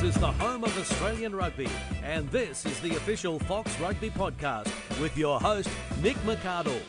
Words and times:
News 0.00 0.14
is 0.14 0.20
the 0.20 0.32
home 0.32 0.64
of 0.64 0.78
Australian 0.78 1.34
rugby, 1.34 1.68
and 2.02 2.26
this 2.30 2.64
is 2.64 2.80
the 2.80 2.96
official 2.96 3.38
Fox 3.40 3.78
Rugby 3.78 4.08
podcast 4.08 4.68
with 4.98 5.14
your 5.16 5.38
host, 5.38 5.68
Nick 6.00 6.16
McArdle. 6.18 6.80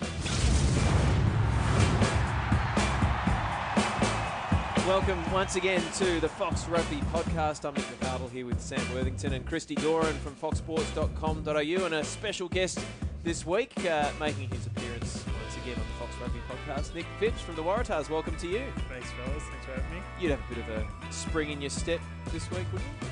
Welcome 4.88 5.20
once 5.34 5.58
again 5.58 5.82
to 5.96 6.22
the 6.22 6.30
Fox 6.30 6.68
Rugby 6.68 6.98
podcast. 7.12 7.66
I'm 7.66 7.74
Nick 7.74 7.84
McArdle 8.00 8.32
here 8.32 8.46
with 8.46 8.62
Sam 8.62 8.80
Worthington 8.94 9.34
and 9.34 9.46
Christy 9.46 9.76
Doran 9.76 10.14
from 10.20 10.34
foxsports.com.au, 10.36 11.86
and 11.86 11.96
a 11.96 12.06
special 12.06 12.48
guest 12.48 12.80
this 13.24 13.46
week 13.46 13.74
uh, 13.86 14.10
making 14.22 14.48
his 14.50 14.68
appearance 14.68 15.26
once 15.44 15.58
again 15.58 15.76
on 15.76 15.86
the 15.86 16.06
Fox 16.06 16.16
Rugby 16.22 16.40
podcast, 16.50 16.96
Nick 16.96 17.06
Phipps 17.20 17.42
from 17.42 17.56
the 17.56 17.64
Waratahs. 17.64 18.10
Welcome 18.10 18.38
to 18.38 18.48
you. 18.48 18.64
Thanks, 18.88 19.12
fellas. 19.12 19.44
Thanks 19.44 19.66
for 19.66 19.74
having 19.74 19.98
me. 19.98 20.02
You'd 20.22 20.32
have 20.32 20.40
a 20.50 20.56
bit 20.56 20.64
of 20.64 20.70
a 20.70 21.12
spring 21.12 21.52
in 21.52 21.60
your 21.60 21.70
step 21.70 22.00
this 22.32 22.50
week, 22.52 22.66
wouldn't 22.72 22.92
you? 23.02 23.08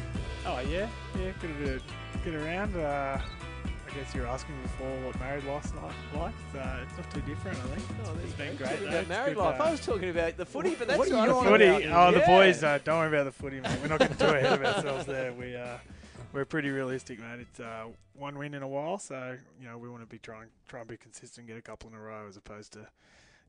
Oh 0.45 0.59
yeah, 0.59 0.87
yeah. 1.19 1.31
Good 1.41 1.57
to 1.65 1.81
get 2.23 2.35
around. 2.35 2.75
Uh, 2.75 3.19
I 3.89 3.95
guess 3.95 4.13
you 4.13 4.21
were 4.21 4.27
asking 4.27 4.55
before 4.61 4.87
what 5.01 5.19
married 5.19 5.43
life 5.45 5.71
like. 6.15 6.33
Uh, 6.55 6.77
it's 6.83 6.97
not 6.97 7.11
too 7.11 7.21
different, 7.21 7.57
I 7.57 7.75
think. 7.75 7.99
Oh, 8.05 8.15
it's 8.23 8.33
been 8.33 8.55
great. 8.55 8.81
About 8.87 9.07
married 9.07 9.35
good, 9.35 9.43
life. 9.43 9.59
uh, 9.59 9.63
I 9.63 9.71
was 9.71 9.85
talking 9.85 10.09
about 10.09 10.37
the 10.37 10.45
footy, 10.45 10.75
but 10.75 10.87
that's 10.87 10.99
what 10.99 11.11
are 11.11 11.27
you 11.27 11.33
on 11.33 11.45
footy. 11.45 11.65
about. 11.65 12.15
Oh, 12.15 12.19
the 12.19 12.25
boys. 12.25 12.63
Uh, 12.63 12.79
don't 12.83 12.99
worry 12.99 13.07
about 13.07 13.25
the 13.25 13.31
footy, 13.31 13.59
mate. 13.59 13.77
We're 13.81 13.87
not 13.87 13.99
getting 13.99 14.17
too 14.17 14.25
ahead 14.25 14.53
of 14.53 14.63
ourselves 14.63 15.05
there. 15.05 15.33
We 15.33 15.55
uh, 15.55 15.77
we're 16.33 16.45
pretty 16.45 16.69
realistic, 16.69 17.19
mate. 17.19 17.39
It's 17.41 17.59
uh, 17.59 17.85
one 18.13 18.37
win 18.37 18.53
in 18.53 18.63
a 18.63 18.67
while, 18.67 18.99
so 18.99 19.35
you 19.59 19.67
know 19.67 19.77
we 19.77 19.89
want 19.89 20.03
to 20.03 20.07
be 20.07 20.19
trying 20.19 20.47
try 20.67 20.79
and 20.79 20.89
be 20.89 20.97
consistent, 20.97 21.47
get 21.47 21.57
a 21.57 21.61
couple 21.61 21.89
in 21.89 21.95
a 21.95 21.99
row, 21.99 22.25
as 22.29 22.37
opposed 22.37 22.73
to 22.73 22.87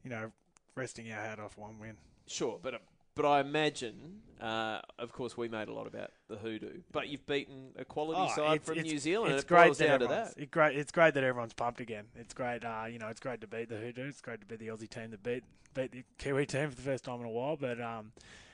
you 0.03 0.11
know 0.11 0.33
resting 0.75 1.13
our 1.13 1.21
hat 1.21 1.39
off 1.39 1.57
one 1.59 1.79
win. 1.79 1.97
Sure, 2.27 2.59
but 2.63 2.75
uh, 2.75 2.79
but 3.15 3.25
I 3.27 3.41
imagine, 3.41 4.23
uh, 4.41 4.81
of 4.99 5.13
course, 5.13 5.37
we 5.37 5.49
made 5.49 5.69
a 5.69 5.73
lot 5.73 5.87
about 5.87 6.11
the 6.29 6.37
hoodoo, 6.37 6.81
but 6.93 7.09
you've 7.09 7.27
beaten 7.27 7.73
a 7.77 7.85
quality 7.85 8.21
Oh, 8.21 8.29
side 8.35 8.55
it's- 8.57 8.67
from 8.67 8.79
it's- 8.79 8.93
New 8.93 8.99
Zealand, 8.99 9.33
It's 9.35 9.43
and 9.43 9.45
it 9.45 9.49
great 9.49 9.67
boils 9.67 9.79
that 9.79 9.87
down 9.87 9.99
to 10.01 10.05
everyone's- 10.07 10.35
that. 10.35 10.43
It 10.43 10.51
great. 10.51 10.77
It's 10.77 10.93
great 10.93 11.15
that 11.15 11.25
everyone's 11.25 11.55
pumped 11.55 11.81
again. 11.81 12.07
It's 12.15 12.35
great. 12.35 12.65
Uh, 12.65 12.87
you 12.91 12.99
know, 12.99 13.09
it's 13.09 13.21
great 13.21 13.41
to 13.43 13.47
beat 13.47 13.69
the 13.69 13.77
Hoodoo. 13.79 14.09
It's 14.09 14.21
great 14.21 14.41
to 14.41 14.47
beat 14.47 14.59
the 14.61 14.69
Aussie 14.69 14.89
team 14.89 15.11
that 15.11 15.23
beat 15.23 15.45
beat 15.73 15.93
the 15.93 16.05
Kiwi 16.19 16.47
team 16.47 16.69
for 16.69 16.75
the 16.75 16.83
first 16.83 17.05
time 17.05 17.21
in 17.21 17.27
a 17.27 17.31
while. 17.31 17.57
But 17.57 17.81
um, 17.81 18.13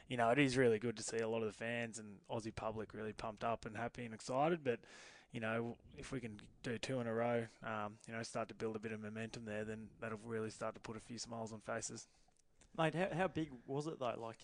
you 0.09 0.17
know, 0.17 0.31
it 0.31 0.39
is 0.39 0.57
really 0.57 0.79
good 0.79 0.97
to 0.99 1.03
see 1.03 1.19
a 1.19 1.29
lot 1.29 1.39
of 1.43 1.47
the 1.47 1.53
fans 1.53 1.99
and 1.99 2.19
Aussie 2.31 2.55
public 2.55 2.93
really 2.95 3.13
pumped 3.13 3.43
up 3.43 3.65
and 3.67 3.77
happy 3.77 4.05
and 4.05 4.13
excited. 4.15 4.63
But 4.65 4.81
you 5.33 5.41
know, 5.41 5.77
if 5.99 6.13
we 6.13 6.21
can 6.21 6.41
do 6.63 6.79
two 6.79 7.01
in 7.01 7.07
a 7.07 7.13
row, 7.15 7.47
um, 7.63 7.99
you 8.07 8.15
know, 8.15 8.23
start 8.23 8.49
to 8.49 8.55
build 8.55 8.77
a 8.77 8.79
bit 8.79 8.93
of 8.93 9.01
momentum 9.03 9.45
there, 9.45 9.65
then 9.65 9.89
that'll 10.01 10.21
really 10.25 10.51
start 10.51 10.75
to 10.75 10.81
put 10.81 10.97
a 10.97 11.01
few 11.01 11.19
smiles 11.19 11.53
on 11.53 11.61
faces. 11.61 12.07
Mate, 12.79 12.95
how, 12.95 13.09
how 13.17 13.29
big 13.29 13.51
was 13.67 13.87
it 13.87 13.99
though? 13.99 14.15
Like, 14.19 14.39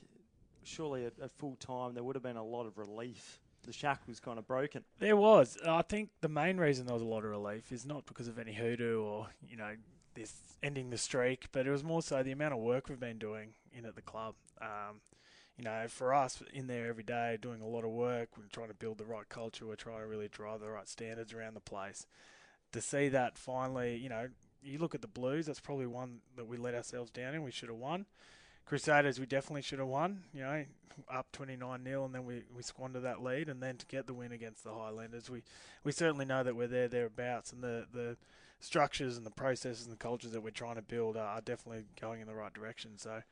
surely 0.64 1.06
at, 1.06 1.14
at 1.22 1.32
full 1.38 1.56
time 1.56 1.94
there 1.94 2.02
would 2.04 2.16
have 2.16 2.22
been 2.22 2.36
a 2.36 2.44
lot 2.44 2.66
of 2.66 2.78
relief. 2.78 3.40
The 3.64 3.72
shack 3.72 4.00
was 4.08 4.18
kind 4.18 4.38
of 4.38 4.46
broken. 4.46 4.82
There 4.98 5.16
was. 5.16 5.56
I 5.66 5.82
think 5.82 6.10
the 6.20 6.28
main 6.28 6.56
reason 6.56 6.86
there 6.86 6.94
was 6.94 7.02
a 7.02 7.06
lot 7.06 7.24
of 7.24 7.30
relief 7.30 7.70
is 7.70 7.86
not 7.86 8.06
because 8.06 8.26
of 8.26 8.38
any 8.38 8.54
hoodoo 8.54 9.02
or 9.02 9.28
you 9.48 9.56
know 9.56 9.74
this 10.14 10.34
ending 10.62 10.90
the 10.90 10.98
streak, 10.98 11.46
but 11.52 11.66
it 11.66 11.70
was 11.70 11.84
more 11.84 12.02
so 12.02 12.22
the 12.22 12.32
amount 12.32 12.54
of 12.54 12.60
work 12.60 12.88
we've 12.88 13.00
been 13.00 13.18
doing 13.18 13.54
in 13.72 13.84
at 13.86 13.94
the 13.94 14.02
club. 14.02 14.34
Um, 14.60 15.00
you 15.56 15.64
know, 15.64 15.84
for 15.88 16.14
us 16.14 16.42
in 16.52 16.66
there 16.66 16.88
every 16.88 17.02
day, 17.02 17.38
doing 17.40 17.60
a 17.60 17.66
lot 17.66 17.84
of 17.84 17.90
work. 17.90 18.30
We're 18.36 18.44
trying 18.50 18.68
to 18.68 18.74
build 18.74 18.98
the 18.98 19.04
right 19.04 19.28
culture. 19.28 19.66
We're 19.66 19.76
trying 19.76 20.00
to 20.00 20.06
really 20.06 20.28
drive 20.28 20.60
the 20.60 20.70
right 20.70 20.88
standards 20.88 21.32
around 21.32 21.54
the 21.54 21.60
place. 21.60 22.06
To 22.72 22.80
see 22.80 23.08
that 23.10 23.36
finally, 23.36 23.96
you 23.96 24.08
know, 24.08 24.28
you 24.62 24.78
look 24.78 24.94
at 24.94 25.02
the 25.02 25.08
Blues. 25.08 25.46
That's 25.46 25.60
probably 25.60 25.86
one 25.86 26.20
that 26.36 26.46
we 26.46 26.56
let 26.56 26.74
ourselves 26.74 27.10
down 27.10 27.34
in. 27.34 27.42
We 27.42 27.50
should 27.50 27.68
have 27.68 27.78
won. 27.78 28.06
Crusaders, 28.64 29.18
we 29.18 29.26
definitely 29.26 29.62
should 29.62 29.80
have 29.80 29.88
won. 29.88 30.22
You 30.32 30.42
know, 30.42 30.64
up 31.10 31.30
29 31.32 31.84
0 31.84 32.04
and 32.04 32.14
then 32.14 32.24
we, 32.24 32.42
we 32.54 32.62
squander 32.62 33.00
that 33.00 33.22
lead 33.22 33.48
and 33.48 33.62
then 33.62 33.76
to 33.76 33.86
get 33.86 34.06
the 34.06 34.14
win 34.14 34.32
against 34.32 34.64
the 34.64 34.72
Highlanders 34.72 35.30
we, 35.30 35.42
we 35.84 35.92
certainly 35.92 36.24
know 36.24 36.42
that 36.42 36.54
we're 36.54 36.66
there 36.66 36.88
thereabouts 36.88 37.52
and 37.52 37.62
the, 37.62 37.86
the 37.92 38.16
structures 38.60 39.16
and 39.16 39.26
the 39.26 39.30
processes 39.30 39.84
and 39.84 39.92
the 39.92 39.98
cultures 39.98 40.32
that 40.32 40.42
we're 40.42 40.50
trying 40.50 40.76
to 40.76 40.82
build 40.82 41.16
are, 41.16 41.26
are 41.26 41.40
definitely 41.40 41.84
going 42.00 42.20
in 42.20 42.26
the 42.26 42.34
right 42.34 42.52
direction 42.52 42.92
so 42.96 43.22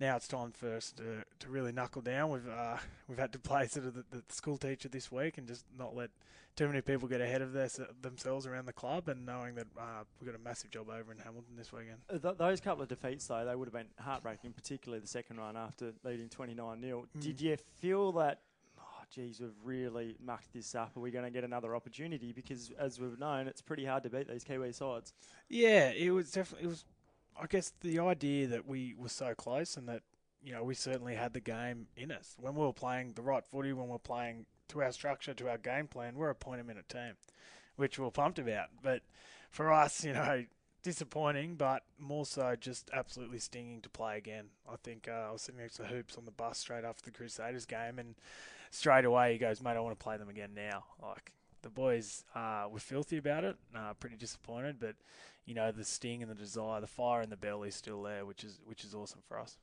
now 0.00 0.16
it's 0.16 0.26
time 0.28 0.50
for 0.52 0.74
us 0.74 0.92
to, 0.92 1.22
to 1.38 1.48
really 1.48 1.72
knuckle 1.72 2.02
down 2.02 2.30
we've 2.30 2.48
uh, 2.48 2.76
we've 3.08 3.18
had 3.18 3.32
to 3.32 3.38
play 3.38 3.66
sort 3.66 3.86
of 3.86 3.94
the, 3.94 4.04
the 4.10 4.22
school 4.28 4.56
teacher 4.56 4.88
this 4.88 5.12
week 5.12 5.38
and 5.38 5.46
just 5.46 5.64
not 5.78 5.94
let 5.94 6.10
too 6.56 6.66
many 6.66 6.80
people 6.80 7.06
get 7.08 7.20
ahead 7.20 7.42
of 7.42 7.52
their, 7.52 7.68
themselves 8.02 8.46
around 8.46 8.66
the 8.66 8.72
club 8.72 9.08
and 9.08 9.24
knowing 9.24 9.54
that 9.54 9.66
uh, 9.78 10.02
we've 10.20 10.30
got 10.30 10.38
a 10.38 10.42
massive 10.42 10.70
job 10.70 10.88
over 10.88 11.12
in 11.12 11.18
Hamilton 11.18 11.54
this 11.56 11.72
weekend 11.72 11.98
Th- 12.10 12.36
those 12.36 12.60
couple 12.60 12.82
of 12.82 12.88
defeats 12.88 13.26
though, 13.26 13.44
they 13.44 13.54
would 13.54 13.66
have 13.68 13.72
been 13.74 13.86
heartbreaking, 14.00 14.52
particularly 14.52 15.00
the 15.00 15.06
second 15.06 15.36
run 15.38 15.56
after 15.56 15.92
leading 16.04 16.28
29 16.28 16.80
0 16.82 17.06
Mm. 17.16 17.22
Did 17.22 17.40
you 17.40 17.56
feel 17.78 18.12
that? 18.12 18.40
Oh, 18.78 19.04
geez, 19.14 19.40
we've 19.40 19.50
really 19.64 20.16
mucked 20.24 20.52
this 20.52 20.74
up. 20.74 20.96
Are 20.96 21.00
we 21.00 21.10
going 21.10 21.24
to 21.24 21.30
get 21.30 21.44
another 21.44 21.74
opportunity? 21.76 22.32
Because 22.32 22.70
as 22.78 22.98
we've 23.00 23.18
known, 23.18 23.46
it's 23.46 23.60
pretty 23.62 23.84
hard 23.84 24.02
to 24.02 24.10
beat 24.10 24.28
these 24.28 24.44
Kiwi 24.44 24.72
sides. 24.72 25.12
Yeah, 25.48 25.90
it 25.90 26.10
was 26.10 26.30
definitely. 26.30 26.66
It 26.66 26.70
was. 26.70 26.84
I 27.38 27.46
guess 27.46 27.72
the 27.80 27.98
idea 28.00 28.46
that 28.48 28.66
we 28.66 28.94
were 28.96 29.08
so 29.08 29.34
close 29.34 29.76
and 29.76 29.88
that 29.88 30.02
you 30.42 30.52
know 30.52 30.64
we 30.64 30.74
certainly 30.74 31.14
had 31.14 31.32
the 31.32 31.40
game 31.40 31.86
in 31.96 32.10
us 32.10 32.36
when 32.38 32.54
we 32.54 32.60
were 32.60 32.72
playing 32.72 33.12
the 33.14 33.22
right 33.22 33.44
footy, 33.44 33.72
when 33.72 33.86
we 33.86 33.92
we're 33.92 33.98
playing 33.98 34.46
to 34.68 34.82
our 34.82 34.92
structure, 34.92 35.34
to 35.34 35.48
our 35.48 35.58
game 35.58 35.86
plan. 35.86 36.16
We're 36.16 36.30
a 36.30 36.34
point 36.34 36.60
a 36.60 36.64
minute 36.64 36.88
team, 36.88 37.14
which 37.76 37.98
we 37.98 38.04
we're 38.04 38.10
pumped 38.10 38.38
about. 38.38 38.68
But 38.82 39.02
for 39.50 39.72
us, 39.72 40.04
you 40.04 40.12
know, 40.12 40.44
disappointing, 40.82 41.56
but 41.56 41.82
more 41.98 42.24
so 42.24 42.56
just 42.58 42.90
absolutely 42.92 43.38
stinging 43.38 43.80
to 43.82 43.88
play 43.88 44.16
again. 44.16 44.46
I 44.70 44.76
think 44.76 45.08
uh, 45.08 45.28
I 45.28 45.32
was 45.32 45.42
sitting 45.42 45.60
next 45.60 45.76
to 45.76 45.84
Hoops 45.84 46.16
on 46.16 46.24
the 46.24 46.30
bus 46.30 46.58
straight 46.58 46.84
after 46.84 47.04
the 47.04 47.16
Crusaders 47.16 47.66
game, 47.66 47.98
and 47.98 48.14
straight 48.70 49.04
away 49.04 49.32
he 49.32 49.38
goes, 49.38 49.62
"Mate, 49.62 49.76
I 49.76 49.80
want 49.80 49.98
to 49.98 50.02
play 50.02 50.16
them 50.16 50.28
again 50.28 50.50
now." 50.54 50.84
Like 51.02 51.32
the 51.62 51.70
boys 51.70 52.24
uh, 52.34 52.66
were 52.70 52.80
filthy 52.80 53.16
about 53.16 53.44
it, 53.44 53.56
uh, 53.74 53.94
pretty 53.94 54.16
disappointed, 54.16 54.76
but 54.78 54.96
you 55.44 55.54
know 55.54 55.72
the 55.72 55.84
sting 55.84 56.22
and 56.22 56.30
the 56.30 56.34
desire, 56.34 56.80
the 56.80 56.86
fire 56.86 57.22
in 57.22 57.30
the 57.30 57.36
belly 57.36 57.68
is 57.68 57.74
still 57.74 58.02
there, 58.02 58.24
which 58.24 58.44
is 58.44 58.60
which 58.64 58.84
is 58.84 58.94
awesome 58.94 59.20
for 59.26 59.38
us. 59.38 59.56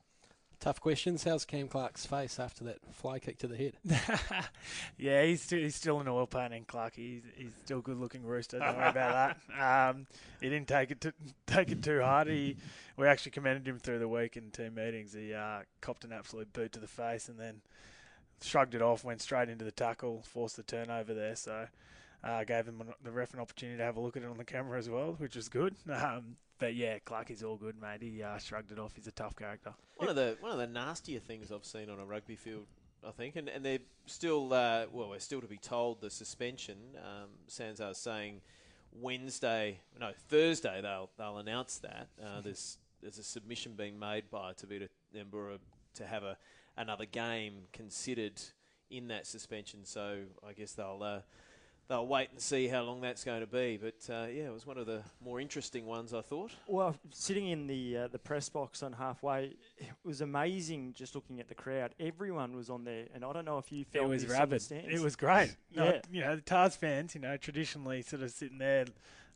Tough 0.60 0.82
questions. 0.82 1.24
How's 1.24 1.46
Cam 1.46 1.68
Clark's 1.68 2.08
face 2.08 2.40
after 2.40 2.64
that 2.64 2.80
fly 2.92 3.20
kick 3.20 3.38
to 3.40 3.48
the 3.48 3.56
head? 3.56 3.74
yeah, 4.98 5.24
he's 5.24 5.44
still, 5.44 5.60
he's 5.60 5.76
still 5.76 6.00
an 6.00 6.08
oil 6.08 6.26
painting, 6.26 6.66
Clark. 6.68 6.96
He's 6.96 7.22
he's 7.36 7.52
still 7.64 7.78
a 7.78 7.82
good 7.84 7.98
looking 7.98 8.24
rooster. 8.24 8.58
Don't 8.58 8.76
worry 8.76 8.90
about 8.90 9.14
that. 9.14 9.38
Um, 9.90 10.08
he 10.42 10.50
didn't 10.50 10.68
take 10.68 10.92
it 10.92 11.02
to, 11.02 11.14
take 11.48 11.72
it 11.72 11.84
too 11.84 12.02
hard. 12.02 12.28
He 12.28 12.58
we 12.96 13.06
actually 13.06 13.32
commended 13.32 13.68
him 13.68 13.78
through 13.78 14.00
the 14.00 14.08
week 14.08 14.36
in 14.36 14.50
team 14.50 14.76
meetings. 14.76 15.14
He 15.14 15.34
uh, 15.34 15.60
copped 15.80 16.04
an 16.04 16.12
absolute 16.12 16.52
boot 16.54 16.72
to 16.72 16.80
the 16.80 16.88
face 16.88 17.30
and 17.30 17.40
then 17.40 17.62
shrugged 18.42 18.76
it 18.76 18.82
off, 18.82 19.04
went 19.04 19.22
straight 19.22 19.50
into 19.50 19.66
the 19.66 19.72
tackle, 19.72 20.24
forced 20.24 20.58
the 20.58 20.64
turnover 20.64 21.14
there. 21.14 21.36
So. 21.36 21.68
Uh, 22.24 22.44
gave 22.44 22.66
him 22.66 22.82
the 23.04 23.12
ref 23.12 23.32
an 23.36 23.40
opportunity 23.40 23.78
to 23.78 23.84
have 23.84 23.96
a 23.96 24.00
look 24.00 24.18
at 24.18 24.24
it 24.24 24.28
on 24.28 24.38
the 24.38 24.44
camera 24.44 24.80
as 24.80 24.90
well, 24.90 25.16
which 25.20 25.36
was 25.36 25.48
good. 25.50 25.76
Um, 25.94 26.36
but 26.60 26.76
yeah, 26.76 26.98
Clark 27.00 27.32
is 27.32 27.44
all 27.44 27.56
good, 27.56 27.80
mate. 27.80 28.02
He 28.02 28.24
uh, 28.24 28.38
shrugged 28.38 28.72
it 28.72 28.80
off. 28.80 28.96
He's 28.96 29.08
a 29.08 29.12
tough 29.12 29.36
character. 29.36 29.74
One 29.98 30.10
of 30.10 30.16
the 30.16 30.38
one 30.40 30.52
of 30.52 30.58
the 30.58 30.68
nastier 30.68 31.20
things 31.20 31.52
I've 31.52 31.66
seen 31.66 31.90
on 31.90 32.00
a 32.00 32.06
rugby 32.06 32.36
field, 32.36 32.66
I 33.08 33.12
think, 33.12 33.36
and, 33.36 33.48
and 33.48 33.64
they're 33.64 33.80
still 34.06 34.54
uh, 34.54 34.86
well, 34.92 35.10
we're 35.10 35.20
still 35.20 35.42
to 35.42 35.48
be 35.48 35.58
told 35.58 36.02
the 36.02 36.10
suspension. 36.10 36.78
Um, 36.98 37.30
Sanzar 37.50 37.96
saying 37.96 38.42
Wednesday, 38.92 39.80
no 40.00 40.12
Thursday 40.30 40.82
they'll 40.82 41.10
they'll 41.18 41.38
announce 41.38 41.78
that. 41.80 42.08
Uh, 42.24 42.42
there's 42.44 42.78
there's 43.02 43.20
a 43.20 43.24
submission 43.24 43.74
being 43.74 44.00
made 44.00 44.30
by 44.32 44.54
Tevita 44.54 44.88
Nabura 45.16 45.60
to 45.96 46.06
have 46.06 46.24
a 46.24 46.38
another 46.78 47.06
game 47.06 47.64
considered 47.74 48.40
in 48.90 49.08
that 49.10 49.28
suspension. 49.28 49.84
So 49.84 50.20
I 50.48 50.54
guess 50.54 50.74
they'll. 50.74 51.02
Uh, 51.04 51.20
They'll 51.90 52.06
wait 52.06 52.32
and 52.34 52.42
see 52.42 52.68
how 52.68 52.82
long 52.82 53.00
that's 53.00 53.24
going 53.24 53.40
to 53.40 53.48
be, 53.48 53.78
but 53.82 54.14
uh, 54.14 54.28
yeah, 54.30 54.44
it 54.48 54.54
was 54.54 54.68
one 54.68 54.78
of 54.78 54.88
the 54.88 55.04
more 55.24 55.40
interesting 55.40 55.86
ones 55.86 56.14
I 56.14 56.20
thought. 56.20 56.52
Well, 56.68 56.94
sitting 57.14 57.48
in 57.48 57.66
the 57.66 57.98
uh, 57.98 58.08
the 58.10 58.20
press 58.20 58.50
box 58.50 58.84
on 58.84 58.92
halfway, 58.92 59.56
it 59.78 59.88
was 60.04 60.20
amazing 60.20 60.96
just 60.98 61.16
looking 61.16 61.40
at 61.40 61.48
the 61.48 61.56
crowd. 61.56 61.96
Everyone 61.98 62.58
was 62.58 62.70
on 62.70 62.84
there, 62.84 63.06
and 63.16 63.24
I 63.24 63.32
don't 63.32 63.46
know 63.46 63.58
if 63.58 63.72
you 63.72 63.86
felt 63.86 64.04
It 64.04 64.10
was 64.10 64.24
this 64.24 64.32
on 64.38 64.50
the 64.50 64.56
rabid. 64.58 64.94
It 64.94 65.00
was 65.00 65.16
great. 65.16 65.56
No, 65.74 65.86
Yeah. 65.86 66.02
you 66.12 66.20
know, 66.20 66.36
the 66.36 66.42
Tahs 66.42 66.76
fans, 66.76 67.16
you 67.16 67.22
know, 67.22 67.38
traditionally 67.38 68.02
sort 68.02 68.22
of 68.22 68.32
sitting 68.32 68.58
there, 68.58 68.84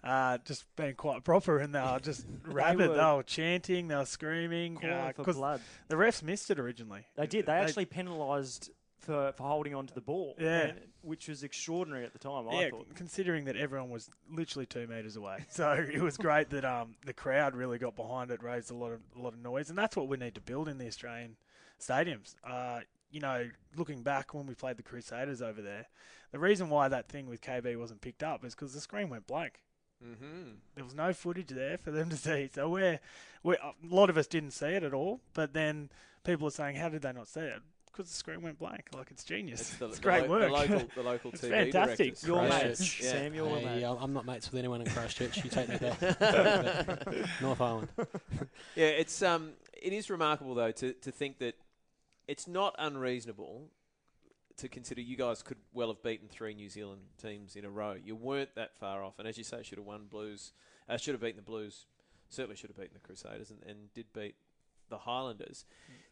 uh, 0.04 0.38
just 0.46 0.66
being 0.76 0.96
quite 0.96 1.24
proper, 1.24 1.60
and 1.60 1.74
they 1.76 1.80
were 1.82 2.00
just 2.02 2.26
rabid. 2.46 2.90
were- 2.90 2.96
They 2.96 3.04
were 3.16 3.24
chanting, 3.24 3.88
they 3.88 3.96
were 3.96 4.06
screaming 4.06 4.78
calling 4.78 5.14
for 5.14 5.14
because 5.18 5.38
blood. 5.38 5.62
the 5.90 5.96
refs 5.96 6.24
missed 6.24 6.50
it 6.52 6.60
originally. 6.60 7.06
They 7.16 7.28
did. 7.28 7.46
They 7.46 7.54
actually 7.54 7.86
penalised 7.86 8.72
for, 9.00 9.32
for 9.36 9.44
holding 9.44 9.74
on 9.74 9.88
to 9.88 9.94
the 9.96 10.02
ball, 10.02 10.36
Yeah. 10.40 10.60
and- 10.68 10.80
which 11.02 11.28
was 11.28 11.42
extraordinary 11.44 12.06
at 12.06 12.14
the 12.14 12.20
time. 12.20 12.48
I 12.48 12.62
yeah, 12.62 12.70
thought. 12.70 12.94
considering 12.94 13.46
that 13.46 13.56
everyone 13.56 13.90
was 13.90 14.08
literally 14.32 14.68
two 14.68 14.86
meters 14.86 15.16
away, 15.16 15.46
so 15.50 15.72
it 15.72 16.00
was 16.02 16.16
great 16.18 16.52
that 16.52 16.64
um, 16.66 16.96
the 17.06 17.14
crowd 17.14 17.56
really 17.56 17.80
got 17.80 17.96
behind 17.96 18.30
it, 18.30 18.44
raised 18.44 18.70
a 18.70 18.76
lot 18.76 18.92
of 18.92 19.02
a 19.16 19.20
lot 19.20 19.34
of 19.34 19.40
noise, 19.40 19.70
and 19.70 19.78
that's 19.78 19.96
what 19.96 20.08
we 20.08 20.18
need 20.18 20.36
to 20.36 20.42
build 20.42 20.68
in 20.68 20.78
the 20.78 20.86
Australian 20.88 21.36
stadiums. 21.80 22.36
Uh, 22.44 22.82
you 23.10 23.20
know, 23.20 23.50
looking 23.76 24.04
back 24.04 24.34
when 24.34 24.46
we 24.46 24.54
played 24.54 24.78
the 24.78 24.84
Crusaders 24.84 25.42
over 25.42 25.62
there, 25.62 25.88
the 26.32 26.40
reason 26.40 26.70
why 26.70 26.88
that 26.88 27.10
thing 27.10 27.28
with 27.28 27.42
KB 27.42 27.76
wasn't 27.78 28.00
picked 28.02 28.24
up 28.24 28.46
is 28.46 28.54
because 28.56 28.74
the 28.74 28.80
screen 28.80 29.10
went 29.10 29.26
blank. 29.28 29.60
Mm-hmm. 30.06 30.50
There 30.76 30.84
was 30.84 30.96
no 30.96 31.14
footage 31.14 31.50
there 31.50 31.78
for 31.78 31.92
them 31.92 32.10
to 32.10 32.18
see. 32.28 32.50
So 32.54 32.70
we're, 32.70 33.00
we're 33.44 33.56
a 33.56 33.74
lot 33.84 34.10
of 34.10 34.18
us 34.18 34.28
didn't 34.28 34.52
see 34.52 34.68
it 34.68 34.84
at 34.84 34.94
all. 34.94 35.20
But 35.34 35.54
then 35.54 35.90
people 36.24 36.48
are 36.48 36.52
saying, 36.52 36.76
how 36.78 36.90
did 36.90 37.02
they 37.02 37.12
not 37.14 37.28
see 37.28 37.42
it? 37.42 37.62
because 37.94 38.08
the 38.10 38.16
screen 38.16 38.42
went 38.42 38.58
blank. 38.58 38.86
Like 38.96 39.12
it's 39.12 39.26
genius. 39.26 39.60
It's, 39.60 39.76
the, 39.76 39.88
it's 39.88 39.98
the 39.98 40.02
great 40.04 40.24
lo- 40.30 40.30
work. 40.30 40.44
The 40.44 40.50
local, 40.74 40.88
the 40.96 41.04
local 41.04 41.32
It's 41.32 41.42
TV 41.42 41.50
fantastic. 41.50 41.98
directors. 41.98 42.24
Your 42.26 42.40
Christchurch. 42.48 42.64
mates, 42.70 43.02
Yeah. 43.04 43.12
Sam, 43.12 43.34
your 43.34 43.58
Hey, 43.58 43.66
mate. 43.66 43.84
I'm 43.84 43.98
I'm 43.98 44.14
not 44.14 44.26
mates 44.26 44.50
with 44.50 44.60
anyone 44.60 44.80
in 44.80 44.88
Christchurch. 44.90 45.44
You 45.44 45.50
take 45.50 45.68
me 45.68 45.76
there. 45.76 46.98
North 47.42 47.60
Island. 47.60 47.90
Yeah, 48.78 48.86
it's 48.86 49.22
um, 49.22 49.52
it 49.82 49.92
is 49.92 50.10
remarkable 50.10 50.56
though 50.56 50.72
to 50.72 50.94
to 50.94 51.12
think 51.12 51.40
that 51.40 51.56
it's 52.30 52.48
not 52.48 52.76
unreasonable 52.80 53.66
to 54.62 54.70
consider 54.70 55.02
you 55.02 55.18
guys 55.18 55.42
could 55.42 55.58
well 55.74 55.88
have 55.88 56.04
beaten 56.04 56.28
three 56.28 56.54
New 56.54 56.70
Zealand 56.70 57.02
teams 57.20 57.56
in 57.56 57.66
a 57.66 57.70
row. 57.70 57.96
You 58.02 58.16
weren't 58.16 58.54
that 58.56 58.78
far 58.78 59.04
off, 59.04 59.18
and 59.18 59.28
as 59.28 59.36
you 59.36 59.44
say, 59.44 59.64
should 59.64 59.80
have 59.80 59.88
won 59.88 60.06
Blues. 60.08 60.54
Uh, 60.88 60.98
should 60.98 61.16
have 61.16 61.22
beaten 61.22 61.38
the 61.38 61.42
Blues. 61.42 61.88
Certainly 62.30 62.58
should 62.58 62.70
have 62.70 62.78
beaten 62.78 62.94
the 62.94 63.00
Crusaders, 63.00 63.50
and, 63.50 63.60
and 63.68 63.92
did 63.96 64.14
beat 64.14 64.36
the 64.90 65.00
Highlanders. 65.00 65.66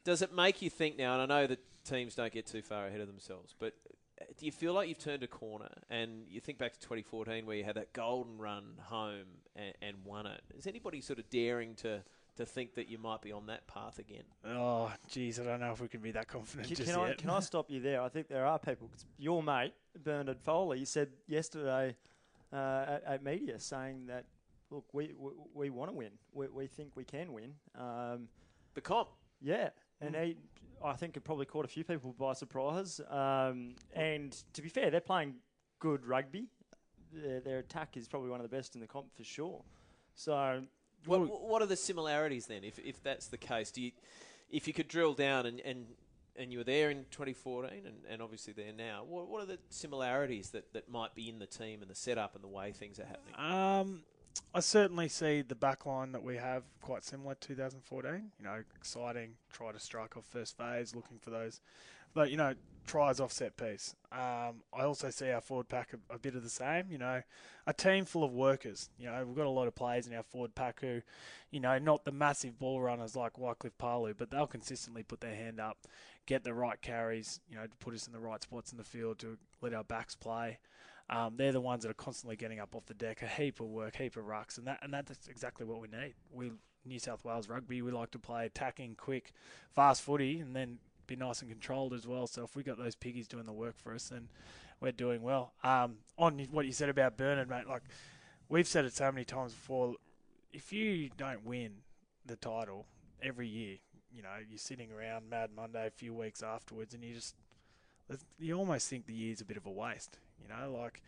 Does 0.04 0.24
it 0.24 0.34
make 0.34 0.64
you 0.64 0.70
think 0.70 0.98
now? 0.98 1.14
And 1.14 1.32
I 1.32 1.42
know 1.42 1.48
that 1.48 1.60
teams 1.86 2.16
don't 2.16 2.34
get 2.34 2.48
too 2.48 2.64
far 2.64 2.88
ahead 2.88 3.02
of 3.02 3.08
themselves, 3.08 3.54
but 3.60 3.76
uh, 4.20 4.26
do 4.36 4.48
you 4.48 4.52
feel 4.52 4.74
like 4.74 4.90
you've 4.90 4.98
turned 4.98 5.22
a 5.22 5.28
corner? 5.28 5.70
And 5.92 6.24
you 6.28 6.42
think 6.42 6.58
back 6.58 6.74
to 6.74 6.80
2014 6.80 7.46
where 7.46 7.56
you 7.56 7.64
had 7.64 7.76
that 7.76 7.94
golden 7.94 8.40
run 8.40 8.74
home 8.82 9.28
and, 9.56 9.74
and 9.82 9.98
won 10.04 10.26
it. 10.26 10.42
Is 10.58 10.66
anybody 10.66 11.02
sort 11.02 11.20
of 11.20 11.30
daring 11.30 11.76
to? 11.76 12.02
To 12.40 12.46
think 12.46 12.76
that 12.76 12.88
you 12.88 12.98
might 12.98 13.22
be 13.22 13.34
on 13.34 13.48
that 13.48 13.68
path 13.68 14.00
again. 14.00 14.24
Oh, 14.48 14.90
geez, 15.10 15.42
I 15.42 15.44
don't 15.44 15.60
know 15.60 15.74
if 15.74 15.82
we 15.82 15.90
can 15.90 16.00
be 16.00 16.12
that 16.12 16.30
confident 16.30 16.70
Can, 16.70 16.78
just 16.78 16.90
can 16.90 16.98
I, 16.98 17.14
can 17.14 17.30
I 17.30 17.40
stop 17.52 17.70
you 17.70 17.82
there? 17.82 18.02
I 18.02 18.08
think 18.08 18.30
there 18.30 18.46
are 18.46 18.58
people. 18.58 18.90
your 19.18 19.44
mate 19.44 19.74
Bernard 20.06 20.40
Foley 20.40 20.86
said 20.86 21.10
yesterday 21.28 21.98
uh, 22.54 22.86
at, 22.88 23.04
at 23.06 23.24
media 23.26 23.60
saying 23.60 24.06
that 24.08 24.24
look, 24.72 24.86
we 24.94 25.12
we, 25.20 25.32
we 25.54 25.70
want 25.70 25.92
to 25.92 25.98
win. 25.98 26.12
We, 26.32 26.48
we 26.48 26.68
think 26.68 26.92
we 26.96 27.04
can 27.04 27.34
win. 27.34 27.56
Um, 27.78 28.30
The 28.74 28.80
comp. 28.82 29.10
yeah, 29.42 29.72
and 30.00 30.16
he, 30.16 30.38
I 30.82 30.94
think 30.94 31.18
it 31.18 31.26
probably 31.26 31.46
caught 31.46 31.66
a 31.66 31.68
few 31.68 31.84
people 31.84 32.16
by 32.18 32.32
surprise. 32.34 33.02
Um, 33.10 33.76
and 33.94 34.32
to 34.54 34.62
be 34.62 34.70
fair, 34.70 34.90
they're 34.90 35.02
playing 35.02 35.36
good 35.80 36.06
rugby. 36.06 36.48
Their, 37.12 37.42
their 37.42 37.58
attack 37.60 37.98
is 37.98 38.08
probably 38.08 38.30
one 38.30 38.40
of 38.40 38.50
the 38.50 38.56
best 38.56 38.76
in 38.76 38.82
the 38.82 38.88
comp 38.88 39.14
for 39.14 39.26
sure. 39.26 39.62
So 40.16 40.62
What, 41.06 41.42
what 41.42 41.62
are 41.62 41.66
the 41.66 41.76
similarities 41.76 42.46
then, 42.46 42.64
if, 42.64 42.80
if 42.80 43.02
that's 43.04 43.28
the 43.28 43.38
case? 43.38 43.72
Do 43.72 43.82
you, 43.82 43.92
if 44.52 44.68
you 44.68 44.74
could 44.74 44.88
drill 44.88 45.14
down 45.14 45.46
and, 45.46 45.60
and, 45.62 45.86
and 46.36 46.52
you 46.52 46.60
were 46.60 46.64
there 46.64 46.90
in 46.90 47.06
2014 47.12 47.72
and, 47.86 47.96
and 48.10 48.22
obviously 48.22 48.54
there 48.54 48.74
now, 48.76 49.04
what, 49.08 49.28
what 49.28 49.42
are 49.42 49.46
the 49.46 49.60
similarities 49.70 50.50
that, 50.52 50.74
that 50.74 50.90
might 50.90 51.16
be 51.16 51.30
in 51.30 51.40
the 51.40 51.46
team 51.46 51.82
and 51.82 51.90
the 51.90 51.96
setup 51.96 52.36
and 52.36 52.44
the 52.44 52.48
way 52.48 52.72
things 52.72 53.00
are 53.00 53.06
happening? 53.06 53.36
Um, 53.38 54.02
I 54.54 54.60
certainly 54.62 55.10
see 55.10 55.42
the 55.42 55.56
back 55.56 55.86
line 55.86 56.12
that 56.12 56.24
we 56.24 56.38
have 56.38 56.64
quite 56.82 57.04
similar 57.04 57.36
to 57.36 57.48
2014. 57.50 58.32
You 58.38 58.46
know, 58.46 58.64
exciting, 58.76 59.32
try 59.52 59.72
to 59.72 59.80
strike 59.80 60.18
off 60.18 60.26
first 60.26 60.58
phase, 60.58 60.96
looking 60.96 61.20
for 61.20 61.30
those. 61.30 61.62
But, 62.14 62.32
you 62.32 62.38
know, 62.38 62.54
tries 62.90 63.20
off 63.20 63.32
set 63.32 63.56
piece. 63.56 63.96
Um, 64.12 64.64
I 64.74 64.84
also 64.84 65.12
see 65.12 65.30
our 65.30 65.42
forward 65.42 65.70
pack 65.70 65.94
a, 65.94 66.16
a 66.16 66.18
bit 66.18 66.34
of 66.36 66.42
the 66.42 66.50
same. 66.50 66.86
You 66.90 66.98
know, 66.98 67.22
a 67.68 67.74
team 67.74 68.06
full 68.06 68.24
of 68.24 68.34
workers. 68.34 68.90
You 68.98 69.06
know, 69.06 69.24
we've 69.26 69.36
got 69.36 69.46
a 69.46 69.50
lot 69.50 69.68
of 69.68 69.76
players 69.76 70.08
in 70.08 70.14
our 70.16 70.24
forward 70.24 70.56
pack 70.56 70.82
who, 70.82 71.02
you 71.52 71.60
know, 71.60 71.78
not 71.78 72.04
the 72.04 72.12
massive 72.12 72.58
ball 72.58 72.82
runners 72.82 73.16
like 73.16 73.38
Wycliffe 73.38 73.78
Palu, 73.78 74.16
but 74.18 74.32
they'll 74.32 74.48
consistently 74.48 75.04
put 75.04 75.22
their 75.22 75.36
hand 75.36 75.60
up, 75.60 75.78
get 76.26 76.44
the 76.44 76.54
right 76.54 76.82
carries, 76.82 77.40
you 77.48 77.56
know, 77.56 77.64
to 77.68 77.78
put 77.80 77.94
us 77.94 78.08
in 78.08 78.14
the 78.14 78.20
right 78.20 78.42
spots 78.42 78.72
in 78.72 78.80
the 78.80 78.84
field 78.84 79.20
to 79.20 79.38
let 79.62 79.76
our 79.76 79.84
backs 79.84 80.16
play. 80.16 80.58
Um, 81.12 81.36
they're 81.38 81.52
the 81.52 81.62
ones 81.62 81.84
that 81.84 81.90
are 81.90 81.96
constantly 81.96 82.38
getting 82.38 82.60
up 82.60 82.76
off 82.76 82.88
the 82.88 82.94
deck, 82.96 83.22
a 83.22 83.28
heap 83.28 83.60
of 83.60 83.68
work, 83.68 83.96
heap 83.98 84.18
of 84.18 84.26
rucks, 84.26 84.58
and 84.58 84.66
that 84.68 84.80
and 84.82 84.94
that's 84.94 85.28
exactly 85.28 85.66
what 85.66 85.80
we 85.80 85.88
need. 85.88 86.14
We 86.32 86.52
New 86.86 87.00
South 87.00 87.26
Wales 87.26 87.50
rugby, 87.50 87.82
we 87.82 87.92
like 87.92 88.12
to 88.12 88.20
play 88.20 88.46
attacking, 88.46 88.96
quick, 88.96 89.32
fast 89.76 90.02
footy, 90.02 90.40
and 90.40 90.56
then 90.56 90.80
be 91.10 91.16
nice 91.16 91.42
and 91.42 91.50
controlled 91.50 91.94
as 91.94 92.08
well. 92.08 92.28
So 92.28 92.44
if 92.44 92.56
we 92.56 92.64
got 92.64 92.78
those 92.78 92.96
piggies 92.96 93.28
doing 93.28 93.46
the 93.46 93.54
work 93.54 93.76
for 93.78 93.94
us, 93.94 94.10
then 94.10 94.30
we're 94.80 94.92
doing 94.92 95.22
well. 95.22 95.54
Um, 95.64 95.98
on 96.18 96.40
what 96.52 96.66
you 96.66 96.72
said 96.72 96.90
about 96.90 97.18
Bernard, 97.18 97.50
mate, 97.50 97.68
like 97.68 97.84
we've 98.48 98.68
said 98.68 98.86
it 98.86 98.94
so 98.94 99.12
many 99.12 99.26
times 99.26 99.54
before, 99.54 99.96
if 100.54 100.72
you 100.72 101.10
don't 101.18 101.46
win 101.46 101.72
the 102.26 102.36
title 102.36 102.86
every 103.22 103.48
year, 103.48 103.78
you 104.16 104.24
know 104.24 104.30
you're 104.50 104.58
sitting 104.58 104.92
around 104.92 105.30
Mad 105.30 105.52
Monday 105.56 105.86
a 105.86 105.92
few 105.92 106.14
weeks 106.14 106.42
afterwards, 106.42 106.94
and 106.94 107.04
you 107.04 107.14
just 107.14 107.36
you 108.40 108.56
almost 108.56 108.88
think 108.90 109.06
the 109.06 109.14
year's 109.14 109.42
a 109.42 109.46
bit 109.46 109.58
of 109.58 109.66
a 109.66 109.72
waste. 109.72 110.18
You 110.42 110.48
know, 110.48 110.72
like 110.72 111.02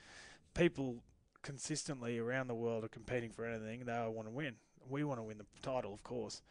people 0.53 0.97
consistently 1.41 2.19
around 2.19 2.47
the 2.47 2.55
world 2.55 2.83
are 2.83 2.89
competing 2.89 3.31
for 3.31 3.45
anything. 3.45 3.85
They 3.85 4.05
want 4.07 4.27
to 4.27 4.33
win. 4.33 4.55
We 4.89 5.03
want 5.03 5.19
to 5.19 5.23
win 5.23 5.37
the 5.37 5.45
title, 5.61 5.93
of 5.93 6.03
course. 6.03 6.41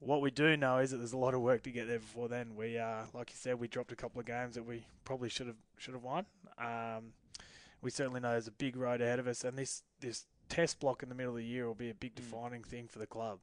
What 0.00 0.20
we 0.20 0.30
do 0.30 0.56
know 0.56 0.78
is 0.78 0.92
that 0.92 0.98
there's 0.98 1.12
a 1.12 1.18
lot 1.18 1.34
of 1.34 1.40
work 1.40 1.62
to 1.64 1.70
get 1.70 1.88
there 1.88 1.98
before 1.98 2.28
then. 2.28 2.54
We, 2.54 2.78
uh, 2.78 3.02
like 3.12 3.30
you 3.30 3.36
said, 3.36 3.58
we 3.58 3.66
dropped 3.66 3.90
a 3.90 3.96
couple 3.96 4.20
of 4.20 4.26
games 4.26 4.54
that 4.54 4.64
we 4.64 4.86
probably 5.04 5.28
should 5.28 5.48
have 5.48 5.56
should 5.76 5.94
have 5.94 6.04
won. 6.04 6.26
Um, 6.56 7.12
we 7.82 7.90
certainly 7.90 8.20
know 8.20 8.30
there's 8.30 8.46
a 8.46 8.52
big 8.52 8.76
road 8.76 9.00
ahead 9.00 9.18
of 9.18 9.26
us, 9.26 9.42
and 9.44 9.58
this 9.58 9.82
this 10.00 10.26
test 10.48 10.78
block 10.80 11.02
in 11.02 11.08
the 11.08 11.14
middle 11.14 11.32
of 11.32 11.38
the 11.38 11.44
year 11.44 11.66
will 11.66 11.74
be 11.74 11.90
a 11.90 11.94
big 11.94 12.14
defining 12.14 12.62
thing 12.62 12.86
for 12.86 13.00
the 13.00 13.06
club. 13.06 13.40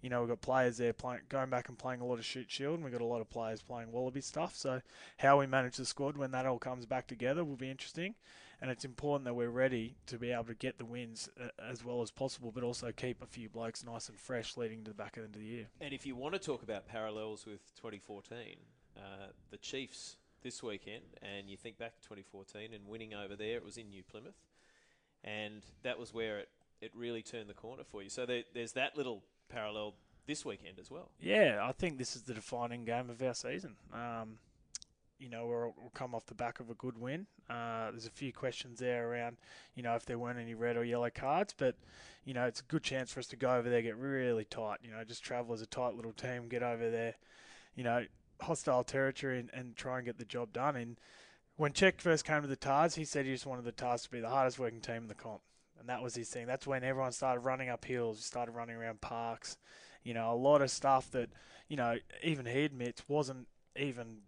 You 0.00 0.08
know, 0.08 0.20
we've 0.20 0.30
got 0.30 0.40
players 0.40 0.78
there 0.78 0.94
playing, 0.94 1.22
going 1.28 1.50
back 1.50 1.68
and 1.68 1.78
playing 1.78 2.00
a 2.00 2.06
lot 2.06 2.18
of 2.18 2.24
Shute 2.24 2.50
Shield, 2.50 2.76
and 2.76 2.84
we've 2.84 2.92
got 2.92 3.02
a 3.02 3.04
lot 3.04 3.20
of 3.20 3.28
players 3.28 3.60
playing 3.60 3.92
wallaby 3.92 4.22
stuff. 4.22 4.56
So, 4.56 4.80
how 5.18 5.38
we 5.38 5.46
manage 5.46 5.76
the 5.76 5.84
squad 5.84 6.16
when 6.16 6.30
that 6.30 6.46
all 6.46 6.58
comes 6.58 6.86
back 6.86 7.06
together 7.06 7.44
will 7.44 7.56
be 7.56 7.70
interesting. 7.70 8.14
And 8.60 8.70
it's 8.70 8.84
important 8.84 9.24
that 9.24 9.34
we're 9.34 9.48
ready 9.48 9.96
to 10.06 10.18
be 10.18 10.32
able 10.32 10.44
to 10.44 10.54
get 10.54 10.76
the 10.76 10.84
wins 10.84 11.30
uh, 11.40 11.48
as 11.70 11.84
well 11.84 12.02
as 12.02 12.10
possible, 12.10 12.52
but 12.52 12.62
also 12.62 12.92
keep 12.92 13.22
a 13.22 13.26
few 13.26 13.48
blokes 13.48 13.84
nice 13.84 14.08
and 14.08 14.18
fresh 14.18 14.56
leading 14.56 14.84
to 14.84 14.90
the 14.90 14.94
back 14.94 15.16
end 15.16 15.34
of 15.34 15.40
the 15.40 15.46
year. 15.46 15.66
And 15.80 15.94
if 15.94 16.04
you 16.04 16.14
want 16.14 16.34
to 16.34 16.38
talk 16.38 16.62
about 16.62 16.86
parallels 16.86 17.46
with 17.46 17.74
2014, 17.76 18.56
uh, 18.96 19.00
the 19.50 19.56
Chiefs 19.56 20.16
this 20.42 20.62
weekend, 20.62 21.04
and 21.22 21.48
you 21.48 21.56
think 21.56 21.78
back 21.78 21.96
to 21.96 22.02
2014 22.02 22.74
and 22.74 22.86
winning 22.86 23.14
over 23.14 23.34
there, 23.34 23.56
it 23.56 23.64
was 23.64 23.78
in 23.78 23.88
New 23.88 24.02
Plymouth, 24.02 24.36
and 25.24 25.64
that 25.82 25.98
was 25.98 26.12
where 26.12 26.38
it, 26.40 26.48
it 26.82 26.90
really 26.94 27.22
turned 27.22 27.48
the 27.48 27.54
corner 27.54 27.84
for 27.84 28.02
you. 28.02 28.10
So 28.10 28.26
there, 28.26 28.42
there's 28.54 28.72
that 28.72 28.96
little 28.96 29.22
parallel 29.48 29.94
this 30.26 30.44
weekend 30.44 30.78
as 30.78 30.90
well. 30.90 31.10
Yeah, 31.20 31.60
I 31.62 31.72
think 31.72 31.98
this 31.98 32.14
is 32.14 32.22
the 32.22 32.34
defining 32.34 32.84
game 32.84 33.10
of 33.10 33.22
our 33.22 33.34
season. 33.34 33.76
Um, 33.92 34.38
you 35.20 35.28
know, 35.28 35.46
we're, 35.46 35.66
we'll 35.66 35.92
come 35.94 36.14
off 36.14 36.26
the 36.26 36.34
back 36.34 36.58
of 36.58 36.70
a 36.70 36.74
good 36.74 36.98
win. 36.98 37.26
Uh, 37.48 37.90
there's 37.90 38.06
a 38.06 38.10
few 38.10 38.32
questions 38.32 38.78
there 38.78 39.08
around, 39.08 39.36
you 39.74 39.82
know, 39.82 39.94
if 39.94 40.06
there 40.06 40.18
weren't 40.18 40.38
any 40.38 40.54
red 40.54 40.76
or 40.76 40.84
yellow 40.84 41.10
cards, 41.10 41.54
but, 41.56 41.76
you 42.24 42.32
know, 42.32 42.46
it's 42.46 42.60
a 42.60 42.64
good 42.64 42.82
chance 42.82 43.12
for 43.12 43.20
us 43.20 43.26
to 43.26 43.36
go 43.36 43.54
over 43.54 43.68
there, 43.68 43.82
get 43.82 43.96
really 43.96 44.44
tight, 44.44 44.78
you 44.82 44.90
know, 44.90 45.04
just 45.04 45.22
travel 45.22 45.52
as 45.52 45.60
a 45.60 45.66
tight 45.66 45.94
little 45.94 46.12
team, 46.12 46.48
get 46.48 46.62
over 46.62 46.90
there, 46.90 47.14
you 47.74 47.84
know, 47.84 48.04
hostile 48.40 48.82
territory 48.82 49.38
and, 49.38 49.50
and 49.52 49.76
try 49.76 49.98
and 49.98 50.06
get 50.06 50.18
the 50.18 50.24
job 50.24 50.52
done. 50.52 50.74
And 50.74 50.98
when 51.56 51.72
Cheik 51.72 52.00
first 52.00 52.24
came 52.24 52.40
to 52.40 52.48
the 52.48 52.56
Tahs, 52.56 52.94
he 52.94 53.04
said 53.04 53.26
he 53.26 53.32
just 53.32 53.46
wanted 53.46 53.64
the 53.64 53.72
Tahs 53.72 54.04
to 54.04 54.10
be 54.10 54.20
the 54.20 54.30
hardest 54.30 54.58
working 54.58 54.80
team 54.80 55.02
in 55.02 55.08
the 55.08 55.14
comp. 55.14 55.42
And 55.78 55.88
that 55.88 56.02
was 56.02 56.14
his 56.14 56.28
thing. 56.28 56.46
That's 56.46 56.66
when 56.66 56.84
everyone 56.84 57.12
started 57.12 57.40
running 57.40 57.68
up 57.68 57.84
hills, 57.84 58.24
started 58.24 58.52
running 58.52 58.76
around 58.76 59.00
parks. 59.00 59.58
You 60.02 60.14
know, 60.14 60.32
a 60.32 60.34
lot 60.34 60.62
of 60.62 60.70
stuff 60.70 61.10
that, 61.10 61.30
you 61.68 61.76
know, 61.76 61.96
even 62.22 62.46
he 62.46 62.64
admits 62.64 63.02
wasn't 63.08 63.48
even 63.76 64.18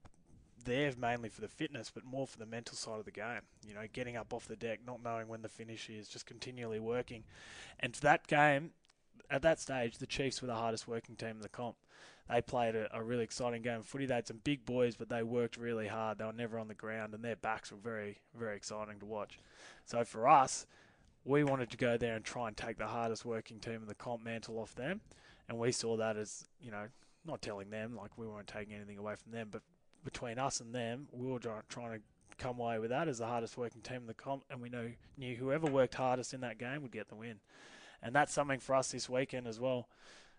there 0.62 0.92
mainly 0.98 1.28
for 1.28 1.40
the 1.40 1.48
fitness, 1.48 1.90
but 1.94 2.04
more 2.04 2.26
for 2.26 2.38
the 2.38 2.46
mental 2.46 2.76
side 2.76 2.98
of 2.98 3.04
the 3.04 3.10
game. 3.10 3.42
You 3.66 3.74
know, 3.74 3.82
getting 3.92 4.16
up 4.16 4.32
off 4.32 4.46
the 4.46 4.56
deck, 4.56 4.80
not 4.86 5.02
knowing 5.02 5.28
when 5.28 5.42
the 5.42 5.48
finish 5.48 5.88
is, 5.90 6.08
just 6.08 6.26
continually 6.26 6.80
working. 6.80 7.24
And 7.80 7.94
for 7.94 8.02
that 8.02 8.26
game, 8.26 8.70
at 9.30 9.42
that 9.42 9.60
stage, 9.60 9.98
the 9.98 10.06
Chiefs 10.06 10.42
were 10.42 10.48
the 10.48 10.54
hardest 10.54 10.86
working 10.86 11.16
team 11.16 11.30
in 11.30 11.40
the 11.40 11.48
comp. 11.48 11.76
They 12.28 12.40
played 12.40 12.76
a, 12.76 12.88
a 12.96 13.02
really 13.02 13.24
exciting 13.24 13.62
game 13.62 13.78
of 13.78 13.86
footy. 13.86 14.06
They 14.06 14.14
had 14.14 14.28
some 14.28 14.40
big 14.44 14.64
boys, 14.64 14.96
but 14.96 15.08
they 15.08 15.22
worked 15.22 15.56
really 15.56 15.88
hard. 15.88 16.18
They 16.18 16.24
were 16.24 16.32
never 16.32 16.58
on 16.58 16.68
the 16.68 16.74
ground, 16.74 17.14
and 17.14 17.24
their 17.24 17.36
backs 17.36 17.72
were 17.72 17.78
very, 17.78 18.18
very 18.38 18.56
exciting 18.56 19.00
to 19.00 19.06
watch. 19.06 19.38
So 19.84 20.04
for 20.04 20.28
us, 20.28 20.66
we 21.24 21.44
wanted 21.44 21.70
to 21.70 21.76
go 21.76 21.96
there 21.96 22.14
and 22.14 22.24
try 22.24 22.48
and 22.48 22.56
take 22.56 22.78
the 22.78 22.86
hardest 22.86 23.24
working 23.24 23.58
team 23.58 23.76
in 23.82 23.86
the 23.86 23.94
comp 23.94 24.24
mantle 24.24 24.58
off 24.58 24.74
them. 24.74 25.00
And 25.48 25.58
we 25.58 25.72
saw 25.72 25.96
that 25.96 26.16
as, 26.16 26.46
you 26.60 26.70
know, 26.70 26.86
not 27.24 27.42
telling 27.42 27.70
them, 27.70 27.96
like 27.96 28.16
we 28.16 28.26
weren't 28.26 28.46
taking 28.46 28.74
anything 28.74 28.98
away 28.98 29.14
from 29.16 29.32
them, 29.32 29.48
but 29.50 29.62
between 30.04 30.38
us 30.38 30.60
and 30.60 30.74
them, 30.74 31.08
we 31.12 31.26
were 31.26 31.38
trying 31.38 31.98
to 31.98 32.00
come 32.38 32.58
away 32.58 32.78
with 32.78 32.90
that 32.90 33.08
as 33.08 33.18
the 33.18 33.26
hardest 33.26 33.56
working 33.56 33.82
team 33.82 33.98
in 33.98 34.06
the 34.06 34.14
comp, 34.14 34.44
and 34.50 34.60
we 34.60 34.68
know 34.68 34.90
knew 35.16 35.36
whoever 35.36 35.66
worked 35.66 35.94
hardest 35.94 36.34
in 36.34 36.40
that 36.40 36.58
game 36.58 36.82
would 36.82 36.92
get 36.92 37.08
the 37.08 37.14
win, 37.14 37.40
and 38.02 38.14
that's 38.14 38.32
something 38.32 38.58
for 38.58 38.74
us 38.74 38.90
this 38.90 39.08
weekend 39.08 39.46
as 39.46 39.60
well. 39.60 39.88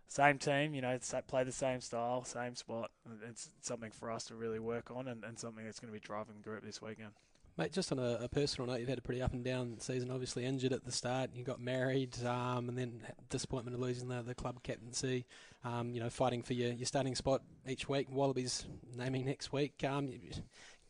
Same 0.08 0.38
team, 0.38 0.76
you 0.76 0.82
know, 0.82 0.98
play 1.28 1.44
the 1.44 1.52
same 1.52 1.80
style, 1.80 2.24
same 2.24 2.56
spot. 2.56 2.92
It's 3.28 3.50
something 3.62 3.90
for 3.90 4.12
us 4.12 4.26
to 4.26 4.36
really 4.36 4.60
work 4.60 4.92
on, 4.92 5.08
and, 5.08 5.24
and 5.24 5.40
something 5.40 5.64
that's 5.64 5.80
going 5.80 5.94
to 5.94 6.00
be 6.00 6.06
driving 6.06 6.36
the 6.36 6.44
group 6.44 6.64
this 6.64 6.82
weekend. 6.82 7.12
Mate, 7.56 7.72
just 7.72 7.92
on 7.92 8.00
a, 8.00 8.20
a 8.24 8.28
personal 8.28 8.68
note, 8.68 8.80
you've 8.80 8.90
had 8.90 8.98
a 8.98 9.02
pretty 9.02 9.22
up 9.22 9.34
and 9.34 9.44
down 9.44 9.80
season. 9.80 10.10
Obviously 10.10 10.44
injured 10.44 10.74
at 10.74 10.86
the 10.86 10.92
start, 10.92 11.30
you 11.36 11.44
got 11.44 11.62
married, 11.62 12.18
um, 12.26 12.68
and 12.68 12.78
then 12.78 13.02
disappointment 13.30 13.76
of 13.76 13.82
losing 13.82 14.08
the, 14.08 14.24
the 14.24 14.34
club 14.34 14.64
captaincy. 14.64 15.26
Um, 15.64 15.92
you 15.92 16.00
know, 16.00 16.10
fighting 16.10 16.42
for 16.42 16.54
your, 16.54 16.72
your 16.74 16.88
starting 16.88 17.14
spot 17.14 17.42
each 17.68 17.88
week. 17.88 18.08
Wallabies 18.10 18.66
naming 18.98 19.26
next 19.26 19.54
week. 19.54 19.84
Um, 19.88 20.12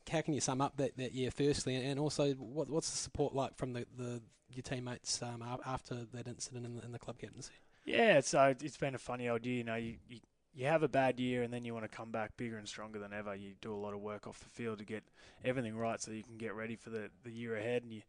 how 0.09 0.21
can 0.21 0.33
you 0.33 0.41
sum 0.41 0.61
up 0.61 0.77
that, 0.77 0.95
that 0.97 1.13
year, 1.13 1.31
firstly, 1.31 1.75
and 1.75 1.99
also 1.99 2.31
what, 2.33 2.69
what's 2.69 2.89
the 2.91 2.97
support 2.97 3.35
like 3.35 3.55
from 3.57 3.73
the, 3.73 3.85
the 3.97 4.21
your 4.49 4.63
teammates 4.63 5.21
um, 5.21 5.43
after 5.65 6.05
that 6.13 6.27
incident 6.27 6.65
in 6.65 6.75
the, 6.75 6.85
in 6.85 6.91
the 6.91 6.99
club 6.99 7.17
captaincy? 7.17 7.53
Yeah, 7.85 8.21
so 8.21 8.55
it's 8.61 8.77
been 8.77 8.95
a 8.95 8.99
funny 8.99 9.27
old 9.27 9.45
year. 9.45 9.57
You 9.57 9.63
know, 9.63 9.75
you, 9.75 9.95
you 10.07 10.19
you 10.55 10.67
have 10.67 10.83
a 10.83 10.87
bad 10.87 11.19
year 11.19 11.43
and 11.43 11.51
then 11.51 11.65
you 11.65 11.73
want 11.73 11.89
to 11.89 11.95
come 11.95 12.11
back 12.11 12.37
bigger 12.37 12.57
and 12.57 12.67
stronger 12.67 12.99
than 12.99 13.13
ever. 13.13 13.35
You 13.35 13.53
do 13.61 13.73
a 13.73 13.75
lot 13.75 13.93
of 13.93 14.01
work 14.01 14.27
off 14.27 14.39
the 14.39 14.49
field 14.49 14.79
to 14.79 14.85
get 14.85 15.03
everything 15.43 15.75
right 15.75 15.99
so 15.99 16.11
you 16.11 16.23
can 16.23 16.37
get 16.37 16.53
ready 16.53 16.75
for 16.75 16.89
the, 16.89 17.09
the 17.23 17.31
year 17.31 17.55
ahead. 17.55 17.83
And 17.83 17.91
you, 17.91 18.01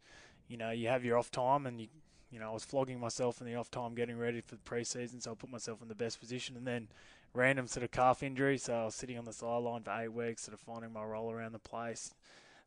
you 0.47 0.57
know, 0.57 0.69
you 0.69 0.87
have 0.87 1.03
your 1.03 1.17
off 1.17 1.31
time 1.31 1.65
and 1.65 1.81
you, 1.81 1.87
you 2.31 2.39
know, 2.39 2.49
I 2.49 2.53
was 2.53 2.63
flogging 2.63 2.99
myself 2.99 3.41
in 3.41 3.47
the 3.47 3.55
off 3.55 3.71
time 3.71 3.95
getting 3.95 4.17
ready 4.17 4.41
for 4.41 4.55
the 4.55 4.61
preseason, 4.61 5.21
so 5.21 5.31
I 5.31 5.35
put 5.35 5.49
myself 5.49 5.81
in 5.81 5.87
the 5.87 5.95
best 5.95 6.19
position. 6.19 6.55
And 6.55 6.67
then 6.67 6.89
random 7.33 7.67
sort 7.67 7.83
of 7.83 7.91
calf 7.91 8.21
injury, 8.21 8.57
so 8.57 8.73
I 8.73 8.85
was 8.85 8.95
sitting 8.95 9.17
on 9.17 9.25
the 9.25 9.33
sideline 9.33 9.83
for 9.83 9.91
eight 9.91 10.13
weeks, 10.13 10.43
sort 10.43 10.53
of 10.53 10.59
finding 10.59 10.93
my 10.93 11.03
role 11.03 11.31
around 11.31 11.53
the 11.53 11.59
place, 11.59 12.13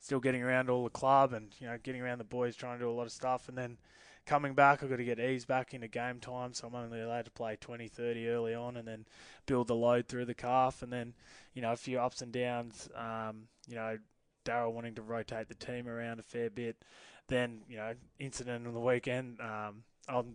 still 0.00 0.20
getting 0.20 0.42
around 0.42 0.70
all 0.70 0.84
the 0.84 0.90
club 0.90 1.32
and 1.32 1.54
you 1.60 1.66
know 1.66 1.76
getting 1.82 2.00
around 2.00 2.18
the 2.18 2.24
boys, 2.24 2.56
trying 2.56 2.78
to 2.78 2.84
do 2.84 2.90
a 2.90 2.92
lot 2.92 3.06
of 3.06 3.12
stuff, 3.12 3.48
and 3.48 3.58
then 3.58 3.78
coming 4.28 4.52
back, 4.52 4.82
I've 4.82 4.90
got 4.90 4.96
to 4.96 5.04
get 5.04 5.18
eased 5.18 5.48
back 5.48 5.72
into 5.72 5.88
game 5.88 6.20
time, 6.20 6.52
so 6.52 6.68
I'm 6.68 6.74
only 6.74 7.00
allowed 7.00 7.24
to 7.24 7.30
play 7.30 7.56
20, 7.58 7.88
30 7.88 8.28
early 8.28 8.54
on 8.54 8.76
and 8.76 8.86
then 8.86 9.06
build 9.46 9.68
the 9.68 9.74
load 9.74 10.06
through 10.06 10.26
the 10.26 10.34
calf. 10.34 10.82
And 10.82 10.92
then, 10.92 11.14
you 11.54 11.62
know, 11.62 11.72
a 11.72 11.76
few 11.76 11.98
ups 11.98 12.20
and 12.20 12.30
downs, 12.30 12.90
um, 12.94 13.48
you 13.66 13.74
know, 13.74 13.98
Daryl 14.44 14.72
wanting 14.72 14.94
to 14.96 15.02
rotate 15.02 15.48
the 15.48 15.54
team 15.54 15.88
around 15.88 16.20
a 16.20 16.22
fair 16.22 16.50
bit. 16.50 16.76
Then, 17.28 17.62
you 17.68 17.78
know, 17.78 17.94
incident 18.18 18.66
on 18.66 18.74
the 18.74 18.80
weekend 18.80 19.40
um, 19.40 19.82
on, 20.08 20.34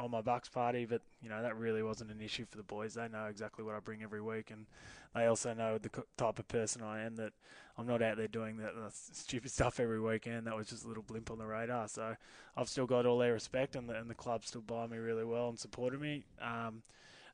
on 0.00 0.10
my 0.10 0.20
Bucks 0.20 0.48
party, 0.48 0.84
but, 0.84 1.02
you 1.22 1.28
know, 1.28 1.42
that 1.42 1.56
really 1.56 1.82
wasn't 1.82 2.10
an 2.10 2.20
issue 2.20 2.44
for 2.48 2.56
the 2.56 2.62
boys. 2.62 2.94
They 2.94 3.08
know 3.08 3.26
exactly 3.26 3.64
what 3.64 3.74
I 3.74 3.80
bring 3.80 4.02
every 4.02 4.20
week, 4.20 4.50
and 4.50 4.66
they 5.14 5.26
also 5.26 5.52
know 5.54 5.78
the 5.78 5.90
type 6.16 6.38
of 6.38 6.48
person 6.48 6.82
I 6.82 7.02
am 7.02 7.16
that 7.16 7.32
I'm 7.76 7.86
not 7.86 8.02
out 8.02 8.16
there 8.16 8.28
doing 8.28 8.56
that 8.58 8.70
uh, 8.70 8.88
stupid 8.90 9.50
stuff 9.50 9.80
every 9.80 10.00
weekend. 10.00 10.46
That 10.46 10.56
was 10.56 10.68
just 10.68 10.84
a 10.84 10.88
little 10.88 11.02
blimp 11.02 11.30
on 11.30 11.38
the 11.38 11.46
radar. 11.46 11.88
So 11.88 12.16
I've 12.56 12.68
still 12.68 12.86
got 12.86 13.06
all 13.06 13.18
their 13.18 13.32
respect, 13.32 13.76
and 13.76 13.88
the, 13.88 13.94
and 13.94 14.08
the 14.08 14.14
club 14.14 14.44
still 14.44 14.62
buy 14.62 14.86
me 14.86 14.98
really 14.98 15.24
well 15.24 15.48
and 15.48 15.58
supported 15.58 16.00
me. 16.00 16.24
Um, 16.40 16.82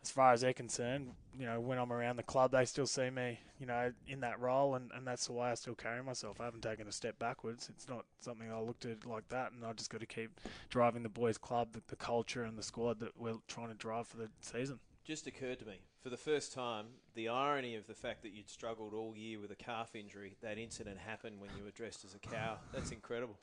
as 0.03 0.11
far 0.11 0.33
as 0.33 0.41
they're 0.41 0.53
concerned, 0.53 1.11
you 1.39 1.47
know, 1.47 1.61
when 1.61 1.79
I'm 1.79 1.93
around 1.93 2.17
the 2.17 2.23
club, 2.23 2.53
they 2.53 2.65
still 2.65 2.87
see 2.87 3.11
me, 3.11 3.41
you 3.59 3.67
know, 3.67 3.93
in 4.07 4.21
that 4.21 4.41
role, 4.41 4.75
and, 4.75 4.91
and 4.95 5.07
that's 5.07 5.27
the 5.27 5.33
way 5.33 5.49
I 5.49 5.55
still 5.55 5.75
carry 5.75 6.03
myself. 6.03 6.41
I 6.41 6.45
haven't 6.45 6.63
taken 6.63 6.89
a 6.89 6.93
step 6.93 7.19
backwards. 7.19 7.69
It's 7.69 7.89
not 7.89 8.05
something 8.21 8.51
I 8.51 8.61
looked 8.61 8.85
at 8.85 9.07
like 9.07 9.29
that, 9.29 9.53
and 9.53 9.65
I 9.65 9.73
just 9.73 9.91
got 9.91 10.01
to 10.01 10.07
keep 10.07 10.41
driving 10.71 11.03
the 11.03 11.09
boys' 11.09 11.39
club, 11.39 11.73
the, 11.73 11.83
the 11.89 11.97
culture, 11.97 12.45
and 12.45 12.59
the 12.59 12.63
squad 12.63 13.01
that 13.01 13.19
we're 13.19 13.37
trying 13.47 13.69
to 13.69 13.75
drive 13.75 14.07
for 14.07 14.17
the 14.17 14.29
season 14.41 14.79
just 15.09 15.27
occurred 15.27 15.59
to 15.59 15.65
me 15.65 15.81
for 16.03 16.11
the 16.11 16.19
first 16.19 16.53
time 16.53 16.85
the 17.15 17.29
irony 17.29 17.75
of 17.77 17.87
the 17.87 17.95
fact 17.95 18.23
that 18.23 18.31
you'd 18.35 18.51
struggled 18.51 18.93
all 18.93 19.17
year 19.17 19.41
with 19.41 19.51
a 19.51 19.57
calf 19.57 19.97
injury. 19.97 20.37
That 20.43 20.59
incident 20.59 20.99
happened 20.99 21.41
when 21.41 21.49
you 21.57 21.65
were 21.65 21.71
dressed 21.71 22.05
as 22.05 22.15
a 22.15 22.19
cow. 22.19 22.59
That's 22.75 22.91
incredible. 22.91 23.39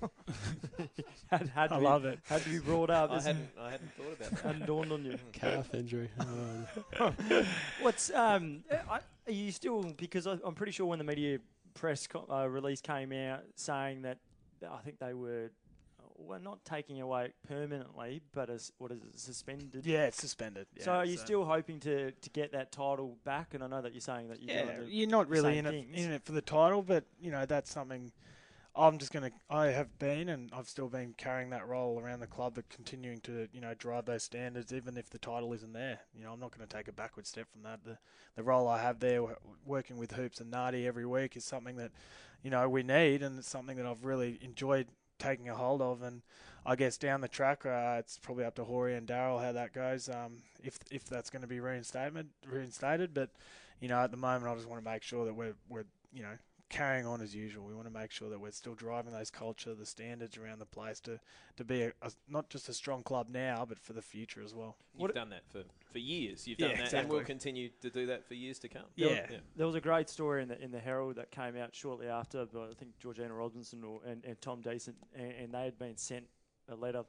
had, 1.30 1.48
had 1.48 1.72
I 1.72 1.78
be, 1.78 1.84
love 1.84 2.04
it. 2.04 2.18
Had 2.24 2.42
to 2.42 2.48
be 2.48 2.58
brought 2.58 2.90
up. 2.90 3.10
I 3.10 3.20
hadn't, 3.20 3.48
I 3.58 3.70
hadn't 3.70 3.92
thought 3.96 4.12
about 4.12 4.30
that. 4.30 4.40
Hadn't 4.40 4.66
dawned 4.66 4.92
on 4.92 5.04
you. 5.04 5.18
Calf 5.32 5.74
injury. 5.74 6.10
Oh. 7.00 7.12
What's 7.80 8.10
um? 8.10 8.64
Are 8.88 9.00
you 9.32 9.52
still 9.52 9.82
because 9.96 10.26
I, 10.26 10.38
I'm 10.44 10.54
pretty 10.54 10.72
sure 10.72 10.86
when 10.86 10.98
the 10.98 11.04
media 11.04 11.38
press 11.74 12.08
uh, 12.30 12.48
release 12.48 12.80
came 12.80 13.12
out 13.12 13.42
saying 13.54 14.02
that 14.02 14.18
I 14.68 14.78
think 14.78 14.98
they 14.98 15.14
were 15.14 15.50
we're 16.18 16.38
not 16.38 16.64
taking 16.64 17.00
away 17.00 17.32
permanently, 17.46 18.22
but 18.32 18.50
as 18.50 18.72
what 18.78 18.90
is 18.90 19.02
it 19.02 19.18
suspended? 19.18 19.84
Yeah, 19.84 20.06
it's 20.06 20.20
suspended. 20.20 20.66
Yeah, 20.76 20.84
so 20.84 20.92
are 20.92 21.04
you 21.04 21.16
so 21.16 21.24
still 21.24 21.44
hoping 21.44 21.80
to, 21.80 22.10
to 22.10 22.30
get 22.30 22.52
that 22.52 22.72
title 22.72 23.16
back? 23.24 23.54
And 23.54 23.62
I 23.62 23.66
know 23.66 23.82
that 23.82 23.92
you're 23.92 24.00
saying 24.00 24.28
that 24.28 24.42
you're 24.42 24.54
yeah, 24.54 24.80
you're 24.86 25.08
not 25.08 25.28
really 25.28 25.58
in 25.58 25.66
it, 25.66 25.86
in 25.92 26.12
it 26.12 26.24
for 26.24 26.32
the 26.32 26.42
title, 26.42 26.82
but 26.82 27.04
you 27.20 27.30
know 27.30 27.46
that's 27.46 27.70
something. 27.70 28.12
I'm 28.78 28.98
just 28.98 29.12
going 29.12 29.30
to. 29.30 29.32
I 29.48 29.68
have 29.68 29.98
been, 29.98 30.28
and 30.28 30.50
I've 30.52 30.68
still 30.68 30.88
been 30.88 31.14
carrying 31.16 31.50
that 31.50 31.66
role 31.66 31.98
around 31.98 32.20
the 32.20 32.26
club, 32.26 32.52
but 32.56 32.68
continuing 32.68 33.20
to, 33.20 33.48
you 33.52 33.60
know, 33.60 33.72
drive 33.74 34.04
those 34.04 34.22
standards, 34.22 34.72
even 34.72 34.98
if 34.98 35.08
the 35.08 35.18
title 35.18 35.52
isn't 35.54 35.72
there. 35.72 36.00
You 36.14 36.24
know, 36.24 36.32
I'm 36.32 36.40
not 36.40 36.54
going 36.56 36.66
to 36.66 36.76
take 36.76 36.86
a 36.86 36.92
backward 36.92 37.26
step 37.26 37.46
from 37.50 37.62
that. 37.62 37.84
The 37.84 37.96
the 38.36 38.42
role 38.42 38.68
I 38.68 38.82
have 38.82 39.00
there, 39.00 39.22
working 39.64 39.96
with 39.96 40.12
Hoops 40.12 40.40
and 40.40 40.50
Nardi 40.50 40.86
every 40.86 41.06
week, 41.06 41.36
is 41.36 41.44
something 41.44 41.76
that, 41.76 41.90
you 42.42 42.50
know, 42.50 42.68
we 42.68 42.82
need, 42.82 43.22
and 43.22 43.38
it's 43.38 43.48
something 43.48 43.76
that 43.78 43.86
I've 43.86 44.04
really 44.04 44.38
enjoyed 44.42 44.88
taking 45.18 45.48
a 45.48 45.54
hold 45.54 45.80
of. 45.80 46.02
And 46.02 46.20
I 46.66 46.76
guess 46.76 46.98
down 46.98 47.22
the 47.22 47.28
track, 47.28 47.64
uh, 47.64 47.96
it's 47.98 48.18
probably 48.18 48.44
up 48.44 48.56
to 48.56 48.64
Hori 48.64 48.94
and 48.94 49.06
Daryl 49.06 49.42
how 49.42 49.52
that 49.52 49.72
goes. 49.72 50.10
Um, 50.10 50.42
if 50.62 50.78
if 50.90 51.04
that's 51.04 51.30
going 51.30 51.42
to 51.42 51.48
be 51.48 51.60
reinstated, 51.60 52.28
reinstated. 52.46 53.14
But 53.14 53.30
you 53.80 53.88
know, 53.88 54.00
at 54.00 54.10
the 54.10 54.18
moment, 54.18 54.52
I 54.52 54.54
just 54.54 54.68
want 54.68 54.84
to 54.84 54.90
make 54.90 55.02
sure 55.02 55.24
that 55.24 55.34
we're 55.34 55.54
we're 55.70 55.86
you 56.12 56.22
know 56.22 56.36
carrying 56.68 57.06
on 57.06 57.20
as 57.20 57.34
usual. 57.34 57.64
We 57.64 57.74
want 57.74 57.86
to 57.86 57.92
make 57.92 58.10
sure 58.10 58.28
that 58.28 58.40
we're 58.40 58.50
still 58.50 58.74
driving 58.74 59.12
those 59.12 59.30
culture, 59.30 59.74
the 59.74 59.86
standards 59.86 60.36
around 60.36 60.58
the 60.58 60.66
place 60.66 61.00
to, 61.00 61.20
to 61.56 61.64
be 61.64 61.82
a, 61.82 61.92
a, 62.02 62.10
not 62.28 62.50
just 62.50 62.68
a 62.68 62.74
strong 62.74 63.02
club 63.02 63.28
now, 63.30 63.64
but 63.68 63.78
for 63.78 63.92
the 63.92 64.02
future 64.02 64.42
as 64.42 64.54
well. 64.54 64.76
You've 64.94 65.02
what 65.02 65.14
done 65.14 65.30
that 65.30 65.42
for, 65.48 65.62
for 65.92 65.98
years. 65.98 66.46
You've 66.46 66.58
done 66.58 66.70
yeah, 66.70 66.76
that, 66.76 66.84
exactly. 66.84 67.00
and 67.00 67.08
will 67.10 67.24
continue 67.24 67.70
to 67.82 67.90
do 67.90 68.06
that 68.06 68.26
for 68.26 68.34
years 68.34 68.58
to 68.60 68.68
come. 68.68 68.82
Yeah. 68.96 69.26
yeah. 69.30 69.36
There 69.56 69.66
was 69.66 69.76
a 69.76 69.80
great 69.80 70.08
story 70.08 70.42
in 70.42 70.48
the 70.48 70.60
in 70.62 70.72
the 70.72 70.80
Herald 70.80 71.16
that 71.16 71.30
came 71.30 71.56
out 71.56 71.74
shortly 71.74 72.08
after. 72.08 72.46
But 72.46 72.70
I 72.70 72.74
think 72.74 72.98
Georgina 72.98 73.32
Robinson 73.32 73.84
or, 73.84 74.00
and, 74.06 74.24
and 74.24 74.40
Tom 74.40 74.60
Decent, 74.60 74.96
and, 75.14 75.32
and 75.32 75.54
they 75.54 75.64
had 75.64 75.78
been 75.78 75.96
sent 75.96 76.24
a 76.68 76.74
letter 76.74 77.04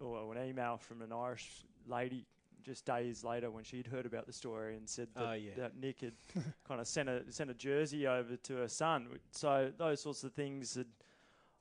or 0.00 0.34
an 0.34 0.48
email 0.48 0.78
from 0.78 1.02
an 1.02 1.12
Irish 1.12 1.64
lady 1.86 2.26
just 2.62 2.84
days 2.84 3.24
later 3.24 3.50
when 3.50 3.64
she'd 3.64 3.86
heard 3.86 4.06
about 4.06 4.26
the 4.26 4.32
story 4.32 4.76
and 4.76 4.88
said 4.88 5.08
that, 5.14 5.24
oh, 5.26 5.32
yeah. 5.32 5.50
that 5.56 5.76
Nick 5.76 6.00
had 6.00 6.12
kind 6.68 6.80
of 6.80 6.86
sent 6.86 7.08
a 7.08 7.22
sent 7.30 7.50
a 7.50 7.54
jersey 7.54 8.06
over 8.06 8.36
to 8.36 8.56
her 8.56 8.68
son. 8.68 9.08
So 9.32 9.70
those 9.76 10.00
sorts 10.00 10.24
of 10.24 10.32
things 10.32 10.74
had 10.74 10.86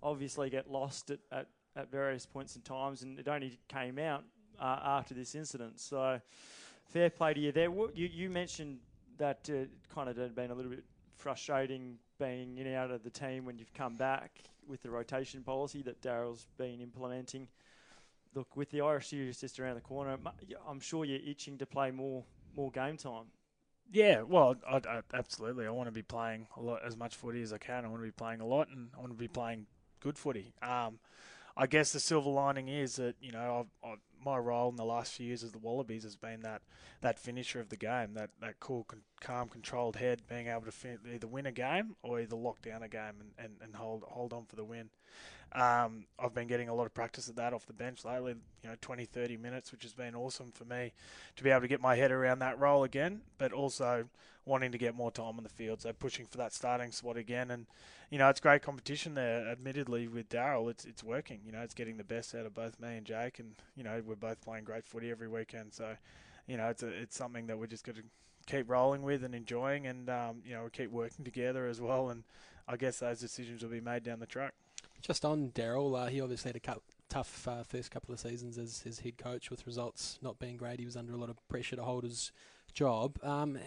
obviously 0.01 0.49
get 0.49 0.69
lost 0.69 1.11
at, 1.11 1.19
at, 1.31 1.47
at 1.75 1.91
various 1.91 2.25
points 2.25 2.55
in 2.55 2.61
times, 2.61 3.03
and 3.03 3.19
it 3.19 3.27
only 3.27 3.59
came 3.67 3.99
out 3.99 4.23
uh, 4.59 4.79
after 4.83 5.13
this 5.13 5.35
incident. 5.35 5.79
So 5.79 6.19
fair 6.85 7.09
play 7.09 7.33
to 7.33 7.39
you 7.39 7.51
there. 7.51 7.69
You, 7.69 8.09
you 8.11 8.29
mentioned 8.29 8.79
that 9.17 9.49
uh, 9.49 9.65
kind 9.93 10.09
of 10.09 10.17
had 10.17 10.35
been 10.35 10.51
a 10.51 10.55
little 10.55 10.71
bit 10.71 10.83
frustrating 11.17 11.97
being 12.17 12.57
in 12.57 12.67
and 12.67 12.75
out 12.75 12.91
of 12.91 13.03
the 13.03 13.09
team 13.09 13.45
when 13.45 13.57
you've 13.57 13.73
come 13.73 13.95
back 13.95 14.39
with 14.67 14.81
the 14.81 14.89
rotation 14.89 15.41
policy 15.41 15.81
that 15.81 16.01
Daryl's 16.01 16.47
been 16.57 16.79
implementing 16.79 17.47
look, 18.33 18.55
with 18.55 18.69
the 18.71 18.81
Irish 18.81 19.07
series 19.07 19.39
just 19.39 19.59
around 19.59 19.75
the 19.75 19.81
corner, 19.81 20.17
I'm 20.67 20.79
sure 20.79 21.05
you're 21.05 21.19
itching 21.25 21.57
to 21.57 21.65
play 21.65 21.91
more 21.91 22.23
more 22.55 22.71
game 22.71 22.97
time. 22.97 23.25
Yeah, 23.91 24.21
well, 24.21 24.55
I, 24.69 24.77
I, 24.77 25.01
absolutely. 25.13 25.65
I 25.65 25.71
want 25.71 25.87
to 25.87 25.91
be 25.91 26.03
playing 26.03 26.47
a 26.55 26.61
lot, 26.61 26.81
as 26.85 26.95
much 26.95 27.15
footy 27.15 27.41
as 27.41 27.51
I 27.51 27.57
can. 27.57 27.85
I 27.85 27.87
want 27.87 28.01
to 28.01 28.07
be 28.07 28.11
playing 28.11 28.39
a 28.39 28.45
lot, 28.45 28.67
and 28.69 28.89
I 28.95 28.99
want 28.99 29.11
to 29.11 29.17
be 29.17 29.27
playing 29.27 29.65
good 29.99 30.17
footy. 30.17 30.53
Um, 30.61 30.99
I 31.57 31.67
guess 31.67 31.91
the 31.91 31.99
silver 31.99 32.29
lining 32.29 32.67
is 32.69 32.95
that 32.97 33.15
you 33.19 33.31
know 33.31 33.67
I've, 33.83 33.89
I've, 33.91 33.99
my 34.23 34.37
role 34.37 34.69
in 34.69 34.75
the 34.75 34.85
last 34.85 35.13
few 35.13 35.27
years 35.27 35.43
as 35.43 35.51
the 35.51 35.57
Wallabies 35.57 36.03
has 36.03 36.15
been 36.15 36.41
that 36.41 36.61
that 37.01 37.19
finisher 37.19 37.59
of 37.59 37.69
the 37.69 37.77
game, 37.77 38.13
that 38.13 38.29
that 38.41 38.59
cool, 38.59 38.85
con- 38.85 39.01
calm, 39.19 39.49
controlled 39.49 39.95
head, 39.95 40.21
being 40.29 40.47
able 40.47 40.61
to 40.61 40.71
fin- 40.71 40.99
either 41.13 41.27
win 41.27 41.45
a 41.45 41.51
game 41.51 41.95
or 42.03 42.19
either 42.19 42.35
lock 42.35 42.61
down 42.61 42.83
a 42.83 42.87
game 42.87 43.15
and, 43.19 43.31
and, 43.37 43.53
and 43.61 43.75
hold 43.75 44.03
hold 44.07 44.33
on 44.33 44.45
for 44.45 44.55
the 44.55 44.63
win. 44.63 44.89
Um, 45.53 46.05
I've 46.19 46.33
been 46.33 46.47
getting 46.47 46.69
a 46.69 46.75
lot 46.75 46.85
of 46.85 46.93
practice 46.93 47.27
at 47.27 47.35
that 47.37 47.53
off 47.53 47.65
the 47.65 47.73
bench 47.73 48.05
lately, 48.05 48.35
you 48.63 48.69
know, 48.69 48.75
20, 48.81 49.05
30 49.05 49.37
minutes, 49.37 49.71
which 49.71 49.83
has 49.83 49.93
been 49.93 50.15
awesome 50.15 50.51
for 50.51 50.65
me 50.65 50.93
to 51.35 51.43
be 51.43 51.49
able 51.49 51.61
to 51.61 51.67
get 51.67 51.81
my 51.81 51.95
head 51.95 52.11
around 52.11 52.39
that 52.39 52.59
role 52.59 52.83
again, 52.83 53.21
but 53.37 53.51
also 53.51 54.05
wanting 54.45 54.71
to 54.71 54.77
get 54.77 54.95
more 54.95 55.11
time 55.11 55.37
on 55.37 55.43
the 55.43 55.49
field. 55.49 55.81
So 55.81 55.91
pushing 55.93 56.25
for 56.25 56.37
that 56.37 56.53
starting 56.53 56.91
spot 56.91 57.17
again. 57.17 57.49
And, 57.51 57.65
you 58.09 58.17
know, 58.17 58.29
it's 58.29 58.39
great 58.39 58.61
competition 58.61 59.15
there, 59.15 59.47
admittedly, 59.47 60.07
with 60.07 60.29
Daryl. 60.29 60.69
It's, 60.69 60.85
it's 60.85 61.03
working. 61.03 61.39
You 61.45 61.51
know, 61.51 61.61
it's 61.61 61.73
getting 61.73 61.97
the 61.97 62.03
best 62.03 62.35
out 62.35 62.45
of 62.45 62.53
both 62.53 62.79
me 62.79 62.97
and 62.97 63.05
Jake. 63.05 63.39
And, 63.39 63.55
you 63.75 63.83
know, 63.83 64.01
we're 64.05 64.15
both 64.15 64.41
playing 64.41 64.65
great 64.65 64.85
footy 64.85 65.09
every 65.09 65.27
weekend. 65.27 65.73
So, 65.73 65.95
you 66.47 66.57
know, 66.57 66.67
it's, 66.69 66.83
a, 66.83 66.87
it's 66.87 67.15
something 67.17 67.47
that 67.47 67.57
we're 67.57 67.67
just 67.67 67.85
going 67.85 67.95
to 67.95 68.03
keep 68.45 68.69
rolling 68.69 69.01
with 69.01 69.23
and 69.23 69.33
enjoying. 69.33 69.87
And, 69.87 70.09
um, 70.09 70.41
you 70.45 70.53
know, 70.53 70.63
we 70.63 70.69
keep 70.69 70.91
working 70.91 71.25
together 71.25 71.67
as 71.67 71.79
well. 71.81 72.09
And 72.09 72.23
I 72.67 72.75
guess 72.75 72.99
those 72.99 73.19
decisions 73.19 73.63
will 73.63 73.71
be 73.71 73.81
made 73.81 74.03
down 74.03 74.19
the 74.19 74.25
track. 74.25 74.53
Just 75.01 75.25
on 75.25 75.49
Daryl, 75.49 75.97
uh, 75.97 76.07
he 76.07 76.21
obviously 76.21 76.49
had 76.49 76.55
a 76.55 76.59
cu- 76.59 76.81
tough 77.09 77.47
uh, 77.47 77.63
first 77.63 77.91
couple 77.91 78.13
of 78.13 78.19
seasons 78.19 78.57
as 78.57 78.81
his 78.81 78.99
head 78.99 79.17
coach 79.17 79.49
with 79.49 79.65
results 79.65 80.19
not 80.21 80.39
being 80.39 80.57
great. 80.57 80.79
He 80.79 80.85
was 80.85 80.97
under 80.97 81.13
a 81.13 81.17
lot 81.17 81.29
of 81.29 81.47
pressure 81.47 81.75
to 81.75 81.83
hold 81.83 82.03
his 82.03 82.31
job. 82.73 83.17
Um, 83.23 83.57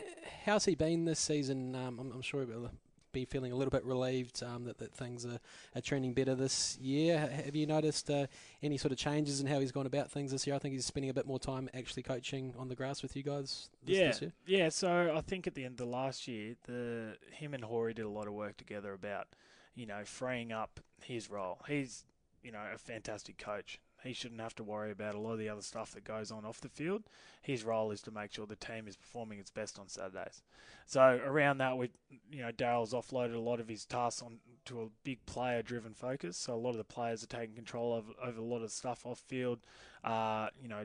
how's 0.45 0.65
he 0.65 0.75
been 0.75 1.05
this 1.05 1.19
season? 1.19 1.75
Um, 1.75 1.99
I'm, 1.99 2.12
I'm, 2.12 2.23
sure 2.23 2.45
he'll 2.45 2.71
be 3.12 3.25
feeling 3.25 3.53
a 3.53 3.57
little 3.57 3.71
bit 3.71 3.85
relieved 3.85 4.43
um, 4.43 4.65
that, 4.65 4.79
that 4.79 4.95
things 4.95 5.27
are, 5.27 5.39
are, 5.75 5.81
trending 5.81 6.12
better 6.15 6.35
this 6.35 6.79
year. 6.81 7.19
Have 7.19 7.57
you 7.57 7.67
noticed 7.67 8.11
uh, 8.11 8.27
any 8.62 8.79
sort 8.79 8.93
of 8.93 8.99
changes 8.99 9.41
in 9.41 9.47
how 9.47 9.59
he's 9.61 9.73
gone 9.73 9.87
about 9.87 10.11
things 10.11 10.33
this 10.33 10.47
year? 10.47 10.55
I 10.55 10.59
think 10.59 10.75
he's 10.75 10.87
spending 10.87 11.11
a 11.11 11.15
bit 11.15 11.27
more 11.27 11.39
time 11.39 11.69
actually 11.75 12.03
coaching 12.05 12.55
on 12.59 12.69
the 12.69 12.75
grass 12.75 13.03
with 13.03 13.17
you 13.17 13.23
guys 13.23 13.71
this, 13.85 13.97
yeah, 13.97 14.07
this 14.07 14.23
year. 14.23 14.33
Yeah, 14.47 14.69
so 14.69 15.12
I 15.15 15.21
think 15.21 15.47
at 15.47 15.55
the 15.55 15.65
end 15.65 15.73
of 15.73 15.79
the 15.79 15.87
last 15.87 16.29
year, 16.29 16.55
the 16.67 17.17
him 17.33 17.55
and 17.55 17.65
Hori 17.65 17.95
did 17.95 18.05
a 18.05 18.11
lot 18.11 18.27
of 18.27 18.35
work 18.35 18.57
together 18.57 18.93
about– 18.93 19.29
you 19.75 19.87
know, 19.87 20.05
freeing 20.05 20.52
up 20.52 20.81
his 21.02 21.31
role. 21.31 21.61
He's, 21.67 22.05
you 22.43 22.52
know, 22.52 22.62
a 22.75 22.79
fantastic 22.79 23.38
coach. 23.38 23.81
He 24.02 24.12
shouldn't 24.12 24.41
have 24.41 24.57
to 24.57 24.64
worry 24.64 24.91
about 24.91 25.14
a 25.14 25.19
lot 25.21 25.35
of 25.35 25.38
the 25.38 25.49
other 25.49 25.62
stuff 25.62 25.93
that 25.93 26.02
goes 26.02 26.33
on 26.33 26.45
off 26.45 26.61
the 26.61 26.69
field. 26.69 27.05
His 27.41 27.62
role 27.62 27.93
is 27.93 28.02
to 28.02 28.11
make 28.11 28.33
sure 28.33 28.47
the 28.47 28.57
team 28.57 28.88
is 28.88 28.97
performing 28.97 29.38
its 29.38 29.50
best 29.50 29.79
on 29.79 29.88
Saturdays. 29.88 30.43
So 30.87 31.21
around 31.25 31.59
that, 31.59 31.79
we, 31.79 31.91
you 32.31 32.43
know, 32.43 32.50
Daryl's 32.50 32.95
offloaded 32.95 33.37
a 33.37 33.38
lot 33.38 33.61
of 33.61 33.69
his 33.69 33.85
tasks 33.85 34.21
on 34.21 34.38
to 34.64 34.83
a 34.83 34.88
big 35.05 35.25
player-driven 35.26 35.95
focus. 35.95 36.37
So 36.37 36.52
a 36.52 36.57
lot 36.57 36.71
of 36.71 36.79
the 36.79 36.85
players 36.85 37.23
are 37.23 37.29
taking 37.29 37.55
control 37.55 37.95
of 37.95 38.07
over 38.21 38.41
a 38.41 38.45
lot 38.45 38.62
of 38.62 38.73
stuff 38.73 39.07
off 39.07 39.21
field. 39.21 39.61
Uh, 40.02 40.49
you 40.61 40.69
know, 40.69 40.85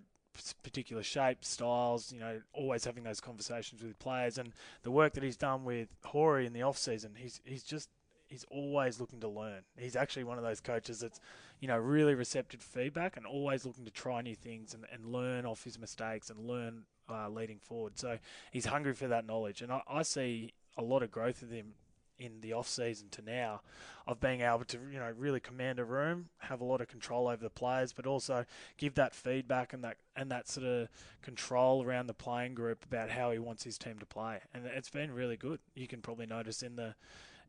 particular 0.62 1.02
shapes, 1.02 1.50
styles. 1.50 2.12
You 2.12 2.20
know, 2.20 2.42
always 2.54 2.86
having 2.86 3.04
those 3.04 3.20
conversations 3.20 3.82
with 3.82 3.98
players, 3.98 4.38
and 4.38 4.54
the 4.84 4.92
work 4.92 5.14
that 5.14 5.24
he's 5.24 5.38
done 5.38 5.64
with 5.64 5.88
Horry 6.06 6.46
in 6.46 6.54
the 6.54 6.62
off 6.62 6.78
season. 6.78 7.14
He's 7.18 7.42
he's 7.44 7.64
just 7.64 7.90
he's 8.28 8.46
always 8.52 9.00
looking 9.00 9.20
to 9.22 9.28
learn. 9.28 9.62
He's 9.78 9.96
actually 9.96 10.24
one 10.24 10.38
of 10.38 10.44
those 10.44 10.60
coaches 10.60 11.00
that's, 11.00 11.20
you 11.60 11.68
know, 11.68 11.78
really 11.78 12.16
receptive 12.16 12.60
to 12.60 12.66
feedback 12.66 13.18
and 13.18 13.26
always 13.26 13.66
looking 13.66 13.86
to 13.86 13.92
try 13.92 14.22
new 14.22 14.36
things 14.36 14.74
and, 14.74 14.86
and 14.92 15.06
learn 15.06 15.46
off 15.46 15.64
his 15.64 15.80
mistakes 15.80 16.30
and 16.30 16.48
learn 16.48 16.84
uh, 17.10 17.30
leading 17.30 17.60
forward. 17.60 17.98
So 17.98 18.20
he's 18.52 18.66
hungry 18.66 18.94
for 18.94 19.08
that 19.08 19.26
knowledge, 19.26 19.62
and 19.62 19.72
I, 19.72 19.82
I 19.90 20.02
see 20.04 20.54
a 20.78 20.84
lot 20.84 21.04
of 21.04 21.12
growth 21.12 21.42
with 21.42 21.52
him 21.52 21.74
in 22.20 22.42
the 22.42 22.52
off 22.52 22.68
season 22.68 23.08
to 23.12 23.22
now 23.22 23.62
of 24.08 24.20
being 24.20 24.42
able 24.42 24.64
to 24.64 24.80
you 24.92 24.98
know 24.98 25.14
really 25.18 25.40
command 25.40 25.80
a 25.80 25.86
room, 25.86 26.30
have 26.40 26.62
a 26.62 26.64
lot 26.64 26.82
of 26.82 26.88
control 26.88 27.28
over 27.28 27.44
the 27.44 27.50
players, 27.50 27.94
but 27.94 28.08
also 28.08 28.46
give 28.78 28.96
that 28.96 29.14
feedback 29.14 29.74
and 29.74 29.84
that 29.84 29.98
and 30.16 30.32
that 30.32 30.48
sort 30.48 30.66
of 30.66 30.88
control 31.22 31.84
around 31.84 32.08
the 32.08 32.14
playing 32.14 32.56
group 32.56 32.84
about 32.86 33.10
how 33.10 33.32
he 33.32 33.40
wants 33.40 33.64
his 33.64 33.78
team 33.78 34.00
to 34.00 34.06
play. 34.06 34.40
And 34.54 34.66
it's 34.66 34.90
been 34.90 35.12
really 35.12 35.38
good. 35.38 35.60
You 35.76 35.88
can 35.88 36.02
probably 36.02 36.26
notice 36.26 36.64
in 36.64 36.76
the 36.76 36.96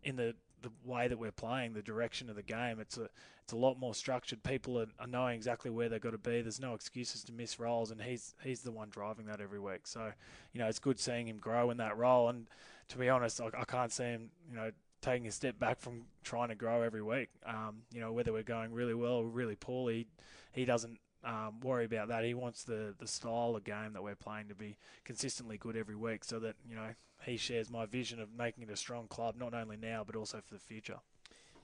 in 0.03 0.17
the 0.17 0.35
the 0.63 0.71
way 0.85 1.09
that 1.09 1.19
we're 1.19 1.33
playing, 1.33 1.73
the 1.73 1.83
direction 1.83 2.29
of 2.29 2.37
the 2.37 2.43
game, 2.43 2.81
it's 2.81 2.99
a 2.99 3.09
it's 3.43 3.53
a 3.53 3.57
lot 3.57 3.79
more 3.79 3.95
structured. 3.95 4.43
People 4.43 4.79
are, 4.79 4.89
are 5.01 5.07
knowing 5.07 5.35
exactly 5.35 5.71
where 5.71 5.89
they've 5.89 6.01
got 6.01 6.11
to 6.11 6.19
be. 6.19 6.43
There's 6.43 6.61
no 6.61 6.75
excuses 6.75 7.25
to 7.25 7.33
miss 7.33 7.59
roles, 7.59 7.91
and 7.91 8.01
he's 8.01 8.35
he's 8.43 8.61
the 8.61 8.73
one 8.73 8.91
driving 8.91 9.27
that 9.27 9.41
every 9.41 9.61
week. 9.61 9.87
So, 9.87 10.13
you 10.53 10.61
know, 10.61 10.67
it's 10.67 10.79
good 10.79 10.99
seeing 10.99 11.29
him 11.29 11.39
grow 11.39 11.71
in 11.71 11.79
that 11.79 11.97
role. 11.97 12.29
And 12.29 12.47
to 12.89 12.99
be 12.99 13.09
honest, 13.09 13.41
I, 13.41 13.47
I 13.59 13.65
can't 13.65 13.93
see 13.93 14.05
him, 14.05 14.31
you 14.51 14.57
know, 14.57 14.71
taking 15.01 15.27
a 15.27 15.33
step 15.33 15.59
back 15.59 15.81
from 15.81 16.03
trying 16.25 16.49
to 16.49 16.55
grow 16.55 16.83
every 16.83 17.03
week. 17.03 17.31
Um, 17.47 17.83
you 17.93 18.01
know, 18.01 18.13
whether 18.13 18.33
we're 18.33 18.43
going 18.43 18.73
really 18.73 18.95
well 18.95 19.15
or 19.15 19.27
really 19.27 19.57
poorly, 19.57 20.09
he 20.53 20.65
doesn't 20.65 20.99
um, 21.25 21.61
worry 21.63 21.85
about 21.85 22.09
that. 22.09 22.25
He 22.25 22.35
wants 22.35 22.65
the, 22.65 22.95
the 22.99 23.07
style 23.07 23.55
of 23.57 23.65
game 23.65 23.93
that 23.93 24.03
we're 24.03 24.15
playing 24.15 24.49
to 24.49 24.55
be 24.55 24.77
consistently 25.05 25.57
good 25.59 25.77
every 25.77 25.97
week 25.97 26.25
so 26.25 26.39
that, 26.41 26.57
you 26.69 26.77
know, 26.77 26.91
he 27.25 27.37
shares 27.37 27.71
my 27.71 27.87
vision 27.87 28.21
of 28.21 28.29
making 28.37 28.65
it 28.65 28.71
a 28.71 28.77
strong 28.77 29.09
club, 29.09 29.35
not 29.39 29.55
only 29.55 29.77
now, 29.77 30.05
but 30.07 30.17
also 30.17 30.41
for 30.41 30.55
the 30.55 30.61
future. 30.61 30.99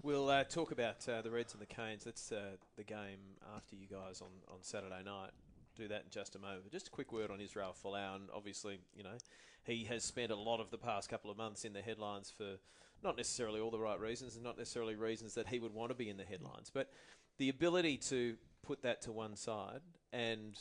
We'll 0.03 0.29
uh, 0.29 0.45
talk 0.45 0.73
about 0.73 1.09
uh, 1.09 1.23
the 1.23 1.31
Reds 1.31 1.55
and 1.55 1.63
the 1.63 1.67
Canes. 1.67 2.05
That's 2.05 2.31
uh, 2.33 2.57
the 2.77 2.85
game 2.85 3.39
after 3.57 3.77
you 3.77 3.87
guys 3.87 4.21
on, 4.21 4.29
on 4.53 4.59
Saturday 4.61 5.03
night. 5.05 5.31
Do 5.77 5.89
that 5.89 6.03
in 6.05 6.11
just 6.11 6.37
a 6.37 6.39
moment. 6.39 6.71
Just 6.71 6.89
a 6.89 6.91
quick 6.91 7.13
word 7.13 7.31
on 7.31 7.41
Israel 7.41 7.75
Folau. 7.83 8.17
And 8.17 8.29
obviously, 8.35 8.81
you 8.95 9.03
know, 9.03 9.17
he 9.65 9.85
has 9.85 10.05
spent 10.05 10.31
a 10.31 10.37
lot 10.37 10.61
of 10.61 10.71
the 10.71 10.79
past 10.79 11.09
couple 11.09 11.31
of 11.31 11.37
months 11.37 11.65
in 11.65 11.73
the 11.73 11.81
headlines 11.81 12.33
for 12.37 12.57
not 13.03 13.17
necessarily 13.17 13.61
all 13.61 13.71
the 13.71 13.79
right 13.79 13.99
reasons 13.99 14.35
and 14.35 14.45
not 14.45 14.59
necessarily 14.59 14.95
reasons 14.95 15.35
that 15.35 15.49
he 15.49 15.59
would 15.59 15.73
want 15.73 15.91
to 15.91 15.95
be 15.95 16.11
in 16.11 16.17
the 16.17 16.25
headlines. 16.25 16.71
But 16.73 16.91
the 17.39 17.49
ability 17.49 17.97
to 17.99 18.37
put 18.65 18.83
that 18.83 19.03
to 19.03 19.13
one 19.13 19.37
side 19.37 19.81
and 20.13 20.59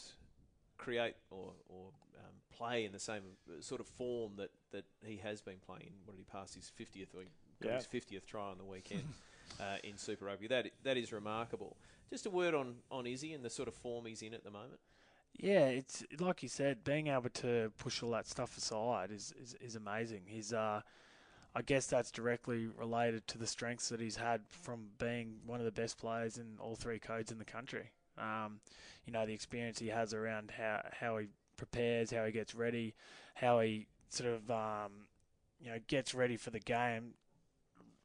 create 0.78 1.16
or, 1.32 1.54
or 1.70 1.88
um, 2.20 2.34
play 2.56 2.86
in 2.86 2.92
the 2.92 3.00
same 3.00 3.22
sort 3.62 3.80
of 3.82 3.88
form 3.88 4.34
that, 4.38 4.52
that 4.72 4.86
he 5.06 5.18
has 5.18 5.42
been 5.42 5.60
playing. 5.66 5.92
What 6.06 6.16
did 6.18 6.26
he 6.26 6.32
pass 6.32 6.54
his 6.54 6.72
50th 6.80 7.14
or 7.16 7.24
got 7.62 7.70
Yeah. 7.70 7.76
his 7.78 7.88
50th 7.88 8.26
try 8.26 8.50
on 8.50 8.58
the 8.58 8.64
weekend 8.66 9.04
uh, 9.60 9.78
in 9.84 9.98
Super 9.98 10.26
Rugby? 10.26 10.48
That 10.48 10.68
that 10.84 10.98
is 10.98 11.12
remarkable. 11.12 11.78
Just 12.10 12.26
a 12.26 12.30
word 12.30 12.54
on, 12.54 12.76
on 12.92 13.08
Izzy 13.08 13.34
and 13.34 13.44
the 13.44 13.50
sort 13.50 13.68
of 13.68 13.74
form 13.76 14.06
he's 14.06 14.22
in 14.22 14.34
at 14.34 14.44
the 14.44 14.52
moment. 14.52 14.80
Yeah, 15.40 15.66
it's 15.68 16.04
like 16.20 16.44
you 16.44 16.50
said, 16.50 16.84
being 16.84 17.08
able 17.08 17.30
to 17.30 17.72
push 17.80 18.04
all 18.04 18.12
that 18.12 18.28
stuff 18.28 18.56
aside 18.58 19.10
is 19.12 19.34
is, 19.42 19.56
is 19.62 19.76
amazing. 19.76 20.22
He's, 20.28 20.54
uh, 20.54 20.82
I 21.56 21.62
guess 21.62 21.86
that's 21.86 22.10
directly 22.12 22.68
related 22.78 23.28
to 23.28 23.38
the 23.38 23.46
strengths 23.48 23.90
that 23.90 24.00
he's 24.00 24.16
had 24.16 24.42
from 24.50 24.88
being 24.98 25.36
one 25.46 25.60
of 25.60 25.66
the 25.66 25.72
best 25.72 25.98
players 26.00 26.38
in 26.38 26.58
all 26.60 26.76
three 26.76 27.00
codes 27.00 27.32
in 27.32 27.38
the 27.38 27.46
country. 27.46 27.92
Um, 28.18 28.60
you 29.06 29.14
know, 29.14 29.26
the 29.26 29.34
experience 29.34 29.80
he 29.80 29.88
has 29.90 30.14
around 30.14 30.52
how 30.58 30.82
how 31.00 31.18
he 31.18 31.28
prepares, 31.58 32.12
how 32.12 32.26
he 32.26 32.32
gets 32.32 32.56
ready, 32.56 32.96
how 33.36 33.60
he 33.60 33.88
sort 34.10 34.30
of 34.30 34.50
um, 34.50 34.92
you 35.62 35.70
know 35.72 35.78
gets 35.88 36.14
ready 36.16 36.38
for 36.38 36.50
the 36.50 36.60
game, 36.60 37.14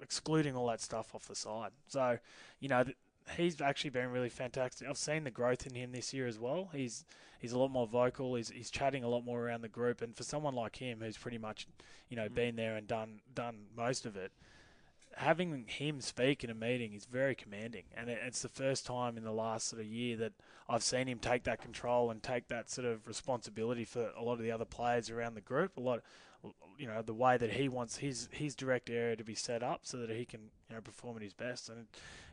excluding 0.00 0.54
all 0.54 0.66
that 0.68 0.80
stuff 0.80 1.14
off 1.14 1.28
the 1.28 1.34
side. 1.34 1.70
So, 1.88 2.18
you 2.60 2.68
know. 2.68 2.84
Th- 2.84 2.96
he's 3.36 3.60
actually 3.60 3.90
been 3.90 4.10
really 4.10 4.28
fantastic. 4.28 4.88
I've 4.88 4.96
seen 4.98 5.24
the 5.24 5.30
growth 5.30 5.66
in 5.66 5.74
him 5.74 5.92
this 5.92 6.12
year 6.12 6.26
as 6.26 6.38
well. 6.38 6.70
He's 6.72 7.04
he's 7.38 7.52
a 7.52 7.58
lot 7.58 7.70
more 7.70 7.86
vocal. 7.86 8.34
He's 8.34 8.50
he's 8.50 8.70
chatting 8.70 9.04
a 9.04 9.08
lot 9.08 9.24
more 9.24 9.42
around 9.46 9.62
the 9.62 9.68
group. 9.68 10.02
And 10.02 10.14
for 10.16 10.22
someone 10.24 10.54
like 10.54 10.76
him, 10.76 11.00
who's 11.00 11.16
pretty 11.16 11.38
much, 11.38 11.66
you 12.08 12.16
know, 12.16 12.28
Mm. 12.28 12.34
been 12.34 12.56
there 12.56 12.76
and 12.76 12.86
done 12.86 13.20
done 13.34 13.66
most 13.76 14.06
of 14.06 14.16
it, 14.16 14.32
having 15.16 15.64
him 15.66 16.00
speak 16.00 16.44
in 16.44 16.50
a 16.50 16.54
meeting 16.54 16.94
is 16.94 17.04
very 17.06 17.34
commanding. 17.34 17.84
And 17.96 18.08
it, 18.08 18.18
it's 18.24 18.42
the 18.42 18.48
first 18.48 18.86
time 18.86 19.16
in 19.16 19.24
the 19.24 19.32
last 19.32 19.68
sort 19.68 19.82
of 19.82 19.88
year 19.88 20.16
that 20.18 20.32
I've 20.68 20.82
seen 20.82 21.08
him 21.08 21.18
take 21.18 21.44
that 21.44 21.60
control 21.60 22.10
and 22.10 22.22
take 22.22 22.48
that 22.48 22.70
sort 22.70 22.86
of 22.86 23.06
responsibility 23.06 23.84
for 23.84 24.10
a 24.16 24.22
lot 24.22 24.34
of 24.34 24.42
the 24.42 24.52
other 24.52 24.64
players 24.64 25.10
around 25.10 25.34
the 25.34 25.40
group. 25.40 25.76
A 25.76 25.80
lot. 25.80 26.02
You 26.78 26.86
know 26.86 27.02
the 27.02 27.14
way 27.14 27.36
that 27.36 27.52
he 27.52 27.68
wants 27.68 27.96
his 27.96 28.28
his 28.30 28.54
direct 28.54 28.88
area 28.88 29.16
to 29.16 29.24
be 29.24 29.34
set 29.34 29.62
up 29.62 29.80
so 29.82 29.96
that 29.98 30.10
he 30.10 30.24
can 30.24 30.50
you 30.68 30.76
know 30.76 30.80
perform 30.80 31.16
at 31.16 31.22
his 31.22 31.32
best, 31.32 31.68
and 31.68 31.86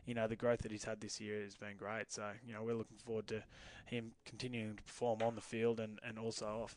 you 0.04 0.14
know 0.14 0.28
the 0.28 0.36
growth 0.36 0.60
that 0.60 0.70
he's 0.70 0.84
had 0.84 1.00
this 1.00 1.20
year 1.20 1.42
has 1.42 1.56
been 1.56 1.76
great. 1.76 2.12
So 2.12 2.30
you 2.46 2.52
know 2.54 2.62
we're 2.62 2.74
looking 2.74 2.98
forward 2.98 3.26
to 3.28 3.42
him 3.86 4.12
continuing 4.24 4.76
to 4.76 4.82
perform 4.82 5.22
on 5.22 5.34
the 5.34 5.40
field 5.40 5.80
and, 5.80 5.98
and 6.06 6.18
also 6.18 6.46
off. 6.46 6.76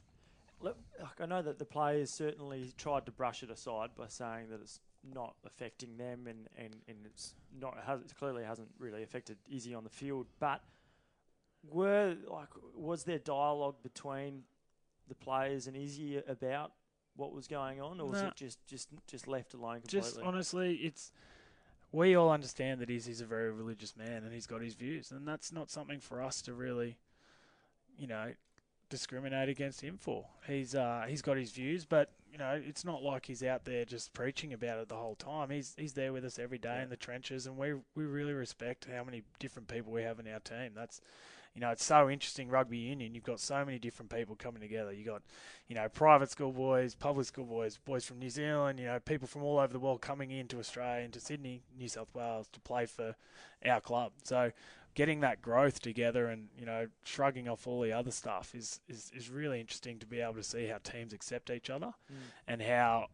I 1.20 1.26
know 1.26 1.42
that 1.42 1.58
the 1.58 1.66
players 1.66 2.12
certainly 2.12 2.74
tried 2.78 3.06
to 3.06 3.12
brush 3.12 3.44
it 3.44 3.50
aside 3.50 3.92
by 3.98 4.08
saying 4.08 4.50
that 4.50 4.60
it's 4.62 4.82
not 5.04 5.36
affecting 5.46 5.96
them 5.98 6.28
and, 6.28 6.50
and, 6.58 6.76
and 6.88 6.98
it's 7.06 7.34
not 7.60 7.78
it, 7.78 7.84
has, 7.86 8.02
it 8.02 8.14
clearly 8.18 8.44
hasn't 8.44 8.68
really 8.78 9.04
affected 9.04 9.38
Izzy 9.50 9.74
on 9.74 9.84
the 9.84 9.90
field. 9.90 10.28
But 10.40 10.62
were 11.70 12.16
like 12.28 12.50
was 12.76 13.04
there 13.04 13.20
dialogue 13.20 13.76
between 13.84 14.44
the 15.08 15.16
players 15.16 15.68
and 15.68 15.76
Izzy 15.76 16.22
about 16.28 16.72
what 17.16 17.34
was 17.34 17.48
going 17.48 17.82
on, 17.82 18.00
or 18.00 18.08
was 18.10 18.22
it 18.22 18.36
just, 18.36 18.66
just 18.68 18.90
just 19.08 19.28
left 19.28 19.54
alone 19.54 19.82
completely? 19.82 20.02
Just 20.02 20.20
honestly, 20.24 20.76
it's 20.76 21.12
we 21.92 22.16
all 22.16 22.30
understand 22.32 22.80
that 22.82 22.90
he's 22.90 23.06
he's 23.06 23.22
a 23.22 23.26
very 23.26 23.52
religious 23.52 23.96
man 23.98 24.24
and 24.24 24.34
he's 24.34 24.48
got 24.48 24.62
his 24.62 24.76
views, 24.76 25.12
and 25.12 25.28
that's 25.28 25.52
not 25.52 25.70
something 25.70 26.00
for 26.00 26.22
us 26.22 26.42
to 26.44 26.54
really, 26.54 26.98
you 27.98 28.08
know, 28.08 28.32
discriminate 28.90 29.50
against 29.50 29.82
him 29.82 29.98
for. 29.98 30.26
He's 30.48 30.76
uh, 30.76 31.06
he's 31.08 31.22
got 31.22 31.38
his 31.38 31.52
views, 31.52 31.86
but 31.86 32.12
you 32.32 32.38
know, 32.38 32.62
it's 32.64 32.86
not 32.86 33.02
like 33.02 33.26
he's 33.26 33.42
out 33.44 33.66
there 33.66 33.86
just 33.86 34.14
preaching 34.14 34.54
about 34.54 34.80
it 34.80 34.88
the 34.88 34.96
whole 34.96 35.16
time. 35.16 35.50
He's 35.50 35.74
he's 35.78 35.94
there 35.94 36.14
with 36.14 36.24
us 36.24 36.38
every 36.38 36.60
day 36.60 36.76
Yeah. 36.78 36.84
in 36.84 36.90
the 36.90 36.98
trenches, 36.98 37.48
and 37.48 37.58
we 37.58 37.74
we 37.96 38.06
really 38.06 38.34
respect 38.34 38.88
how 38.92 39.04
many 39.04 39.24
different 39.40 39.68
people 39.68 39.92
we 39.92 40.04
have 40.04 40.20
in 40.20 40.28
our 40.28 40.40
team. 40.40 40.72
That's 40.76 41.02
you 41.56 41.62
know, 41.62 41.72
it's 41.72 41.84
so 41.84 42.10
interesting 42.10 42.50
rugby 42.50 42.78
union. 42.78 43.14
You've 43.16 43.24
got 43.24 43.40
so 43.40 43.66
many 43.66 43.80
different 43.80 44.12
people 44.12 44.36
coming 44.36 44.62
together. 44.62 44.92
You've 44.94 45.08
got, 45.08 45.22
you 45.68 45.76
know, 45.76 45.90
private 45.90 46.30
school 46.30 46.52
boys, 46.52 46.96
public 46.96 47.26
school 47.26 47.46
boys, 47.46 47.78
boys 47.78 48.06
from 48.06 48.20
New 48.20 48.30
Zealand. 48.30 48.80
You 48.80 48.86
know, 48.86 49.00
people 49.00 49.28
from 49.28 49.44
all 49.44 49.60
over 49.60 49.74
the 49.74 49.80
world 49.80 50.02
coming 50.02 50.32
into 50.32 50.60
Australia, 50.60 51.04
into 51.04 51.20
Sydney, 51.20 51.64
New 51.78 51.88
South 51.88 52.14
Wales 52.14 52.48
to 52.54 52.60
play 52.60 52.86
for 52.86 53.16
our 53.66 53.82
club. 53.82 54.12
So, 54.24 54.52
getting 54.96 55.20
that 55.22 55.42
growth 55.42 55.82
together 55.82 56.28
and 56.28 56.48
you 56.58 56.66
know, 56.66 56.88
shrugging 57.04 57.48
off 57.48 57.68
all 57.68 57.82
the 57.82 57.94
other 57.94 58.12
stuff 58.12 58.54
is 58.56 58.80
is, 58.88 59.12
is 59.16 59.30
really 59.30 59.60
interesting 59.60 60.00
to 60.00 60.06
be 60.06 60.20
able 60.22 60.36
to 60.36 60.44
see 60.44 60.68
how 60.68 60.78
teams 60.84 61.14
accept 61.14 61.50
each 61.50 61.70
other 61.70 61.94
Mm. 62.12 62.16
and 62.48 62.62
how 62.62 63.08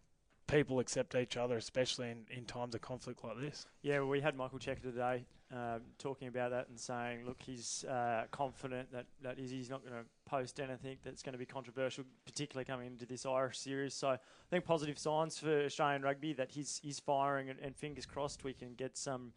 people 0.48 0.80
accept 0.80 1.16
each 1.16 1.38
other, 1.38 1.58
especially 1.58 2.10
in, 2.12 2.26
in 2.30 2.46
times 2.46 2.76
of 2.76 2.82
conflict 2.82 3.24
like 3.24 3.40
this. 3.40 3.66
Yeah, 3.82 4.00
well, 4.00 4.10
we 4.10 4.22
had 4.22 4.36
Michael 4.36 4.60
Cheika 4.60 4.82
today 4.82 5.26
um, 5.52 5.82
talking 6.00 6.28
about 6.28 6.52
that 6.52 6.70
and 6.70 6.80
saying, 6.80 7.26
look, 7.26 7.38
he's 7.46 7.84
uh, 7.86 8.24
confident 8.32 8.92
that, 8.92 9.06
that 9.22 9.38
Izzy's 9.38 9.70
not 9.70 9.82
going 9.86 9.94
to 9.94 10.06
post 10.26 10.60
anything 10.60 10.98
that's 11.04 11.22
going 11.22 11.34
to 11.34 11.40
be 11.40 11.46
controversial, 11.46 12.04
particularly 12.26 12.66
coming 12.66 12.88
into 12.88 13.06
this 13.06 13.26
Irish 13.26 13.60
series. 13.60 13.94
So 13.94 14.10
I 14.10 14.20
think 14.50 14.66
positive 14.66 14.98
signs 14.98 15.38
for 15.38 15.66
Australian 15.66 16.02
rugby 16.02 16.34
that 16.34 16.50
he's, 16.50 16.80
he's 16.84 17.00
firing 17.00 17.50
and, 17.50 17.60
and 17.60 17.76
fingers 17.76 18.06
crossed 18.06 18.44
we 18.44 18.54
can 18.54 18.74
get 18.74 18.98
some 18.98 19.34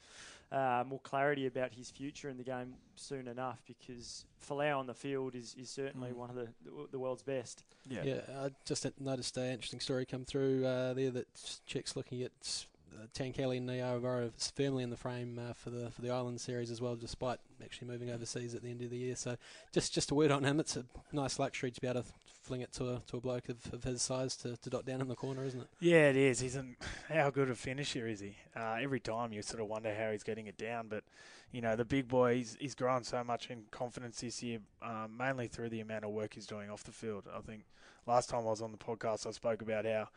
uh, 0.50 0.82
more 0.86 1.00
clarity 1.00 1.46
about 1.46 1.74
his 1.74 1.90
future 1.90 2.30
in 2.30 2.38
the 2.38 2.42
game 2.42 2.72
soon 2.96 3.28
enough 3.28 3.62
because 3.66 4.24
Folau 4.42 4.78
on 4.78 4.86
the 4.86 4.94
field 4.94 5.34
is, 5.34 5.54
is 5.58 5.68
certainly 5.68 6.10
Mm. 6.10 6.16
one 6.16 6.30
of 6.30 6.36
the, 6.36 6.48
the 6.90 6.98
world's 6.98 7.22
best. 7.22 7.64
Yeah, 7.86 8.02
yeah 8.02 8.20
I 8.44 8.50
just 8.64 8.86
noticed 8.98 9.36
an 9.36 9.50
interesting 9.52 9.80
story 9.80 10.06
come 10.06 10.24
through 10.24 10.64
uh, 10.64 10.94
there 10.94 11.10
that 11.10 11.26
checks 11.66 11.96
looking 11.96 12.22
at 12.22 12.64
uh, 12.94 13.24
and 13.24 13.34
Nayara 13.68 14.52
firmly 14.54 14.82
in 14.82 14.90
the 14.90 14.96
frame 14.96 15.38
uh, 15.38 15.52
for 15.52 15.70
the 15.70 15.90
for 15.90 16.02
the 16.02 16.10
Island 16.10 16.40
series 16.40 16.70
as 16.70 16.80
well, 16.80 16.96
despite 16.96 17.38
actually 17.62 17.88
moving 17.88 18.10
overseas 18.10 18.54
at 18.54 18.62
the 18.62 18.70
end 18.70 18.82
of 18.82 18.90
the 18.90 18.96
year. 18.96 19.16
So 19.16 19.36
just 19.72 19.92
just 19.92 20.10
a 20.10 20.14
word 20.14 20.30
on 20.30 20.44
him. 20.44 20.60
It's 20.60 20.76
a 20.76 20.84
nice 21.12 21.38
luxury 21.38 21.70
to 21.70 21.80
be 21.80 21.86
able 21.86 22.02
to 22.02 22.08
fling 22.42 22.60
it 22.62 22.72
to 22.72 22.88
a 22.88 23.02
to 23.08 23.18
a 23.18 23.20
bloke 23.20 23.48
of, 23.48 23.72
of 23.72 23.84
his 23.84 24.02
size 24.02 24.34
to, 24.36 24.56
to 24.56 24.70
dot 24.70 24.86
down 24.86 25.00
in 25.00 25.08
the 25.08 25.14
corner, 25.14 25.44
isn't 25.44 25.60
it? 25.60 25.68
Yeah, 25.80 26.08
it 26.08 26.16
is. 26.16 26.40
He's 26.40 26.56
an 26.56 26.76
how 27.08 27.30
good 27.30 27.50
a 27.50 27.54
finisher 27.54 28.06
is 28.06 28.20
he? 28.20 28.36
Uh, 28.56 28.76
every 28.80 29.00
time 29.00 29.32
you 29.32 29.42
sort 29.42 29.62
of 29.62 29.68
wonder 29.68 29.94
how 29.94 30.10
he's 30.12 30.22
getting 30.22 30.46
it 30.46 30.56
down, 30.56 30.88
but 30.88 31.04
you 31.52 31.60
know 31.60 31.76
the 31.76 31.84
big 31.84 32.08
boy, 32.08 32.36
he's 32.36 32.56
he's 32.58 32.74
grown 32.74 33.04
so 33.04 33.22
much 33.22 33.50
in 33.50 33.64
confidence 33.70 34.20
this 34.20 34.42
year, 34.42 34.60
um, 34.82 35.16
mainly 35.16 35.46
through 35.46 35.68
the 35.68 35.80
amount 35.80 36.04
of 36.04 36.10
work 36.10 36.34
he's 36.34 36.46
doing 36.46 36.70
off 36.70 36.84
the 36.84 36.92
field. 36.92 37.24
I 37.34 37.40
think 37.40 37.64
last 38.06 38.30
time 38.30 38.40
I 38.40 38.50
was 38.50 38.62
on 38.62 38.72
the 38.72 38.78
podcast, 38.78 39.26
I 39.26 39.30
spoke 39.32 39.62
about 39.62 39.84
how 39.84 40.08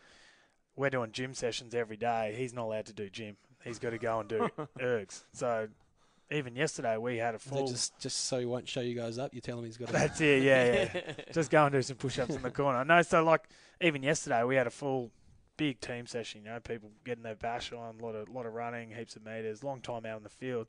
we're 0.81 0.89
doing 0.89 1.11
gym 1.11 1.35
sessions 1.35 1.75
every 1.75 1.95
day. 1.95 2.33
He's 2.35 2.53
not 2.53 2.63
allowed 2.63 2.87
to 2.87 2.93
do 2.93 3.07
gym. 3.07 3.37
He's 3.63 3.77
got 3.77 3.91
to 3.91 3.99
go 3.99 4.19
and 4.19 4.27
do 4.27 4.49
ergs. 4.79 5.23
So 5.31 5.67
even 6.31 6.55
yesterday 6.55 6.97
we 6.97 7.17
had 7.17 7.35
a 7.35 7.39
full. 7.39 7.67
just 7.67 7.97
just 7.99 8.25
so 8.25 8.39
he 8.39 8.45
won't 8.45 8.67
show 8.67 8.81
you 8.81 8.95
guys 8.95 9.19
up? 9.19 9.31
You 9.33 9.41
tell 9.41 9.59
him 9.59 9.65
he's 9.65 9.77
got. 9.77 9.89
to 9.89 9.93
That's 9.93 10.19
it. 10.19 10.41
Yeah, 10.41 10.89
yeah. 10.95 11.13
just 11.33 11.51
go 11.51 11.63
and 11.65 11.71
do 11.71 11.83
some 11.83 11.97
push-ups 11.97 12.35
in 12.35 12.41
the 12.41 12.49
corner. 12.49 12.83
No, 12.83 13.03
so 13.03 13.23
like 13.23 13.47
even 13.79 14.01
yesterday 14.01 14.43
we 14.43 14.55
had 14.55 14.65
a 14.65 14.71
full 14.71 15.11
big 15.55 15.79
team 15.79 16.07
session. 16.07 16.41
You 16.45 16.49
know, 16.49 16.59
people 16.59 16.89
getting 17.05 17.23
their 17.23 17.35
bash 17.35 17.71
on, 17.71 17.99
a 17.99 18.03
lot 18.03 18.15
of 18.15 18.27
lot 18.29 18.47
of 18.47 18.53
running, 18.53 18.89
heaps 18.89 19.15
of 19.15 19.23
meters, 19.23 19.63
long 19.63 19.81
time 19.81 20.07
out 20.07 20.17
in 20.17 20.23
the 20.23 20.29
field. 20.29 20.65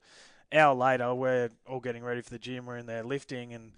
Hour 0.52 0.74
later, 0.74 1.14
we're 1.14 1.48
all 1.66 1.80
getting 1.80 2.04
ready 2.04 2.20
for 2.20 2.28
the 2.28 2.38
gym. 2.38 2.66
We're 2.66 2.76
in 2.76 2.84
there 2.84 3.02
lifting, 3.02 3.54
and 3.54 3.72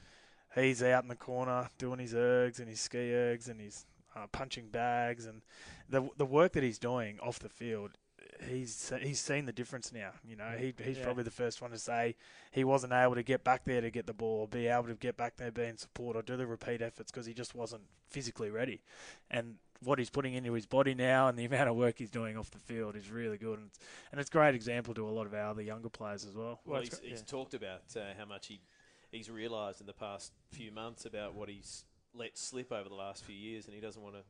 he's 0.57 0.83
out 0.83 1.05
in 1.05 1.09
the 1.09 1.15
corner 1.15 1.69
doing 1.79 2.01
his 2.01 2.13
ergs 2.13 2.59
and 2.59 2.69
his 2.69 2.81
ski 2.81 2.99
ergs 2.99 3.49
and 3.49 3.61
he's 3.61 3.87
uh, 4.17 4.27
punching 4.33 4.69
bags 4.69 5.27
and 5.27 5.43
the 5.89 6.09
the 6.17 6.27
work 6.27 6.53
that 6.53 6.63
he's 6.63 6.79
doing 6.79 7.19
off 7.21 7.39
the 7.39 7.49
field. 7.49 7.93
He's 8.49 8.93
he's 9.01 9.21
seen 9.21 9.45
the 9.45 9.53
difference 9.53 9.93
now. 9.93 10.11
You 10.27 10.37
know, 10.37 10.51
he 10.59 10.75
he's 10.83 10.99
Yeah. 10.99 11.05
probably 11.05 11.25
the 11.25 11.31
first 11.31 11.61
one 11.63 11.71
to 11.71 11.79
say 11.79 12.17
he 12.51 12.65
wasn't 12.65 12.93
able 12.93 13.15
to 13.15 13.23
get 13.23 13.45
back 13.45 13.65
there 13.65 13.81
to 13.81 13.91
get 13.91 14.07
the 14.07 14.15
ball, 14.15 14.41
or 14.41 14.49
be 14.49 14.67
able 14.67 14.85
to 14.89 14.95
get 14.95 15.17
back 15.17 15.37
there, 15.37 15.51
be 15.53 15.65
in 15.65 15.77
support, 15.77 16.17
or 16.17 16.23
do 16.23 16.37
the 16.37 16.47
repeat 16.47 16.81
efforts 16.83 17.11
because 17.11 17.27
he 17.27 17.35
just 17.35 17.55
wasn't 17.55 17.83
physically 18.09 18.51
ready. 18.51 18.83
And 19.31 19.57
what 19.83 19.99
he's 19.99 20.09
putting 20.11 20.33
into 20.35 20.53
his 20.55 20.65
body 20.67 20.95
now, 20.95 21.29
and 21.29 21.39
the 21.39 21.45
amount 21.51 21.69
of 21.69 21.77
work 21.77 21.97
he's 21.99 22.11
doing 22.11 22.37
off 22.37 22.51
the 22.51 22.59
field 22.59 22.97
is 22.97 23.11
really 23.11 23.37
good, 23.39 23.59
and 23.59 23.69
it's, 23.69 23.79
and 24.11 24.21
it's 24.21 24.31
a 24.31 24.33
great 24.33 24.55
example 24.55 24.95
to 24.95 25.07
a 25.09 25.11
lot 25.11 25.27
of 25.27 25.35
our 25.35 25.51
other 25.51 25.63
younger 25.63 25.91
players 25.91 26.25
as 26.25 26.35
well. 26.35 26.61
Well, 26.65 26.81
it's 26.81 26.91
he's, 26.91 26.99
got- 27.01 27.09
he's 27.09 27.19
yeah. 27.21 27.25
talked 27.27 27.55
about 27.55 27.83
uh, 27.97 28.01
how 28.19 28.25
much 28.25 28.47
he 28.47 28.61
he's 29.13 29.31
realised 29.31 29.81
in 29.81 29.87
the 29.87 29.93
past 29.93 30.33
few 30.51 30.73
months 30.73 31.05
about 31.05 31.35
what 31.35 31.49
he's 31.49 31.85
let 32.15 32.37
slip 32.39 32.73
over 32.73 32.89
the 32.89 32.95
last 32.95 33.25
few 33.25 33.35
years, 33.37 33.67
and 33.67 33.75
he 33.75 33.81
doesn't 33.81 34.03
want 34.03 34.15
to 34.17 34.23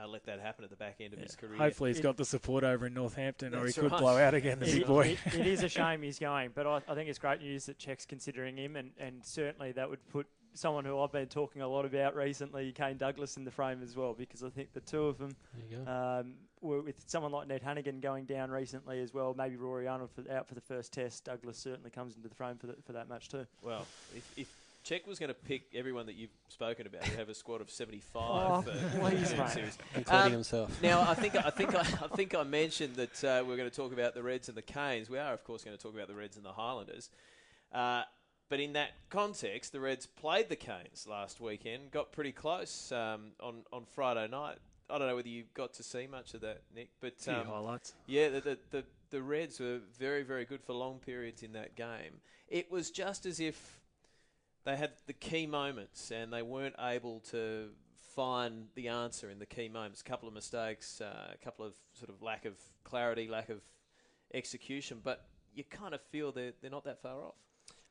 uh, 0.00 0.06
let 0.06 0.24
that 0.24 0.38
happen 0.40 0.64
at 0.64 0.70
the 0.70 0.76
back 0.76 0.96
end 1.00 1.14
of 1.14 1.18
his 1.18 1.34
career. 1.34 1.56
Hopefully, 1.56 1.90
he's 1.90 1.98
It- 1.98 2.02
got 2.02 2.16
the 2.16 2.24
support 2.24 2.62
over 2.64 2.86
in 2.86 2.94
Northampton, 2.94 3.54
or 3.54 3.66
he 3.66 3.72
could 3.72 3.90
right. 3.90 4.00
blow 4.00 4.18
out 4.18 4.34
again, 4.34 4.58
the 4.60 4.68
It- 4.68 4.72
big 4.78 4.86
boy. 4.86 5.16
it- 5.26 5.34
it 5.34 5.46
is 5.46 5.62
a 5.62 5.68
shame 5.68 6.02
he's 6.02 6.18
going, 6.18 6.50
but 6.54 6.66
I, 6.66 6.76
I 6.88 6.94
think 6.94 7.08
it's 7.08 7.18
great 7.18 7.40
news 7.40 7.66
that 7.66 7.78
Cheik's 7.78 8.04
considering 8.06 8.56
him, 8.56 8.76
and, 8.76 8.92
and 8.98 9.24
certainly 9.24 9.72
that 9.72 9.88
would 9.88 10.06
put 10.10 10.26
someone 10.54 10.84
who 10.84 10.98
I've 11.00 11.12
been 11.12 11.28
talking 11.28 11.62
a 11.62 11.68
lot 11.68 11.84
about 11.84 12.14
recently, 12.16 12.72
Kane 12.72 12.96
Douglas, 12.96 13.36
in 13.36 13.44
the 13.44 13.50
frame 13.50 13.82
as 13.82 13.96
well, 13.96 14.12
because 14.14 14.42
I 14.42 14.50
think 14.50 14.72
the 14.72 14.80
two 14.80 15.04
of 15.06 15.18
them, 15.18 15.30
There 15.54 15.78
you 15.78 15.84
go. 15.84 15.90
um, 15.90 16.34
were 16.60 16.82
with 16.82 17.02
someone 17.06 17.30
like 17.32 17.46
Ned 17.48 17.62
Hanigan 17.62 18.00
going 18.00 18.24
down 18.24 18.50
recently 18.50 19.00
as 19.00 19.14
well, 19.14 19.34
maybe 19.36 19.56
Rory 19.56 19.86
Arnold 19.86 20.10
for, 20.10 20.30
out 20.30 20.46
for 20.48 20.54
the 20.54 20.60
first 20.60 20.92
test, 20.92 21.24
Douglas 21.24 21.56
certainly 21.58 21.90
comes 21.90 22.16
into 22.16 22.28
the 22.28 22.34
frame 22.34 22.56
for, 22.56 22.66
the, 22.66 22.74
for 22.84 22.92
that 22.92 23.08
match 23.08 23.28
too. 23.28 23.46
Well, 23.62 23.86
if, 24.16 24.32
if 24.36 24.54
Cheik 24.84 25.06
was 25.06 25.18
going 25.18 25.28
to 25.28 25.34
pick 25.34 25.64
everyone 25.74 26.06
that 26.06 26.14
you've 26.14 26.30
spoken 26.48 26.86
about, 26.86 27.04
he'd 27.04 27.18
have 27.18 27.28
a 27.28 27.34
squad 27.34 27.60
of 27.60 27.70
75 27.70 28.22
Oh, 28.22 28.62
for 28.62 28.70
please, 28.98 29.30
the 29.30 29.36
mate. 29.36 29.50
series. 29.50 29.78
Including 29.94 30.26
um, 30.26 30.32
himself. 30.32 30.82
Now, 30.82 31.02
I 31.02 31.14
think 31.14 31.36
I 31.36 31.50
think 31.50 31.74
I, 31.74 31.80
I 31.80 32.08
think 32.16 32.34
I 32.34 32.42
mentioned 32.42 32.96
that 32.96 33.24
uh, 33.24 33.44
we're 33.46 33.56
going 33.56 33.68
to 33.68 33.74
talk 33.76 33.92
about 33.92 34.14
the 34.14 34.22
Reds 34.22 34.48
and 34.48 34.56
the 34.56 34.62
Canes. 34.62 35.10
We 35.10 35.18
are, 35.18 35.32
of 35.32 35.44
course, 35.44 35.62
going 35.64 35.76
to 35.76 35.82
talk 35.82 35.94
about 35.94 36.08
the 36.08 36.14
Reds 36.14 36.36
and 36.36 36.44
the 36.44 36.52
Highlanders. 36.52 37.10
Uh, 37.72 38.02
but 38.48 38.60
in 38.60 38.72
that 38.74 38.92
context, 39.10 39.72
the 39.72 39.80
Reds 39.80 40.06
played 40.06 40.48
the 40.48 40.56
Canes 40.56 41.06
last 41.08 41.38
weekend, 41.38 41.90
got 41.90 42.12
pretty 42.12 42.32
close 42.32 42.90
um, 42.92 43.32
on 43.40 43.64
on 43.72 43.84
Friday 43.84 44.26
night. 44.28 44.56
I 44.90 44.96
don't 44.96 45.06
know 45.06 45.16
whether 45.16 45.28
you 45.28 45.44
got 45.52 45.74
to 45.74 45.82
see 45.82 46.06
much 46.06 46.32
of 46.32 46.40
that, 46.40 46.62
Nick, 46.74 46.88
but 47.00 47.16
um, 47.28 47.44
highlights. 47.46 47.92
yeah, 48.06 48.30
the, 48.30 48.40
the, 48.40 48.58
the, 48.70 48.84
the 49.10 49.20
Reds 49.22 49.60
were 49.60 49.80
very, 49.98 50.22
very 50.22 50.46
good 50.46 50.62
for 50.62 50.72
long 50.72 50.98
periods 50.98 51.42
in 51.42 51.52
that 51.52 51.76
game. 51.76 52.22
It 52.48 52.72
was 52.72 52.90
just 52.90 53.26
as 53.26 53.38
if 53.38 53.77
they 54.68 54.76
had 54.76 54.92
the 55.06 55.14
key 55.14 55.46
moments 55.46 56.10
and 56.10 56.30
they 56.30 56.42
weren't 56.42 56.74
able 56.78 57.20
to 57.20 57.70
find 58.14 58.66
the 58.74 58.88
answer 58.88 59.30
in 59.30 59.38
the 59.38 59.46
key 59.46 59.68
moments. 59.68 60.02
A 60.02 60.04
couple 60.04 60.28
of 60.28 60.34
mistakes, 60.34 61.00
uh, 61.00 61.32
a 61.32 61.42
couple 61.42 61.64
of 61.64 61.72
sort 61.94 62.10
of 62.10 62.20
lack 62.20 62.44
of 62.44 62.54
clarity, 62.84 63.28
lack 63.28 63.48
of 63.48 63.62
execution, 64.34 65.00
but 65.02 65.24
you 65.54 65.64
kind 65.64 65.94
of 65.94 66.02
feel 66.10 66.32
they're, 66.32 66.52
they're 66.60 66.70
not 66.70 66.84
that 66.84 67.00
far 67.00 67.24
off. 67.24 67.36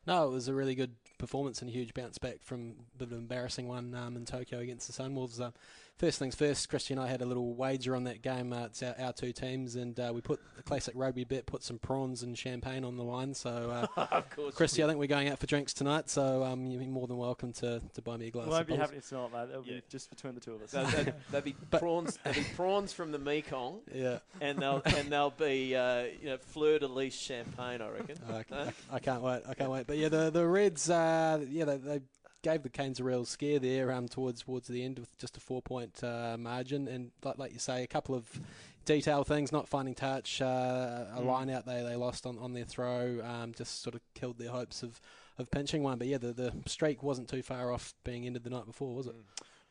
No, 0.06 0.28
it 0.28 0.32
was 0.32 0.48
a 0.48 0.54
really 0.54 0.76
good 0.76 0.96
performance 1.18 1.62
and 1.62 1.70
a 1.70 1.74
huge 1.74 1.94
bounce 1.94 2.18
back 2.20 2.44
from 2.44 2.76
a 2.94 2.98
bit 3.00 3.08
of 3.08 3.12
an 3.14 3.18
embarrassing 3.18 3.68
one 3.68 3.96
um, 3.96 4.16
in 4.16 4.26
Tokyo 4.26 4.60
against 4.60 4.88
the 4.88 5.04
Sunwolves. 5.04 5.42
Uh, 5.42 5.52
first 5.98 6.20
things 6.20 6.36
first, 6.36 6.70
Christian 6.70 6.98
and 6.98 7.08
I 7.08 7.10
had 7.10 7.22
a 7.22 7.26
little 7.26 7.54
wager 7.54 7.96
on 7.96 8.04
that 8.06 8.22
game. 8.22 8.54
Uh, 8.54 8.66
it's 8.66 8.82
our, 8.84 8.96
our 9.00 9.14
two 9.14 9.32
teams, 9.32 9.76
and 9.76 10.00
uh, 10.00 10.12
we 10.14 10.22
put 10.22 10.40
the 10.56 10.64
classic 10.64 10.94
rugby 10.96 11.24
bet, 11.24 11.46
put 11.46 11.64
some 11.64 11.80
prawns 11.80 12.24
and 12.24 12.38
champagne 12.38 12.84
on 12.84 12.98
the 12.98 13.04
line. 13.04 13.34
So, 13.34 13.88
uh, 13.96 14.08
of 14.12 14.30
course. 14.30 14.56
Christy, 14.56 14.84
I 14.84 14.88
think 14.88 15.00
we're 15.00 15.08
going 15.08 15.28
out 15.30 15.40
for 15.40 15.48
drinks 15.48 15.74
tonight, 15.74 16.10
so 16.10 16.44
um, 16.44 16.66
you're 16.68 16.82
more 16.84 17.08
than 17.08 17.18
welcome 17.18 17.52
to, 17.54 17.82
to 17.94 18.02
buy 18.02 18.18
me 18.18 18.28
a 18.28 18.32
glass. 18.32 18.48
Won't 18.48 18.62
of 18.62 18.68
be 18.68 18.74
bottles. 18.74 18.90
happening 18.90 19.02
tonight, 19.08 19.32
mate. 19.42 19.48
That'll 19.50 19.66
Yeah. 19.66 19.76
be 19.76 19.84
just 19.90 20.10
between 20.10 20.36
the 20.36 20.42
two 20.42 20.54
of 20.54 20.62
us. 20.64 20.72
So 20.72 20.84
they'd, 20.86 21.14
they'd 21.32 21.44
be 21.44 21.56
prawns. 21.72 22.18
They'd 22.24 22.36
be 22.36 22.46
prawns 22.56 22.94
from 22.94 23.12
the 23.12 23.20
Mekong, 23.20 23.80
Yeah, 23.94 24.20
and 24.42 24.60
they'll 24.60 24.82
and 24.86 25.12
they'll 25.12 25.32
be 25.32 25.76
uh, 25.76 26.04
you 26.22 26.30
know 26.30 26.38
fleur 26.38 26.80
de 26.80 26.88
lis 26.88 27.14
champagne. 27.16 27.82
I 27.82 27.90
reckon. 27.90 28.18
I, 28.30 28.44
Huh? 28.50 28.66
I, 28.92 28.96
I 28.96 29.00
can't 29.00 29.22
wait. 29.22 29.42
I 29.48 29.54
can't 29.56 29.72
wait. 29.72 29.88
But 29.88 29.98
yeah, 29.98 30.10
the 30.10 30.30
the 30.30 30.46
Reds, 30.46 30.90
uh, 30.90 31.44
yeah, 31.50 31.66
they, 31.66 31.78
they 31.78 32.02
gave 32.44 32.64
the 32.64 32.70
Canes 32.70 33.00
a 33.00 33.04
real 33.04 33.26
scare 33.26 33.60
there 33.60 33.92
um, 33.92 34.08
towards 34.08 34.44
towards 34.44 34.68
the 34.68 34.84
end 34.84 35.00
with 35.00 35.18
just 35.18 35.38
a 35.38 35.40
four 35.40 35.62
point 35.62 36.04
uh, 36.04 36.38
margin, 36.40 36.88
and 36.88 37.12
like, 37.24 37.38
like 37.38 37.54
you 37.54 37.60
say, 37.60 37.84
a 37.84 37.88
couple 37.88 38.16
of 38.16 38.40
detail 38.86 39.24
things, 39.24 39.52
not 39.52 39.68
finding 39.68 39.94
touch, 39.96 40.42
uh, 40.42 41.06
a 41.16 41.20
Mm. 41.20 41.26
line 41.26 41.50
out 41.50 41.66
they, 41.66 41.84
they 41.84 41.96
lost 41.96 42.26
on, 42.26 42.38
on 42.40 42.54
their 42.54 42.64
throw, 42.64 43.20
um, 43.26 43.54
just 43.54 43.82
sort 43.82 43.96
of 43.96 44.02
killed 44.14 44.38
their 44.38 44.52
hopes 44.52 44.82
of, 44.82 45.02
of 45.38 45.52
pinching 45.52 45.84
one. 45.84 45.98
But 45.98 46.08
yeah, 46.08 46.20
the, 46.20 46.32
the 46.32 46.54
streak 46.68 47.04
wasn't 47.04 47.28
too 47.28 47.42
far 47.42 47.72
off 47.74 47.94
being 48.06 48.26
ended 48.26 48.44
the 48.46 48.50
night 48.50 48.66
before, 48.66 48.96
was 48.96 49.08
it? 49.08 49.16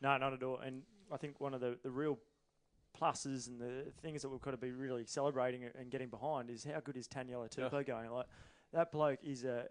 No, 0.01 0.15
not 0.17 0.33
at 0.33 0.43
all. 0.43 0.59
And 0.59 0.83
I 1.11 1.17
think 1.17 1.41
one 1.41 1.55
of 1.55 1.61
the, 1.61 1.77
the 1.81 1.89
real 1.89 2.19
pluses 2.99 3.47
and 3.47 3.59
the 3.59 3.91
things 4.01 4.21
that 4.21 4.29
we've 4.29 4.41
got 4.41 4.51
to 4.51 4.57
be 4.57 4.71
really 4.71 5.05
celebrating 5.05 5.63
and 5.79 5.89
getting 5.89 6.09
behind 6.09 6.49
is 6.49 6.63
how 6.63 6.79
good 6.79 6.97
is 6.97 7.07
Taniela 7.07 7.49
Tupou 7.49 7.85
going. 7.85 8.11
Like 8.11 8.27
that 8.77 8.91
bloke 8.91 9.19
is 9.23 9.43
a. 9.43 9.65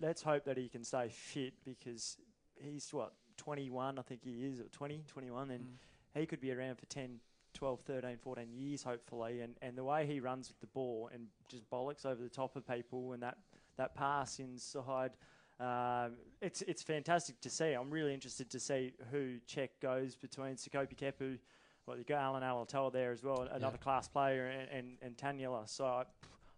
Let's 0.00 0.22
hope 0.22 0.44
that 0.44 0.56
he 0.56 0.68
can 0.68 0.84
stay 0.84 1.08
fit 1.10 1.54
because 1.64 2.16
he's 2.54 2.88
what 2.92 3.14
21, 3.36 3.98
I 3.98 4.02
think 4.02 4.20
he 4.22 4.46
is, 4.46 4.60
or 4.60 4.64
20, 4.64 5.04
21, 5.08 5.50
and 5.50 5.66
he 6.14 6.24
could 6.26 6.40
be 6.40 6.52
around 6.52 6.78
for 6.78 6.86
10, 6.86 7.18
12, 7.54 7.80
13, 7.80 8.16
14 8.22 8.46
years 8.52 8.82
hopefully. 8.82 9.40
And 9.40 9.56
and 9.60 9.76
the 9.76 9.84
way 9.84 10.06
he 10.06 10.20
runs 10.20 10.48
with 10.48 10.60
the 10.60 10.68
ball 10.68 11.10
and 11.12 11.26
just 11.48 11.68
bollocks 11.68 12.06
over 12.06 12.22
the 12.22 12.28
top 12.28 12.54
of 12.56 12.66
people 12.66 13.12
and 13.12 13.22
that 13.22 13.38
that 13.76 13.94
pass 13.94 14.38
inside. 14.38 15.12
Um, 15.58 16.12
it's 16.40 16.62
it's 16.62 16.82
fantastic 16.82 17.40
to 17.40 17.50
see. 17.50 17.72
I'm 17.72 17.90
really 17.90 18.14
interested 18.14 18.50
to 18.50 18.60
see 18.60 18.92
who 19.10 19.38
Cheik 19.48 19.70
goes 19.80 20.16
between 20.16 20.54
Sekope 20.54 20.96
Kepu, 20.96 21.38
well, 21.86 21.98
you 21.98 22.04
got 22.04 22.20
Allan 22.20 22.42
Alaalatoa 22.42 22.92
there 22.92 23.10
as 23.10 23.24
well, 23.24 23.48
another 23.50 23.78
class 23.78 24.06
player, 24.06 24.46
and, 24.46 24.68
and, 24.70 24.98
and 25.02 25.16
Taniela. 25.16 25.68
So 25.68 26.04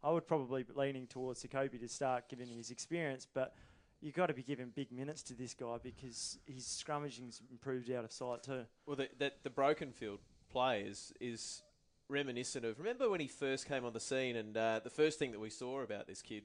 I, 0.04 0.10
would 0.10 0.26
probably 0.26 0.62
be 0.62 0.72
leaning 0.74 1.06
towards 1.06 1.42
Sekope 1.44 1.78
to 1.80 1.88
start 1.88 2.28
given 2.28 2.48
his 2.48 2.70
experience, 2.70 3.26
but 3.32 3.54
you've 4.00 4.14
got 4.14 4.26
to 4.26 4.34
be 4.34 4.42
giving 4.42 4.70
big 4.74 4.92
minutes 4.92 5.22
to 5.24 5.34
this 5.34 5.54
guy 5.54 5.76
because 5.82 6.38
his 6.46 6.64
scrummaging's 6.64 7.40
improved 7.50 7.90
out 7.90 8.04
of 8.04 8.12
sight 8.12 8.42
too. 8.42 8.64
Well, 8.86 8.96
the, 8.96 9.08
that 9.18 9.42
the 9.42 9.50
broken 9.50 9.92
field 9.92 10.20
play 10.50 10.82
is 10.82 11.12
is 11.20 11.62
reminiscent 12.08 12.64
of. 12.64 12.78
Remember 12.78 13.08
when 13.08 13.20
he 13.20 13.28
first 13.28 13.66
came 13.66 13.84
on 13.84 13.92
the 13.92 14.00
scene, 14.00 14.36
and 14.36 14.56
uh, 14.56 14.80
the 14.84 14.90
first 14.90 15.18
thing 15.18 15.32
that 15.32 15.40
we 15.40 15.50
saw 15.50 15.80
about 15.80 16.06
this 16.06 16.22
kid 16.22 16.44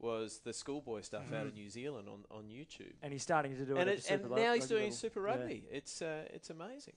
was 0.00 0.40
the 0.44 0.52
schoolboy 0.52 1.00
stuff 1.00 1.32
out 1.32 1.46
of 1.46 1.54
New 1.54 1.70
Zealand 1.70 2.08
on, 2.08 2.24
on 2.36 2.44
YouTube. 2.44 2.92
And 3.02 3.12
he's 3.12 3.22
starting 3.22 3.56
to 3.56 3.64
do 3.64 3.76
And, 3.76 3.88
it. 3.88 4.00
it, 4.00 4.04
the 4.06 4.14
and 4.14 4.30
now 4.30 4.52
he's 4.54 4.66
doing 4.66 4.84
level. 4.84 4.96
Super 4.96 5.20
Yeah. 5.20 5.34
Rugby. 5.34 5.64
It's 5.70 6.02
uh, 6.02 6.24
it's 6.32 6.50
amazing. 6.50 6.94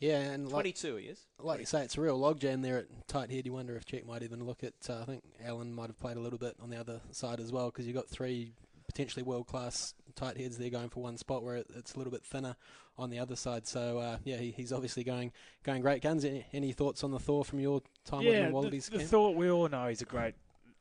Yeah, 0.00 0.20
and 0.20 0.46
like, 0.46 0.52
Twenty 0.52 0.72
two, 0.72 0.96
he 0.96 1.06
is. 1.06 1.20
like 1.38 1.60
you 1.60 1.66
say, 1.66 1.82
it's 1.84 1.98
a 1.98 2.00
real 2.00 2.18
logjam 2.18 2.62
there 2.62 2.78
at 2.78 2.86
tight 3.06 3.30
head. 3.30 3.44
You 3.44 3.52
wonder 3.52 3.76
if 3.76 3.84
Cheik 3.84 4.06
might 4.06 4.22
even 4.22 4.44
look 4.44 4.64
at. 4.64 4.72
Uh, 4.88 5.00
I 5.02 5.04
think 5.04 5.22
Alan 5.44 5.74
might 5.74 5.88
have 5.88 6.00
played 6.00 6.16
a 6.16 6.20
little 6.20 6.38
bit 6.38 6.56
on 6.62 6.70
the 6.70 6.78
other 6.78 7.00
side 7.10 7.38
as 7.38 7.52
well 7.52 7.66
because 7.66 7.86
you've 7.86 7.96
got 7.96 8.08
three 8.08 8.54
potentially 8.86 9.22
world 9.22 9.46
class 9.46 9.94
tight 10.16 10.36
heads 10.36 10.58
there 10.58 10.70
going 10.70 10.88
for 10.88 11.02
one 11.02 11.16
spot 11.16 11.44
where 11.44 11.56
it, 11.56 11.66
it's 11.76 11.94
a 11.94 11.98
little 11.98 12.10
bit 12.10 12.24
thinner 12.24 12.56
on 12.98 13.10
the 13.10 13.18
other 13.18 13.36
side. 13.36 13.66
So 13.66 13.98
uh, 13.98 14.16
yeah, 14.24 14.38
he, 14.38 14.52
he's 14.52 14.72
obviously 14.72 15.04
going 15.04 15.32
going 15.64 15.82
great 15.82 16.02
guns. 16.02 16.24
Any, 16.24 16.46
any 16.52 16.72
thoughts 16.72 17.04
on 17.04 17.10
the 17.10 17.18
Thor 17.18 17.44
from 17.44 17.60
your 17.60 17.82
time 18.04 18.20
with 18.20 18.28
him 18.28 18.32
yeah, 18.32 18.40
in 18.40 18.46
the, 18.48 18.54
Wallabies? 18.54 18.88
the 18.88 18.98
camp? 18.98 19.10
thought 19.10 19.36
we 19.36 19.50
all 19.50 19.68
know 19.68 19.86
he's 19.88 20.02
a 20.02 20.06
great 20.06 20.34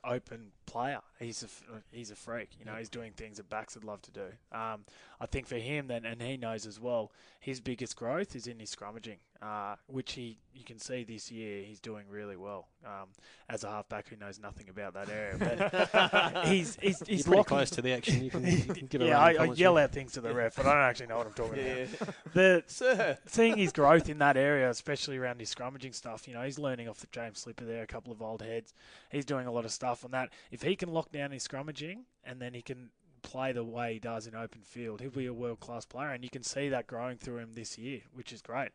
open 0.03 0.51
player. 0.69 0.99
He's 1.19 1.41
a 1.43 1.45
f- 1.47 1.63
he's 1.91 2.11
a 2.11 2.15
freak. 2.15 2.49
You 2.59 2.65
know, 2.65 2.75
he's 2.75 2.89
doing 2.89 3.11
things 3.11 3.37
that 3.37 3.49
backs 3.49 3.75
would 3.75 3.83
love 3.83 4.01
to 4.03 4.11
do. 4.11 4.25
Um, 4.51 4.85
I 5.19 5.25
think 5.25 5.47
for 5.47 5.57
him, 5.57 5.87
then, 5.87 6.05
and 6.05 6.21
he 6.21 6.37
knows 6.37 6.65
as 6.65 6.79
well, 6.79 7.11
his 7.41 7.59
biggest 7.59 7.95
growth 7.97 8.35
is 8.35 8.47
in 8.47 8.59
his 8.59 8.73
scrummaging, 8.73 9.17
uh, 9.41 9.75
which 9.87 10.13
he 10.13 10.37
you 10.53 10.63
can 10.65 10.77
see 10.79 11.03
this 11.03 11.29
year 11.31 11.63
he's 11.63 11.79
doing 11.79 12.05
really 12.09 12.37
well. 12.37 12.67
Um, 12.85 13.07
as 13.49 13.63
a 13.65 13.69
halfback 13.69 14.07
who 14.07 14.15
knows 14.15 14.39
nothing 14.39 14.69
about 14.69 14.93
that 14.93 15.09
area, 15.09 15.35
but 15.37 16.45
he's 16.47 16.77
he's, 16.81 16.99
he's 16.99 17.09
You're 17.09 17.23
pretty 17.23 17.29
locking- 17.37 17.43
close 17.43 17.69
to 17.71 17.81
the 17.81 17.91
action. 17.93 18.23
You 18.23 18.29
can, 18.31 18.45
you 18.45 18.57
can 18.73 18.87
give 18.87 19.01
yeah, 19.01 19.13
run 19.13 19.37
I, 19.37 19.43
I 19.43 19.53
yell 19.53 19.77
out 19.77 19.91
things 19.91 20.13
to 20.13 20.21
the 20.21 20.33
ref, 20.33 20.55
but 20.55 20.65
I 20.65 20.73
don't 20.73 20.83
actually 20.83 21.07
know 21.07 21.17
what 21.17 21.27
I'm 21.27 21.33
talking 21.33 21.57
Yeah, 21.57 21.85
about. 22.01 22.15
The 22.33 22.63
sir. 22.67 23.17
seeing 23.25 23.57
his 23.57 23.73
growth 23.73 24.07
in 24.09 24.19
that 24.19 24.37
area, 24.37 24.69
especially 24.69 25.17
around 25.17 25.39
his 25.39 25.53
scrummaging 25.53 25.93
stuff, 25.95 26.27
you 26.27 26.33
know, 26.33 26.41
he's 26.43 26.59
learning 26.59 26.87
off 26.87 26.99
the 26.99 27.07
James 27.11 27.39
Slipper 27.39 27.65
there, 27.65 27.83
a 27.83 27.87
couple 27.87 28.11
of 28.13 28.21
old 28.21 28.41
heads. 28.41 28.73
He's 29.11 29.25
doing 29.25 29.47
a 29.47 29.51
lot 29.51 29.65
of 29.65 29.71
stuff 29.71 30.05
on 30.05 30.11
that. 30.11 30.29
If 30.51 30.58
he 30.61 30.75
can 30.75 30.89
lock 30.89 31.11
down 31.11 31.31
his 31.31 31.47
scrummaging 31.47 32.03
and 32.23 32.41
then 32.41 32.53
he 32.53 32.61
can 32.61 32.89
play 33.21 33.51
the 33.51 33.63
way 33.63 33.93
he 33.93 33.99
does 33.99 34.27
in 34.27 34.35
open 34.35 34.61
field, 34.61 35.01
he'll 35.01 35.09
be 35.09 35.25
a 35.25 35.33
world 35.33 35.59
class 35.59 35.85
player. 35.85 36.09
And 36.09 36.23
you 36.23 36.29
can 36.29 36.43
see 36.43 36.69
that 36.69 36.87
growing 36.87 37.17
through 37.17 37.37
him 37.37 37.53
this 37.53 37.77
year, 37.77 38.01
which 38.13 38.31
is 38.31 38.41
great. 38.41 38.69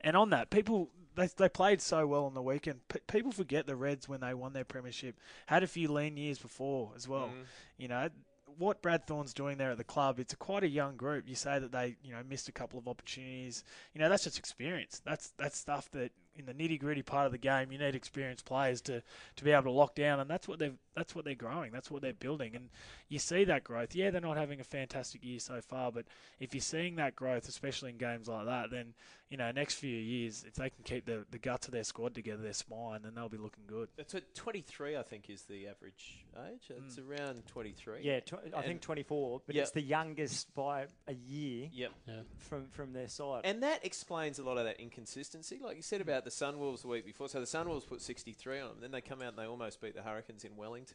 And 0.00 0.16
on 0.16 0.30
that, 0.30 0.50
people, 0.50 0.90
they 1.16 1.28
they 1.36 1.48
played 1.48 1.80
so 1.80 2.06
well 2.06 2.24
on 2.24 2.34
the 2.34 2.42
weekend. 2.42 2.80
P- 2.88 3.00
people 3.08 3.32
forget 3.32 3.66
the 3.66 3.76
Reds 3.76 4.08
when 4.08 4.20
they 4.20 4.34
won 4.34 4.52
their 4.52 4.64
premiership 4.64 5.18
had 5.46 5.62
a 5.62 5.66
few 5.66 5.90
lean 5.92 6.16
years 6.16 6.38
before 6.38 6.92
as 6.96 7.08
well. 7.08 7.28
Mhm. 7.28 7.44
You 7.76 7.88
know 7.88 8.08
what 8.56 8.82
Brad 8.82 9.06
Thorn's 9.06 9.32
doing 9.32 9.56
there 9.56 9.70
at 9.70 9.78
the 9.78 9.84
club. 9.84 10.18
It's 10.18 10.32
a 10.32 10.36
quite 10.36 10.64
a 10.64 10.68
young 10.68 10.96
group. 10.96 11.28
You 11.28 11.34
say 11.36 11.58
that 11.58 11.72
they 11.72 11.96
you 12.02 12.12
know 12.12 12.22
missed 12.28 12.48
a 12.48 12.52
couple 12.52 12.78
of 12.78 12.88
opportunities. 12.88 13.64
You 13.94 14.00
know 14.00 14.08
that's 14.08 14.24
just 14.24 14.38
experience. 14.38 15.00
That's 15.04 15.32
that's 15.36 15.58
stuff 15.58 15.90
that 15.92 16.12
in 16.36 16.46
the 16.46 16.54
nitty 16.54 16.78
gritty 16.78 17.02
part 17.02 17.26
of 17.26 17.32
the 17.32 17.38
game 17.38 17.72
you 17.72 17.78
need 17.78 17.96
experienced 17.96 18.44
players 18.44 18.80
to, 18.82 19.02
to 19.34 19.44
be 19.44 19.50
able 19.50 19.64
to 19.64 19.70
lock 19.72 19.96
down, 19.96 20.20
and 20.20 20.30
that's 20.30 20.46
what 20.46 20.60
they've 20.60 20.78
that's 20.98 21.14
what 21.14 21.24
they're 21.24 21.34
growing. 21.34 21.72
That's 21.72 21.90
what 21.90 22.02
they're 22.02 22.12
building, 22.12 22.54
and 22.54 22.68
you 23.08 23.18
see 23.18 23.44
that 23.44 23.64
growth. 23.64 23.94
Yeah, 23.94 24.10
they're 24.10 24.20
not 24.20 24.36
having 24.36 24.60
a 24.60 24.64
fantastic 24.64 25.24
year 25.24 25.38
so 25.38 25.60
far, 25.60 25.92
but 25.92 26.04
if 26.40 26.54
you're 26.54 26.60
seeing 26.60 26.96
that 26.96 27.16
growth, 27.16 27.48
especially 27.48 27.90
in 27.90 27.98
games 27.98 28.28
like 28.28 28.46
that, 28.46 28.70
then 28.70 28.94
you 29.30 29.36
know 29.36 29.50
next 29.52 29.74
few 29.74 29.96
years, 29.96 30.44
if 30.46 30.54
they 30.54 30.70
can 30.70 30.82
keep 30.84 31.06
the, 31.06 31.24
the 31.30 31.38
guts 31.38 31.68
of 31.68 31.72
their 31.72 31.84
squad 31.84 32.14
together, 32.14 32.42
their 32.42 32.52
spine, 32.52 33.00
then 33.02 33.12
they'll 33.14 33.28
be 33.28 33.38
looking 33.38 33.64
good. 33.66 33.88
It's 33.96 34.14
at 34.14 34.34
23, 34.34 34.96
I 34.96 35.02
think, 35.02 35.30
is 35.30 35.42
the 35.42 35.68
average 35.68 36.24
age. 36.50 36.68
Hmm. 36.68 36.84
It's 36.86 36.98
around 36.98 37.46
23. 37.46 38.00
Yeah, 38.02 38.20
tw- 38.20 38.54
I 38.56 38.62
think 38.62 38.80
24, 38.80 39.42
but 39.46 39.54
Yep. 39.54 39.62
it's 39.62 39.72
the 39.72 39.82
youngest 39.82 40.54
by 40.54 40.86
a 41.06 41.14
year 41.14 41.68
Yep. 41.72 41.92
from 42.38 42.68
from 42.70 42.92
their 42.92 43.08
side. 43.08 43.42
And 43.44 43.62
that 43.62 43.84
explains 43.84 44.38
a 44.38 44.42
lot 44.42 44.58
of 44.58 44.64
that 44.64 44.80
inconsistency. 44.80 45.60
Like 45.62 45.76
you 45.76 45.82
said 45.82 46.00
hmm. 46.00 46.08
about 46.08 46.24
the 46.24 46.30
Sunwolves 46.30 46.82
the 46.82 46.88
week 46.88 47.04
before. 47.04 47.28
So 47.28 47.40
the 47.40 47.46
Sunwolves 47.46 47.86
put 47.86 48.00
63 48.00 48.60
on 48.60 48.68
them. 48.68 48.76
Then 48.80 48.90
they 48.90 49.00
come 49.00 49.22
out 49.22 49.28
and 49.30 49.38
they 49.38 49.46
almost 49.46 49.80
beat 49.80 49.94
the 49.94 50.02
Hurricanes 50.02 50.44
in 50.44 50.56
Wellington. 50.56 50.87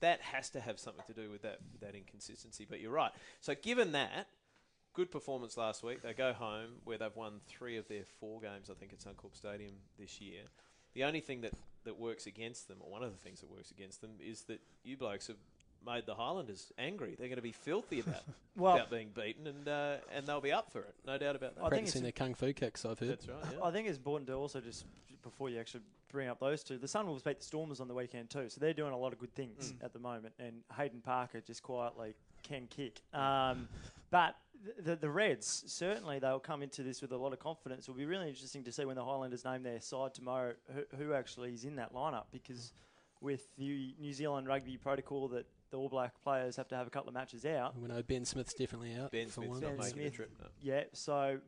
That 0.00 0.20
has 0.22 0.48
to 0.50 0.60
have 0.60 0.78
something 0.78 1.04
to 1.08 1.12
do 1.12 1.30
with 1.30 1.42
that, 1.42 1.58
with 1.72 1.82
that 1.82 1.94
inconsistency. 1.94 2.66
But 2.68 2.80
you're 2.80 2.90
right. 2.92 3.12
So 3.40 3.54
given 3.54 3.92
that, 3.92 4.28
good 4.94 5.10
performance 5.10 5.56
last 5.56 5.82
week. 5.82 6.02
They 6.02 6.12
go 6.12 6.32
home 6.32 6.70
where 6.84 6.98
they've 6.98 7.14
won 7.14 7.40
three 7.46 7.76
of 7.76 7.86
their 7.88 8.04
four 8.18 8.40
games, 8.40 8.70
I 8.70 8.74
think, 8.74 8.92
at 8.92 9.00
Suncorp 9.00 9.36
Stadium 9.36 9.74
this 9.98 10.20
year. 10.20 10.42
The 10.94 11.04
only 11.04 11.20
thing 11.20 11.42
that, 11.42 11.52
that 11.84 11.98
works 11.98 12.26
against 12.26 12.68
them, 12.68 12.78
or 12.80 12.90
one 12.90 13.02
of 13.02 13.12
the 13.12 13.18
things 13.18 13.40
that 13.40 13.50
works 13.50 13.70
against 13.70 14.00
them, 14.00 14.10
is 14.20 14.42
that 14.42 14.60
you 14.82 14.96
blokes 14.96 15.28
have 15.28 15.36
made 15.86 16.04
the 16.06 16.14
Highlanders 16.14 16.72
angry. 16.78 17.14
They're 17.18 17.28
going 17.28 17.36
to 17.36 17.42
be 17.42 17.52
filthy 17.52 18.00
about, 18.00 18.22
Well- 18.56 18.76
about 18.76 18.90
being 18.90 19.10
beaten, 19.14 19.46
and 19.46 19.68
uh, 19.68 19.96
and 20.12 20.26
they'll 20.26 20.40
be 20.40 20.52
up 20.52 20.72
for 20.72 20.80
it. 20.80 20.94
No 21.06 21.16
doubt 21.18 21.36
about 21.36 21.54
that. 21.54 21.60
I 21.60 21.68
think 21.68 21.82
Practicing 21.84 22.04
it's- 22.04 22.14
their 22.18 22.26
kung 22.26 22.34
fu 22.34 22.52
kicks, 22.52 22.84
I've 22.84 22.98
heard. 22.98 23.10
That's 23.10 23.28
right. 23.28 23.38
Yeah. 23.52 23.64
I 23.64 23.70
think 23.70 23.86
it's 23.88 23.96
important 23.98 24.26
to 24.28 24.34
also 24.34 24.60
just 24.60 24.84
before 25.22 25.48
you 25.50 25.58
actually 25.60 25.82
bring 26.10 26.28
up 26.28 26.40
those 26.40 26.62
two, 26.64 26.78
the 26.78 26.86
Sunwolves 26.86 27.22
beat 27.24 27.38
the 27.38 27.44
Stormers 27.44 27.80
on 27.80 27.88
the 27.88 27.94
weekend 27.94 28.30
too, 28.30 28.48
so 28.48 28.60
they're 28.60 28.74
doing 28.74 28.92
a 28.92 28.98
lot 28.98 29.12
of 29.12 29.18
good 29.18 29.34
things 29.34 29.72
Mm. 29.72 29.84
at 29.84 29.92
the 29.92 29.98
moment. 29.98 30.34
And 30.38 30.62
Hayden 30.76 31.00
Parker 31.00 31.40
just 31.40 31.62
quietly 31.62 32.14
can 32.42 32.66
kick. 32.68 33.00
Um, 33.14 33.68
but 34.10 34.36
the, 34.82 34.96
the 34.96 35.08
Reds 35.08 35.64
certainly 35.66 36.18
they'll 36.18 36.38
come 36.40 36.62
into 36.62 36.82
this 36.82 37.00
with 37.00 37.12
a 37.12 37.16
lot 37.16 37.32
of 37.32 37.38
confidence. 37.38 37.84
It'll 37.84 37.94
be 37.98 38.06
really 38.06 38.28
interesting 38.28 38.64
to 38.64 38.72
see 38.72 38.84
when 38.84 38.96
the 38.96 39.04
Highlanders 39.04 39.44
name 39.44 39.62
their 39.62 39.80
side 39.80 40.14
tomorrow 40.14 40.54
who, 40.74 40.82
who 40.98 41.12
actually 41.14 41.54
is 41.54 41.64
in 41.64 41.76
that 41.76 41.94
lineup 41.94 42.24
because 42.32 42.72
with 43.20 43.54
the 43.56 43.94
New 44.00 44.12
Zealand 44.12 44.46
rugby 44.48 44.76
protocol 44.78 45.28
that 45.28 45.46
the 45.70 45.76
All 45.76 45.88
Black 45.88 46.20
players 46.22 46.56
have 46.56 46.66
to 46.68 46.76
have 46.76 46.86
a 46.86 46.90
couple 46.90 47.08
of 47.08 47.14
matches 47.14 47.44
out. 47.46 47.78
We 47.78 47.86
know 47.88 48.02
Ben 48.02 48.24
Smith's 48.24 48.54
definitely 48.54 48.94
out. 48.94 49.12
Ben 49.12 49.26
for 49.28 49.34
Smith's 49.44 49.50
one. 49.50 49.60
not 49.60 49.68
Ben 49.70 49.78
making 49.78 49.96
the 49.98 50.02
Smith. 50.04 50.14
trip. 50.14 50.30
No. 50.40 50.46
Yeah, 50.60 50.84
so 50.92 51.38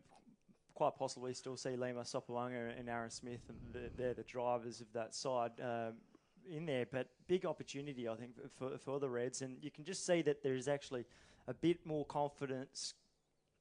quite 0.82 0.98
possibly 0.98 1.32
still 1.32 1.56
see 1.56 1.76
Lima 1.76 2.00
Sopoaga 2.00 2.76
and 2.76 2.88
Aaron 2.88 3.08
Smith, 3.08 3.42
and 3.48 3.58
they're, 3.72 3.90
they're 3.96 4.14
the 4.14 4.24
drivers 4.24 4.80
of 4.80 4.92
that 4.94 5.14
side 5.14 5.52
um, 5.60 5.92
in 6.50 6.66
there. 6.66 6.86
But 6.90 7.06
big 7.28 7.46
opportunity, 7.46 8.08
I 8.08 8.16
think, 8.16 8.32
for, 8.58 8.76
for 8.78 8.98
the 8.98 9.08
Reds, 9.08 9.42
and 9.42 9.58
you 9.62 9.70
can 9.70 9.84
just 9.84 10.04
see 10.04 10.22
that 10.22 10.42
there 10.42 10.56
is 10.56 10.66
actually 10.66 11.04
a 11.46 11.54
bit 11.54 11.86
more 11.86 12.04
confidence 12.04 12.94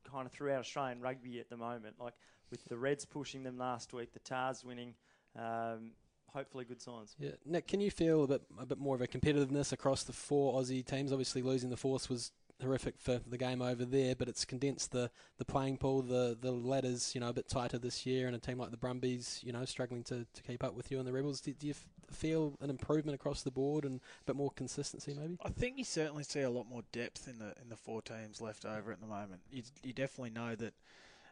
kind 0.03 0.25
of 0.25 0.31
throughout 0.31 0.61
Australian 0.61 0.99
rugby 0.99 1.39
at 1.39 1.47
the 1.47 1.57
moment. 1.57 1.97
Like 1.99 2.13
with 2.49 2.65
the 2.65 2.77
Reds 2.77 3.05
pushing 3.05 3.43
them 3.43 3.59
last 3.59 3.93
week, 3.93 4.13
the 4.13 4.19
Tahs 4.19 4.63
winning. 4.65 4.95
Um, 5.37 5.91
hopefully, 6.25 6.65
good 6.65 6.81
signs. 6.81 7.15
Yeah, 7.19 7.31
Nick, 7.45 7.67
can 7.67 7.81
you 7.81 7.91
feel 7.91 8.23
a 8.23 8.27
bit 8.27 8.41
a 8.59 8.65
bit 8.65 8.79
more 8.79 8.95
of 8.95 9.01
a 9.01 9.07
competitiveness 9.07 9.73
across 9.73 10.03
the 10.05 10.13
four 10.13 10.59
Aussie 10.59 10.83
teams? 10.83 11.11
Obviously, 11.11 11.43
losing 11.43 11.69
the 11.69 11.77
Force 11.77 12.09
was 12.09 12.31
horrific 12.61 12.95
for 12.97 13.19
the 13.27 13.37
game 13.37 13.61
over 13.61 13.85
there, 13.85 14.15
but 14.15 14.27
it's 14.27 14.45
condensed 14.45 14.91
the, 14.91 15.09
the 15.37 15.45
playing 15.45 15.77
pool. 15.77 16.01
The 16.01 16.37
the 16.39 16.51
ladders, 16.51 17.13
you 17.13 17.21
know, 17.21 17.29
a 17.29 17.33
bit 17.33 17.47
tighter 17.47 17.77
this 17.77 18.05
year, 18.05 18.27
and 18.27 18.35
a 18.35 18.39
team 18.39 18.57
like 18.57 18.71
the 18.71 18.77
Brumbies, 18.77 19.41
you 19.43 19.51
know, 19.51 19.65
struggling 19.65 20.03
to, 20.03 20.25
to 20.33 20.43
keep 20.43 20.63
up 20.63 20.73
with 20.73 20.91
you 20.91 20.99
and 20.99 21.07
the 21.07 21.13
Rebels. 21.13 21.41
Do, 21.41 21.53
do 21.53 21.67
you 21.67 21.73
f- 21.73 22.15
feel 22.15 22.57
an 22.61 22.69
improvement 22.69 23.15
across 23.15 23.41
the 23.41 23.51
board 23.51 23.85
and 23.85 23.99
a 23.99 24.25
bit 24.25 24.35
more 24.35 24.51
consistency, 24.51 25.15
maybe? 25.19 25.37
I 25.43 25.49
think 25.49 25.77
you 25.77 25.83
certainly 25.83 26.23
see 26.23 26.41
a 26.41 26.49
lot 26.49 26.67
more 26.67 26.83
depth 26.91 27.27
in 27.27 27.39
the 27.39 27.53
in 27.61 27.69
the 27.69 27.77
four 27.77 28.01
teams 28.01 28.41
left 28.41 28.65
over 28.65 28.91
at 28.91 29.01
the 29.01 29.07
moment. 29.07 29.41
You 29.51 29.63
you 29.83 29.93
definitely 29.93 30.31
know 30.31 30.55
that. 30.55 30.73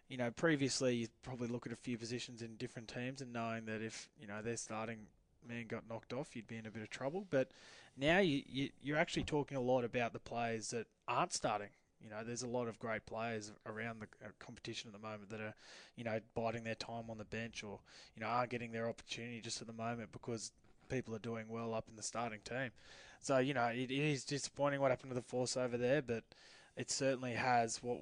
You 0.08 0.18
know, 0.18 0.32
previously 0.32 0.96
you 0.96 1.08
probably 1.22 1.50
look 1.50 1.68
at 1.68 1.72
a 1.72 1.76
few 1.76 1.96
positions 1.96 2.42
in 2.42 2.56
different 2.56 2.88
teams 2.88 3.22
and 3.22 3.32
knowing 3.32 3.66
that 3.66 3.84
if 3.84 4.10
you 4.20 4.26
know 4.26 4.42
they're 4.42 4.58
starting 4.58 5.06
man 5.50 5.66
got 5.68 5.90
knocked 5.90 6.14
off, 6.14 6.36
you'd 6.36 6.48
be 6.48 6.58
in 6.58 6.66
a 6.66 6.72
bit 6.72 6.84
of 6.84 6.90
trouble. 6.90 7.26
But 7.30 7.52
now 7.98 8.20
you, 8.20 8.44
you 8.48 8.70
you're 8.82 8.98
actually 8.98 9.24
talking 9.24 9.58
a 9.58 9.62
lot 9.62 9.84
about 9.84 10.14
the 10.14 10.20
players 10.20 10.70
that 10.70 10.88
aren't 11.08 11.34
starting. 11.34 11.70
You 12.02 12.10
know, 12.10 12.24
there's 12.24 12.44
a 12.44 12.48
lot 12.48 12.70
of 12.70 12.80
great 12.80 13.06
players 13.06 13.52
around 13.66 14.00
the 14.00 14.08
uh, 14.26 14.30
competition 14.40 14.88
at 14.88 14.94
the 14.94 15.06
moment 15.06 15.30
that 15.32 15.42
are, 15.42 15.54
you 15.98 16.06
know, 16.06 16.20
biding 16.34 16.64
their 16.64 16.76
time 16.76 17.10
on 17.10 17.18
the 17.18 17.26
bench 17.26 17.62
or, 17.62 17.80
you 18.16 18.22
know, 18.22 18.28
aren't 18.28 18.52
getting 18.52 18.72
their 18.72 18.88
opportunity 18.88 19.42
just 19.42 19.60
at 19.60 19.68
the 19.68 19.74
moment 19.74 20.14
because 20.14 20.54
people 20.88 21.14
are 21.14 21.20
doing 21.20 21.48
well 21.50 21.74
up 21.74 21.90
in 21.90 21.98
the 21.98 22.04
starting 22.04 22.40
team. 22.46 22.72
So, 23.20 23.40
you 23.40 23.54
know, 23.54 23.66
it, 23.66 23.92
it 23.92 24.12
is 24.12 24.24
disappointing 24.24 24.80
what 24.80 24.92
happened 24.92 25.12
to 25.12 25.16
the 25.16 25.22
Force 25.22 25.58
over 25.58 25.76
there, 25.76 26.02
but 26.02 26.24
it 26.78 26.90
certainly 26.90 27.34
has 27.34 27.84
what 27.84 28.00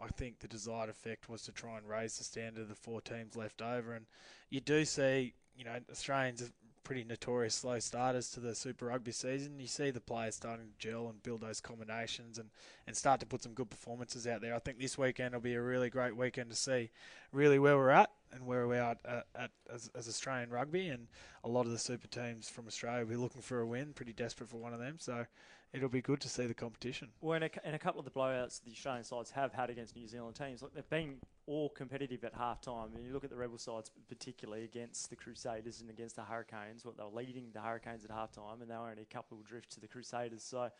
I 0.00 0.06
think 0.08 0.38
the 0.38 0.48
desired 0.48 0.88
effect 0.88 1.28
was 1.28 1.42
to 1.42 1.52
try 1.52 1.76
and 1.76 1.88
raise 1.88 2.16
the 2.16 2.24
standard 2.24 2.62
of 2.62 2.68
the 2.68 2.74
four 2.74 3.00
teams 3.00 3.36
left 3.36 3.60
over. 3.60 3.94
And 3.94 4.06
you 4.48 4.60
do 4.60 4.84
see, 4.84 5.34
you 5.56 5.64
know, 5.64 5.76
Australians 5.90 6.50
pretty 6.84 7.04
notorious 7.04 7.54
slow 7.54 7.78
starters 7.78 8.30
to 8.30 8.40
the 8.40 8.54
Super 8.54 8.86
Rugby 8.86 9.12
season. 9.12 9.58
You 9.58 9.66
see 9.66 9.90
the 9.90 10.00
players 10.00 10.36
starting 10.36 10.66
to 10.66 10.88
gel 10.88 11.08
and 11.08 11.22
build 11.22 11.40
those 11.40 11.60
combinations 11.60 12.38
and, 12.38 12.50
and 12.86 12.96
start 12.96 13.20
to 13.20 13.26
put 13.26 13.42
some 13.42 13.52
good 13.52 13.70
performances 13.70 14.26
out 14.26 14.40
there. 14.40 14.54
I 14.54 14.58
think 14.58 14.78
this 14.78 14.98
weekend 14.98 15.34
will 15.34 15.40
be 15.40 15.54
a 15.54 15.62
really 15.62 15.90
great 15.90 16.16
weekend 16.16 16.50
to 16.50 16.56
see 16.56 16.90
really 17.32 17.58
where 17.58 17.76
we're 17.76 17.90
at 17.90 18.10
and 18.32 18.46
where 18.46 18.66
we're 18.66 18.82
at, 18.82 18.98
at, 19.04 19.26
at 19.34 19.50
as, 19.72 19.90
as 19.94 20.08
Australian 20.08 20.50
rugby. 20.50 20.88
And 20.88 21.08
a 21.44 21.48
lot 21.48 21.66
of 21.66 21.72
the 21.72 21.78
super 21.78 22.08
teams 22.08 22.48
from 22.48 22.66
Australia 22.66 23.04
will 23.04 23.10
be 23.10 23.16
looking 23.16 23.42
for 23.42 23.60
a 23.60 23.66
win, 23.66 23.92
pretty 23.92 24.12
desperate 24.12 24.50
for 24.50 24.56
one 24.56 24.72
of 24.72 24.80
them. 24.80 24.96
So 24.98 25.26
it'll 25.72 25.88
be 25.88 26.02
good 26.02 26.20
to 26.20 26.28
see 26.28 26.46
the 26.46 26.54
competition. 26.54 27.08
Well, 27.20 27.36
in 27.36 27.44
a, 27.44 27.50
in 27.64 27.74
a 27.74 27.78
couple 27.78 28.00
of 28.00 28.04
the 28.04 28.10
blowouts 28.10 28.62
the 28.62 28.72
Australian 28.72 29.04
sides 29.04 29.30
have 29.30 29.52
had 29.52 29.70
against 29.70 29.94
New 29.96 30.08
Zealand 30.08 30.36
teams, 30.36 30.62
like 30.62 30.74
they've 30.74 30.88
been 30.90 31.16
all 31.46 31.68
competitive 31.68 32.24
at 32.24 32.34
half 32.34 32.60
time. 32.60 32.88
And 32.94 33.04
you 33.04 33.12
look 33.12 33.24
at 33.24 33.30
the 33.30 33.36
Rebel 33.36 33.58
sides, 33.58 33.90
particularly 34.08 34.64
against 34.64 35.10
the 35.10 35.16
Crusaders 35.16 35.80
and 35.80 35.90
against 35.90 36.16
the 36.16 36.22
Hurricanes, 36.22 36.84
what 36.84 36.96
they 36.96 37.02
were 37.04 37.10
leading 37.10 37.46
the 37.52 37.60
Hurricanes 37.60 38.04
at 38.04 38.10
half 38.10 38.32
time, 38.32 38.62
and 38.62 38.70
they 38.70 38.74
were 38.74 38.90
only 38.90 39.02
a 39.02 39.14
couple 39.14 39.38
of 39.38 39.44
drifts 39.44 39.74
to 39.74 39.80
the 39.80 39.88
Crusaders. 39.88 40.42
So 40.42 40.70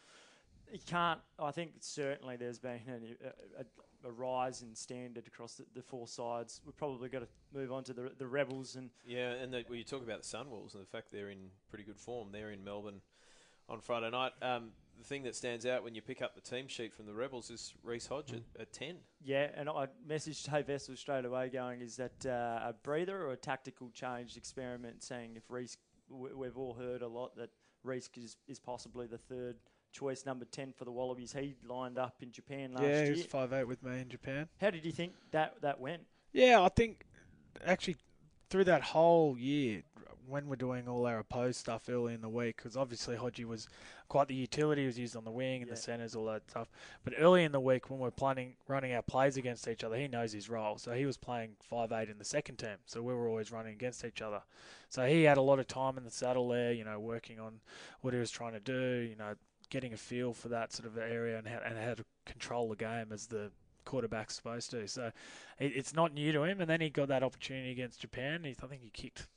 you 0.72 0.78
can't, 0.86 1.20
I 1.38 1.50
think 1.50 1.72
certainly 1.80 2.36
there's 2.36 2.58
been 2.58 2.80
an, 2.86 3.16
a, 3.24 3.60
a, 3.60 4.08
a 4.08 4.12
rise 4.12 4.62
in 4.62 4.74
standard 4.74 5.26
across 5.26 5.54
the, 5.54 5.64
the 5.74 5.82
four 5.82 6.06
sides. 6.06 6.60
We've 6.64 6.76
probably 6.76 7.08
got 7.08 7.20
to 7.20 7.28
move 7.52 7.72
on 7.72 7.84
to 7.84 7.92
the, 7.92 8.12
the 8.16 8.26
Rebels 8.26 8.76
and 8.76 8.90
Yeah, 9.04 9.32
and 9.32 9.52
the, 9.52 9.64
well, 9.68 9.76
you 9.76 9.84
talk 9.84 10.02
about 10.02 10.22
the 10.22 10.28
Sunwolves 10.28 10.74
and 10.74 10.82
the 10.82 10.88
fact 10.88 11.10
they're 11.10 11.30
in 11.30 11.50
pretty 11.68 11.84
good 11.84 11.98
form. 11.98 12.28
They're 12.32 12.50
in 12.50 12.62
Melbourne 12.62 13.00
on 13.68 13.80
Friday 13.80 14.10
night. 14.10 14.32
Um, 14.42 14.70
the 15.00 15.06
thing 15.06 15.22
that 15.22 15.34
stands 15.34 15.66
out 15.66 15.82
when 15.82 15.94
you 15.94 16.02
pick 16.02 16.20
up 16.22 16.34
the 16.34 16.40
team 16.40 16.68
sheet 16.68 16.94
from 16.94 17.06
the 17.06 17.14
Rebels 17.14 17.50
is 17.50 17.74
Reece 17.82 18.06
Hodge 18.06 18.32
at, 18.32 18.42
at 18.60 18.72
10. 18.72 18.96
Yeah, 19.24 19.48
and 19.56 19.68
I 19.68 19.86
messaged 20.08 20.50
Dave 20.50 20.68
Wessels 20.68 21.00
straight 21.00 21.24
away 21.24 21.48
going, 21.48 21.80
is 21.80 21.96
that 21.96 22.26
uh, 22.26 22.68
a 22.68 22.74
breather 22.82 23.26
or 23.26 23.32
a 23.32 23.36
tactical 23.36 23.90
change 23.90 24.36
experiment 24.36 25.02
saying 25.02 25.32
if 25.36 25.42
Reece, 25.48 25.78
we've 26.08 26.56
all 26.56 26.74
heard 26.74 27.02
a 27.02 27.08
lot 27.08 27.34
that 27.36 27.50
Reece 27.82 28.10
is, 28.16 28.36
is 28.46 28.58
possibly 28.58 29.06
the 29.06 29.18
third 29.18 29.56
choice 29.92 30.26
number 30.26 30.44
10 30.44 30.74
for 30.76 30.84
the 30.84 30.92
Wallabies. 30.92 31.32
He 31.32 31.56
lined 31.66 31.98
up 31.98 32.16
in 32.20 32.30
Japan 32.30 32.72
last 32.72 32.82
year. 32.82 32.90
yeah, 32.90 33.00
he 33.00 33.06
year. 33.06 33.16
was 33.16 33.24
five 33.24 33.52
eight 33.52 33.64
with 33.64 33.82
me 33.82 34.00
in 34.00 34.08
Japan. 34.08 34.48
How 34.60 34.70
did 34.70 34.84
you 34.84 34.92
think 34.92 35.14
that, 35.32 35.54
that 35.62 35.80
went? 35.80 36.02
Yeah, 36.32 36.62
I 36.62 36.68
think 36.68 37.04
actually 37.64 37.96
through 38.50 38.64
that 38.64 38.82
whole 38.82 39.38
year, 39.38 39.82
when 40.26 40.46
we're 40.48 40.56
doing 40.56 40.88
all 40.88 41.06
our 41.06 41.18
opposed 41.18 41.58
stuff 41.58 41.88
early 41.88 42.14
in 42.14 42.20
the 42.20 42.28
week, 42.28 42.56
because 42.56 42.76
obviously 42.76 43.16
Hodgie 43.16 43.44
was 43.44 43.68
quite 44.08 44.28
the 44.28 44.34
utility, 44.34 44.82
he 44.82 44.86
was 44.86 44.98
used 44.98 45.16
on 45.16 45.24
the 45.24 45.30
wing 45.30 45.62
and 45.62 45.68
Yeah. 45.68 45.74
the 45.74 45.80
centres, 45.80 46.14
all 46.14 46.26
that 46.26 46.48
stuff. 46.50 46.70
But 47.04 47.14
early 47.18 47.44
in 47.44 47.52
the 47.52 47.60
week, 47.60 47.90
when 47.90 47.98
we're 47.98 48.10
planning 48.10 48.56
running 48.68 48.92
our 48.92 49.02
plays 49.02 49.36
against 49.36 49.66
each 49.68 49.84
other, 49.84 49.96
he 49.96 50.08
knows 50.08 50.32
his 50.32 50.48
role. 50.48 50.78
So 50.78 50.92
he 50.92 51.06
was 51.06 51.16
playing 51.16 51.56
five 51.60 51.92
eight 51.92 52.08
in 52.08 52.18
the 52.18 52.24
second 52.24 52.58
term, 52.58 52.78
so 52.86 53.02
we 53.02 53.14
were 53.14 53.28
always 53.28 53.50
running 53.52 53.72
against 53.72 54.04
each 54.04 54.22
other. 54.22 54.42
So 54.88 55.06
he 55.06 55.22
had 55.24 55.38
a 55.38 55.42
lot 55.42 55.58
of 55.58 55.66
time 55.66 55.96
in 55.98 56.04
the 56.04 56.10
saddle 56.10 56.48
there, 56.48 56.72
you 56.72 56.84
know, 56.84 56.98
working 56.98 57.38
on 57.40 57.60
what 58.00 58.12
he 58.14 58.20
was 58.20 58.30
trying 58.30 58.52
to 58.52 58.60
do, 58.60 59.06
you 59.08 59.16
know, 59.16 59.34
getting 59.68 59.92
a 59.92 59.96
feel 59.96 60.32
for 60.32 60.48
that 60.48 60.72
sort 60.72 60.86
of 60.86 60.98
area 60.98 61.38
and 61.38 61.46
how, 61.46 61.58
and 61.64 61.78
how 61.78 61.94
to 61.94 62.04
control 62.26 62.68
the 62.68 62.76
game 62.76 63.12
as 63.12 63.26
the 63.28 63.52
quarterback's 63.84 64.34
supposed 64.34 64.70
to. 64.70 64.86
So 64.88 65.12
it, 65.58 65.72
it's 65.76 65.94
not 65.94 66.12
new 66.12 66.32
to 66.32 66.42
him. 66.42 66.60
And 66.60 66.68
then 66.68 66.80
he 66.80 66.90
got 66.90 67.08
that 67.08 67.22
opportunity 67.22 67.70
against 67.70 68.00
Japan. 68.00 68.42
He, 68.44 68.50
I 68.62 68.66
think 68.66 68.82
he 68.82 68.90
kicked 68.90 69.28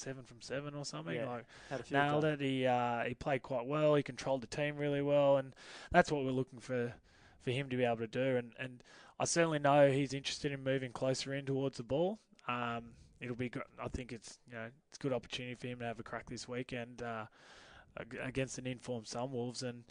seven 0.00 0.24
from 0.24 0.40
seven 0.40 0.74
or 0.74 0.84
something. 0.84 1.14
Yeah, 1.14 1.28
Like 1.28 1.46
Had 1.68 1.80
a 1.80 1.82
few 1.82 1.96
nailed 1.96 2.24
it. 2.24 2.40
He 2.40 2.66
uh, 2.66 3.04
he 3.04 3.14
played 3.14 3.42
quite 3.42 3.66
well. 3.66 3.94
He 3.94 4.02
controlled 4.02 4.40
the 4.40 4.46
team 4.46 4.76
really 4.76 5.02
well, 5.02 5.36
and 5.36 5.54
that's 5.92 6.10
what 6.10 6.24
we're 6.24 6.30
looking 6.30 6.58
for 6.58 6.94
for 7.42 7.50
him 7.50 7.68
to 7.70 7.76
be 7.76 7.84
able 7.84 7.98
to 7.98 8.06
do. 8.06 8.36
And 8.36 8.52
and 8.58 8.82
I 9.18 9.24
certainly 9.24 9.58
know 9.58 9.90
he's 9.90 10.14
interested 10.14 10.52
in 10.52 10.64
moving 10.64 10.92
closer 10.92 11.34
in 11.34 11.44
towards 11.44 11.76
the 11.76 11.82
ball. 11.82 12.18
Um, 12.48 12.92
it'll 13.20 13.36
be. 13.36 13.48
Good. 13.48 13.62
I 13.82 13.88
think 13.88 14.12
it's 14.12 14.38
you 14.48 14.54
know 14.54 14.66
it's 14.88 14.98
a 14.98 15.02
good 15.02 15.12
opportunity 15.12 15.54
for 15.54 15.66
him 15.66 15.78
to 15.80 15.84
have 15.84 16.00
a 16.00 16.02
crack 16.02 16.28
this 16.28 16.48
weekend 16.48 17.02
uh, 17.02 17.26
against 18.22 18.58
an 18.58 18.66
informed 18.66 19.06
Sunwolves, 19.06 19.62
and 19.62 19.84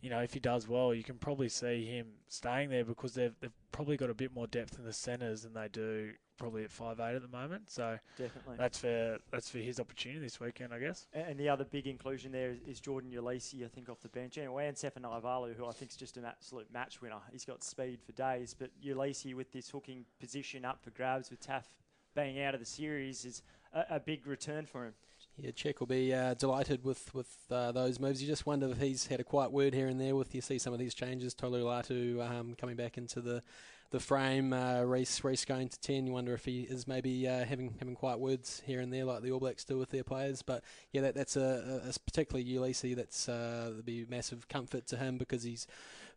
you 0.00 0.10
know 0.10 0.20
if 0.20 0.32
he 0.32 0.40
does 0.40 0.66
well, 0.66 0.94
you 0.94 1.04
can 1.04 1.16
probably 1.16 1.48
see 1.48 1.84
him 1.84 2.06
staying 2.28 2.70
there 2.70 2.84
because 2.84 3.14
they've 3.14 3.34
they've 3.40 3.52
probably 3.72 3.96
got 3.96 4.10
a 4.10 4.14
bit 4.14 4.34
more 4.34 4.46
depth 4.46 4.78
in 4.78 4.84
the 4.84 4.92
centres 4.92 5.42
than 5.42 5.52
they 5.52 5.68
do 5.68 6.12
probably 6.40 6.64
at 6.64 6.72
five 6.72 6.98
eight 6.98 7.14
at 7.14 7.22
the 7.22 7.28
moment. 7.28 7.70
So 7.70 7.96
Definitely. 8.18 8.56
that's 8.58 8.78
for 8.78 9.18
that's 9.30 9.48
for 9.48 9.58
his 9.58 9.78
opportunity 9.78 10.18
this 10.20 10.40
weekend, 10.40 10.74
I 10.74 10.80
guess. 10.80 11.06
And 11.12 11.38
the 11.38 11.48
other 11.48 11.64
big 11.64 11.86
inclusion 11.86 12.32
there 12.32 12.50
is, 12.50 12.58
is 12.66 12.80
Jordan 12.80 13.12
Uelese, 13.12 13.64
I 13.64 13.68
think, 13.68 13.88
off 13.88 14.00
the 14.00 14.08
bench. 14.08 14.38
Anyway, 14.38 14.66
and 14.66 14.76
Sefa 14.76 14.98
Naivalu, 14.98 15.54
who 15.54 15.66
I 15.66 15.72
think 15.72 15.92
is 15.92 15.96
just 15.96 16.16
an 16.16 16.24
absolute 16.24 16.72
match 16.72 17.00
winner. 17.00 17.20
He's 17.30 17.44
got 17.44 17.62
speed 17.62 18.00
for 18.04 18.12
days. 18.12 18.56
But 18.58 18.70
Uelese, 18.84 19.34
with 19.36 19.52
this 19.52 19.70
hooking 19.70 20.04
position 20.18 20.64
up 20.64 20.82
for 20.82 20.90
grabs 20.90 21.30
with 21.30 21.40
Taff 21.40 21.68
being 22.16 22.42
out 22.42 22.54
of 22.54 22.60
the 22.60 22.66
series, 22.66 23.24
is 23.24 23.42
a, 23.72 23.96
a 23.96 24.00
big 24.00 24.26
return 24.26 24.66
for 24.66 24.86
him. 24.86 24.94
Yeah, 25.36 25.50
Cheik 25.50 25.80
will 25.80 25.86
be 25.86 26.12
uh, 26.12 26.34
delighted 26.34 26.84
with 26.84 27.14
with 27.14 27.36
uh, 27.50 27.72
those 27.72 28.00
moves. 28.00 28.22
You 28.22 28.28
just 28.28 28.46
wonder 28.46 28.68
if 28.70 28.78
he's 28.78 29.06
had 29.06 29.20
a 29.20 29.24
quiet 29.24 29.52
word 29.52 29.74
here 29.74 29.88
and 29.88 30.00
there 30.00 30.16
with 30.16 30.34
you 30.34 30.40
see 30.40 30.58
some 30.58 30.72
of 30.72 30.78
these 30.78 30.94
changes. 30.94 31.34
Tolu 31.34 31.62
Latu 31.64 32.26
um, 32.28 32.54
coming 32.54 32.76
back 32.76 32.98
into 32.98 33.20
the 33.20 33.42
the 33.90 34.00
frame, 34.00 34.52
uh, 34.52 34.82
Reece 34.82 35.22
Reece 35.24 35.44
going 35.44 35.68
to 35.68 35.80
ten. 35.80 36.06
You 36.06 36.12
wonder 36.12 36.32
if 36.34 36.44
he 36.44 36.62
is 36.62 36.86
maybe 36.86 37.26
uh, 37.28 37.44
having 37.44 37.74
having 37.78 37.94
quiet 37.94 38.18
words 38.20 38.62
here 38.64 38.80
and 38.80 38.92
there 38.92 39.04
like 39.04 39.22
the 39.22 39.32
All 39.32 39.40
Blacks 39.40 39.64
do 39.64 39.78
with 39.78 39.90
their 39.90 40.04
players. 40.04 40.42
But 40.42 40.62
yeah, 40.92 41.02
that, 41.02 41.14
that's 41.14 41.36
a, 41.36 41.82
a, 41.84 41.88
a 41.88 41.92
particularly 42.04 42.48
Uelese. 42.50 42.94
That's 42.94 43.28
uh, 43.28 43.72
be 43.84 44.06
massive 44.08 44.48
comfort 44.48 44.86
to 44.88 44.96
him 44.96 45.18
because 45.18 45.42
he's 45.42 45.66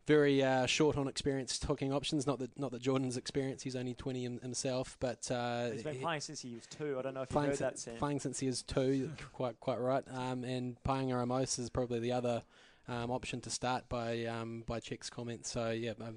very 0.06 0.44
uh, 0.44 0.66
short 0.66 0.98
on 0.98 1.08
experienced 1.08 1.64
hooking 1.64 1.94
options. 1.94 2.28
Not 2.28 2.40
that 2.40 2.58
not 2.60 2.72
that 2.72 2.82
Jordan's 2.82 3.18
experience. 3.18 3.64
He's 3.64 3.76
only 3.76 3.94
twenty 3.94 4.26
him, 4.26 4.40
himself, 4.42 4.98
but 5.00 5.30
uh, 5.32 5.72
He's 5.72 5.84
been 5.84 5.96
he- 5.96 6.02
playing 6.02 6.22
since 6.22 6.42
he 6.42 6.54
was 6.56 6.66
two. 6.68 6.98
I 7.00 7.02
don't 7.02 7.14
know 7.14 7.22
if 7.22 7.30
you 7.32 7.34
playing, 7.34 7.50
heard 7.52 7.60
that, 7.60 7.80
Sam. 7.80 7.96
playing 7.98 8.20
since 8.20 8.40
he 8.40 8.48
was 8.48 8.62
two, 8.64 9.12
quite 9.34 9.60
quite 9.60 9.80
right. 9.80 10.04
Um, 10.14 10.44
and 10.44 10.78
Paenga-Amosa 10.84 11.60
is 11.60 11.70
probably 11.70 12.00
the 12.00 12.12
other 12.12 12.44
um, 12.88 13.12
option 13.12 13.42
to 13.42 13.50
start 13.50 13.88
by 13.90 14.26
um, 14.26 14.64
by 14.68 14.80
Cheik's 14.80 15.10
comments. 15.10 15.52
So 15.52 15.70
yeah, 15.70 15.94
a, 16.00 16.14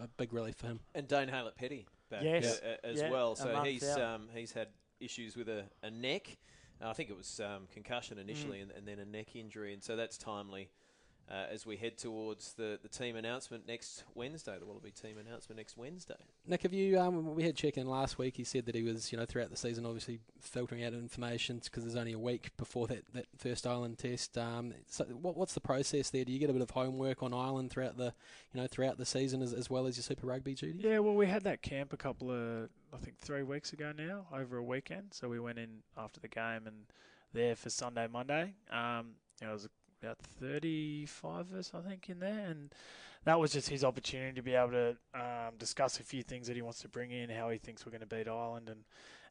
a 0.00 0.08
big 0.16 0.32
relief 0.32 0.56
for 0.56 0.66
him. 0.66 0.80
And 0.94 1.06
Dane 1.08 1.28
Haylett 1.28 1.54
Petty 1.56 1.86
back 2.10 2.22
Yes. 2.22 2.60
a- 2.60 2.86
a- 2.86 2.90
as 2.90 3.00
Yeah, 3.00 3.10
well. 3.10 3.34
So 3.36 3.62
he's 3.62 3.88
um, 3.96 4.28
he's 4.34 4.52
had 4.52 4.68
issues 5.00 5.36
with 5.36 5.48
a, 5.48 5.64
a 5.82 5.90
neck. 5.90 6.36
Uh, 6.82 6.88
I 6.88 6.92
think 6.92 7.10
it 7.10 7.16
was 7.16 7.40
um, 7.40 7.66
concussion 7.72 8.18
initially, 8.18 8.60
and, 8.60 8.70
and 8.70 8.86
then 8.86 8.98
a 9.00 9.04
neck 9.04 9.34
injury, 9.34 9.72
and 9.74 9.82
so 9.82 9.96
that's 9.96 10.16
timely. 10.16 10.70
Uh, 11.30 11.44
as 11.50 11.66
we 11.66 11.76
head 11.76 11.98
towards 11.98 12.54
the, 12.54 12.78
the 12.82 12.88
team 12.88 13.14
announcement 13.14 13.66
next 13.68 14.04
Wednesday, 14.14 14.56
the 14.58 14.64
Wallaby 14.64 14.90
team 14.90 15.18
announcement 15.18 15.58
next 15.58 15.76
Wednesday. 15.76 16.14
Nick, 16.46 16.62
have 16.62 16.72
you? 16.72 16.98
Um, 16.98 17.34
we 17.34 17.42
had 17.42 17.54
check 17.54 17.76
in 17.76 17.86
last 17.86 18.16
week. 18.16 18.36
He 18.36 18.44
said 18.44 18.64
that 18.64 18.74
he 18.74 18.82
was, 18.82 19.12
you 19.12 19.18
know, 19.18 19.26
throughout 19.26 19.50
the 19.50 19.56
season, 19.56 19.84
obviously 19.84 20.20
filtering 20.40 20.84
out 20.84 20.94
information 20.94 21.60
because 21.62 21.84
there's 21.84 21.96
only 21.96 22.14
a 22.14 22.18
week 22.18 22.56
before 22.56 22.86
that, 22.86 23.04
that 23.12 23.26
first 23.36 23.66
Ireland 23.66 23.98
test. 23.98 24.38
Um, 24.38 24.72
so, 24.86 25.04
what, 25.04 25.36
what's 25.36 25.52
the 25.52 25.60
process 25.60 26.08
there? 26.08 26.24
Do 26.24 26.32
you 26.32 26.38
get 26.38 26.48
a 26.48 26.54
bit 26.54 26.62
of 26.62 26.70
homework 26.70 27.22
on 27.22 27.34
Ireland 27.34 27.70
throughout 27.70 27.98
the, 27.98 28.14
you 28.54 28.60
know, 28.60 28.66
throughout 28.66 28.96
the 28.96 29.04
season 29.04 29.42
as, 29.42 29.52
as 29.52 29.68
well 29.68 29.86
as 29.86 29.98
your 29.98 30.04
Super 30.04 30.26
Rugby 30.26 30.54
duties? 30.54 30.80
Yeah, 30.82 31.00
well, 31.00 31.14
we 31.14 31.26
had 31.26 31.44
that 31.44 31.60
camp 31.60 31.92
a 31.92 31.98
couple 31.98 32.30
of, 32.30 32.70
I 32.94 32.96
think, 32.96 33.18
three 33.18 33.42
weeks 33.42 33.74
ago 33.74 33.92
now, 33.94 34.26
over 34.32 34.56
a 34.56 34.64
weekend. 34.64 35.08
So 35.12 35.28
we 35.28 35.38
went 35.38 35.58
in 35.58 35.82
after 35.94 36.20
the 36.20 36.28
game 36.28 36.66
and 36.66 36.86
there 37.34 37.54
for 37.54 37.68
Sunday, 37.68 38.08
Monday. 38.10 38.54
Um, 38.70 39.16
you 39.40 39.46
know, 39.46 39.50
it 39.50 39.52
was 39.52 39.68
about 40.02 40.18
35 40.40 41.52
of 41.52 41.54
us, 41.54 41.72
I 41.74 41.80
think, 41.80 42.08
in 42.08 42.20
there. 42.20 42.46
And 42.48 42.72
that 43.24 43.38
was 43.38 43.52
just 43.52 43.68
his 43.68 43.84
opportunity 43.84 44.34
to 44.34 44.42
be 44.42 44.54
able 44.54 44.70
to 44.70 44.96
um, 45.14 45.54
discuss 45.58 46.00
a 46.00 46.04
few 46.04 46.22
things 46.22 46.46
that 46.46 46.56
he 46.56 46.62
wants 46.62 46.80
to 46.80 46.88
bring 46.88 47.10
in, 47.10 47.30
how 47.30 47.50
he 47.50 47.58
thinks 47.58 47.84
we're 47.84 47.92
going 47.92 48.00
to 48.00 48.06
beat 48.06 48.28
Ireland 48.28 48.68
and, 48.68 48.80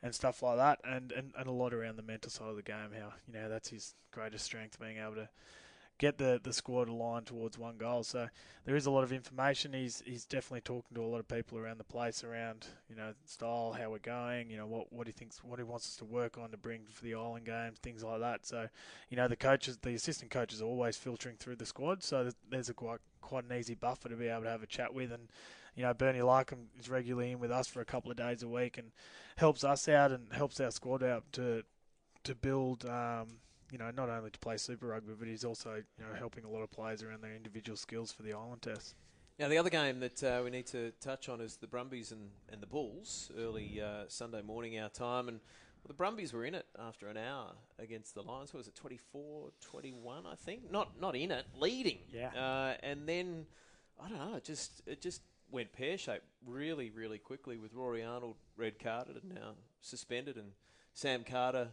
and 0.04 0.14
stuff 0.14 0.44
like 0.44 0.58
that. 0.58 0.80
And, 0.84 1.12
and, 1.12 1.34
and 1.38 1.48
a 1.48 1.52
lot 1.52 1.74
around 1.74 1.98
the 1.98 2.04
mental 2.04 2.30
side 2.30 2.50
of 2.50 2.56
the 2.56 2.62
game, 2.62 2.92
how, 2.98 3.14
you 3.28 3.34
know, 3.34 3.50
that's 3.50 3.70
his 3.70 3.96
greatest 4.12 4.46
strength, 4.46 4.80
being 4.80 4.98
able 4.98 5.16
to 5.16 5.30
get 5.98 6.18
the, 6.18 6.40
the 6.44 6.54
squad 6.54 6.90
aligned 6.90 7.26
towards 7.26 7.58
one 7.58 7.78
goal. 7.78 8.04
So 8.04 8.28
there 8.66 8.76
is 8.76 8.86
a 8.86 8.92
lot 8.92 9.04
of 9.04 9.12
information. 9.12 9.74
He's 9.74 10.04
he's 10.06 10.26
definitely 10.26 10.62
talking 10.62 10.96
to 10.96 11.04
a 11.04 11.08
lot 11.08 11.20
of 11.20 11.28
people 11.28 11.58
around 11.58 11.80
the 11.80 11.84
place 11.84 12.24
around 12.24 12.68
you 12.90 12.96
know 12.96 13.14
style, 13.26 13.76
how 13.80 13.90
we're 13.90 14.00
going, 14.00 14.50
you 14.50 14.58
know 14.58 14.68
what 14.68 14.92
what 14.92 15.08
he 15.08 15.14
thinks, 15.14 15.44
what 15.44 15.60
he 15.60 15.64
wants 15.64 15.88
us 15.88 15.96
to 15.98 16.06
work 16.06 16.38
on 16.38 16.52
to 16.52 16.58
bring 16.58 16.82
for 16.92 17.04
the 17.04 17.16
Ireland 17.16 17.46
games, 17.46 17.80
things 17.80 18.04
like 18.04 18.20
that. 18.20 18.46
So 18.46 18.68
you 19.10 19.18
know 19.18 19.28
the 19.28 19.36
coaches, 19.36 19.78
the 19.82 19.94
assistant 19.94 20.32
coaches 20.32 20.62
are 20.62 20.66
always 20.66 20.98
filtering 20.98 21.38
through 21.38 21.56
the 21.58 21.66
squad. 21.66 22.04
So 22.04 22.30
there's- 22.50 22.70
a 22.70 22.74
quite 22.74 23.00
quite 23.22 23.46
an 23.46 23.58
easy 23.58 23.76
buffer 23.76 24.10
to 24.10 24.16
be 24.16 24.28
able 24.28 24.44
to 24.44 24.50
have 24.50 24.64
a 24.64 24.68
chat 24.68 24.94
with 24.94 25.12
and. 25.12 25.30
You 25.76 25.84
know, 25.84 25.94
Bernie 25.94 26.22
Larkham 26.22 26.70
is 26.80 26.90
regularly 26.90 27.34
in 27.34 27.40
with 27.40 27.52
us 27.52 27.68
for 27.68 27.82
a 27.82 27.86
couple 27.86 28.10
of 28.10 28.18
days 28.18 28.42
a 28.42 28.48
week 28.48 28.80
and 28.80 28.92
helps 29.36 29.64
us 29.64 29.88
out 29.88 30.12
and 30.12 30.34
helps 30.34 30.60
our 30.60 30.72
squad 30.72 31.04
out 31.04 31.32
to 31.34 31.62
to 32.24 32.34
build 32.34 32.84
um, 32.86 33.38
you 33.72 33.78
know, 33.78 33.92
not 33.92 34.10
only 34.10 34.30
to 34.30 34.40
play 34.40 34.58
Super 34.58 34.88
Rugby, 34.88 35.14
but 35.18 35.28
he's 35.28 35.44
also, 35.44 35.76
you 35.76 36.06
know, 36.06 36.18
helping 36.18 36.44
a 36.44 36.50
lot 36.50 36.62
of 36.62 36.72
players 36.72 37.04
around 37.04 37.22
their 37.22 37.36
individual 37.36 37.78
skills 37.78 38.12
for 38.12 38.24
the 38.24 38.34
Ireland 38.34 38.62
Test. 38.62 38.96
Now, 39.40 39.48
the 39.48 39.58
other 39.58 39.70
game 39.70 40.00
that 40.00 40.24
uh, 40.24 40.42
we 40.44 40.50
need 40.50 40.66
to 40.68 40.92
touch 41.00 41.30
on 41.30 41.42
is 41.42 41.58
the 41.58 41.68
Brumbies 41.68 42.12
and, 42.12 42.30
and 42.52 42.62
the 42.62 42.66
Bulls, 42.66 43.32
early 43.38 43.80
uh, 43.80 44.06
Sunday 44.08 44.42
morning 44.42 44.80
our 44.80 44.90
time. 44.90 45.28
And 45.28 45.40
well, 45.84 45.90
the 45.90 45.94
Brumbies 45.94 46.34
were 46.34 46.44
in 46.44 46.56
it 46.56 46.66
after 46.80 47.08
an 47.08 47.18
hour 47.18 47.52
against 47.78 48.16
the 48.16 48.24
Lions. 48.24 48.54
What 48.54 48.60
was 48.60 48.68
it, 48.68 48.76
24 48.76 49.52
21, 49.62 50.26
I 50.26 50.36
think? 50.36 50.72
Not 50.72 51.00
not 51.00 51.16
in 51.16 51.32
it, 51.32 51.46
leading. 51.56 52.00
Yeah. 52.12 52.30
Uh, 52.30 52.78
and 52.82 53.08
then, 53.08 53.46
I 54.04 54.10
don't 54.10 54.18
know, 54.18 54.38
it 54.38 54.44
just, 54.44 54.82
it 54.88 55.02
just 55.02 55.22
went 55.52 55.72
pear 55.72 55.98
shaped 55.98 56.26
really, 56.46 56.90
really 56.90 57.20
quickly 57.20 57.58
with 57.58 57.74
Rory 57.74 58.04
Arnold 58.04 58.36
red 58.56 58.80
carded 58.80 59.18
and 59.22 59.36
now 59.36 59.52
suspended, 59.82 60.36
and 60.38 60.52
Sam 60.94 61.24
Carter 61.24 61.70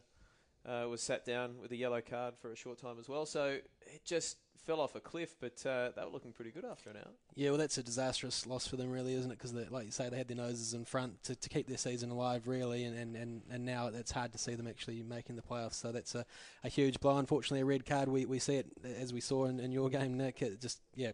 uh, 0.67 0.87
was 0.89 1.03
sat 1.03 1.25
down 1.25 1.55
with 1.61 1.73
a 1.73 1.77
yellow 1.77 2.01
card 2.01 2.35
for 2.41 2.53
a 2.53 2.57
short 2.57 2.79
time 2.79 2.97
as 2.99 3.09
well. 3.09 3.27
So 3.27 3.59
it 3.87 4.05
just 4.05 4.39
fell 4.65 4.81
off 4.81 4.95
a 4.95 5.01
cliff, 5.01 5.35
but 5.41 5.65
uh, 5.67 5.91
they 5.95 6.03
were 6.03 6.11
looking 6.11 6.33
pretty 6.33 6.51
good 6.51 6.65
after 6.65 6.91
an 6.91 6.97
hour. 6.97 7.13
Yeah, 7.35 7.51
well, 7.51 7.59
that's 7.59 7.77
a 7.77 7.83
disastrous 7.83 8.47
loss 8.47 8.67
for 8.67 8.77
them, 8.77 8.91
really, 8.91 9.15
isn't 9.15 9.31
it? 9.31 9.39
Because, 9.39 9.53
like 9.71 9.85
you 9.85 9.93
say, 9.93 10.09
they 10.09 10.17
had 10.17 10.29
their 10.29 10.37
noses 10.37 10.73
in 10.73 10.85
front 10.85 11.23
to, 11.25 11.37
to 11.37 11.49
keep 11.49 11.69
their 11.69 11.77
season 11.77 12.11
alive, 12.11 12.49
really, 12.49 12.85
and, 12.85 12.97
and, 12.97 13.17
and, 13.17 13.43
and 13.51 13.65
now 13.65 13.89
it's 13.89 14.13
hard 14.13 14.33
to 14.33 14.39
see 14.39 14.55
them 14.55 14.67
actually 14.67 15.03
making 15.03 15.37
the 15.37 15.43
playoffs. 15.43 15.75
So 15.75 15.93
that's 15.93 16.15
a, 16.15 16.25
a 16.63 16.69
huge 16.69 16.99
blow. 17.01 17.19
Unfortunately, 17.19 17.61
a 17.61 17.67
red 17.67 17.85
card, 17.85 18.09
we, 18.09 18.25
we 18.25 18.39
see 18.39 18.57
it 18.57 18.67
as 18.99 19.13
we 19.13 19.21
saw 19.21 19.45
in, 19.47 19.61
in 19.61 19.71
your 19.71 19.91
game, 19.91 20.17
Nick. 20.17 20.41
It 20.41 20.61
just, 20.61 20.81
yeah, 20.95 21.13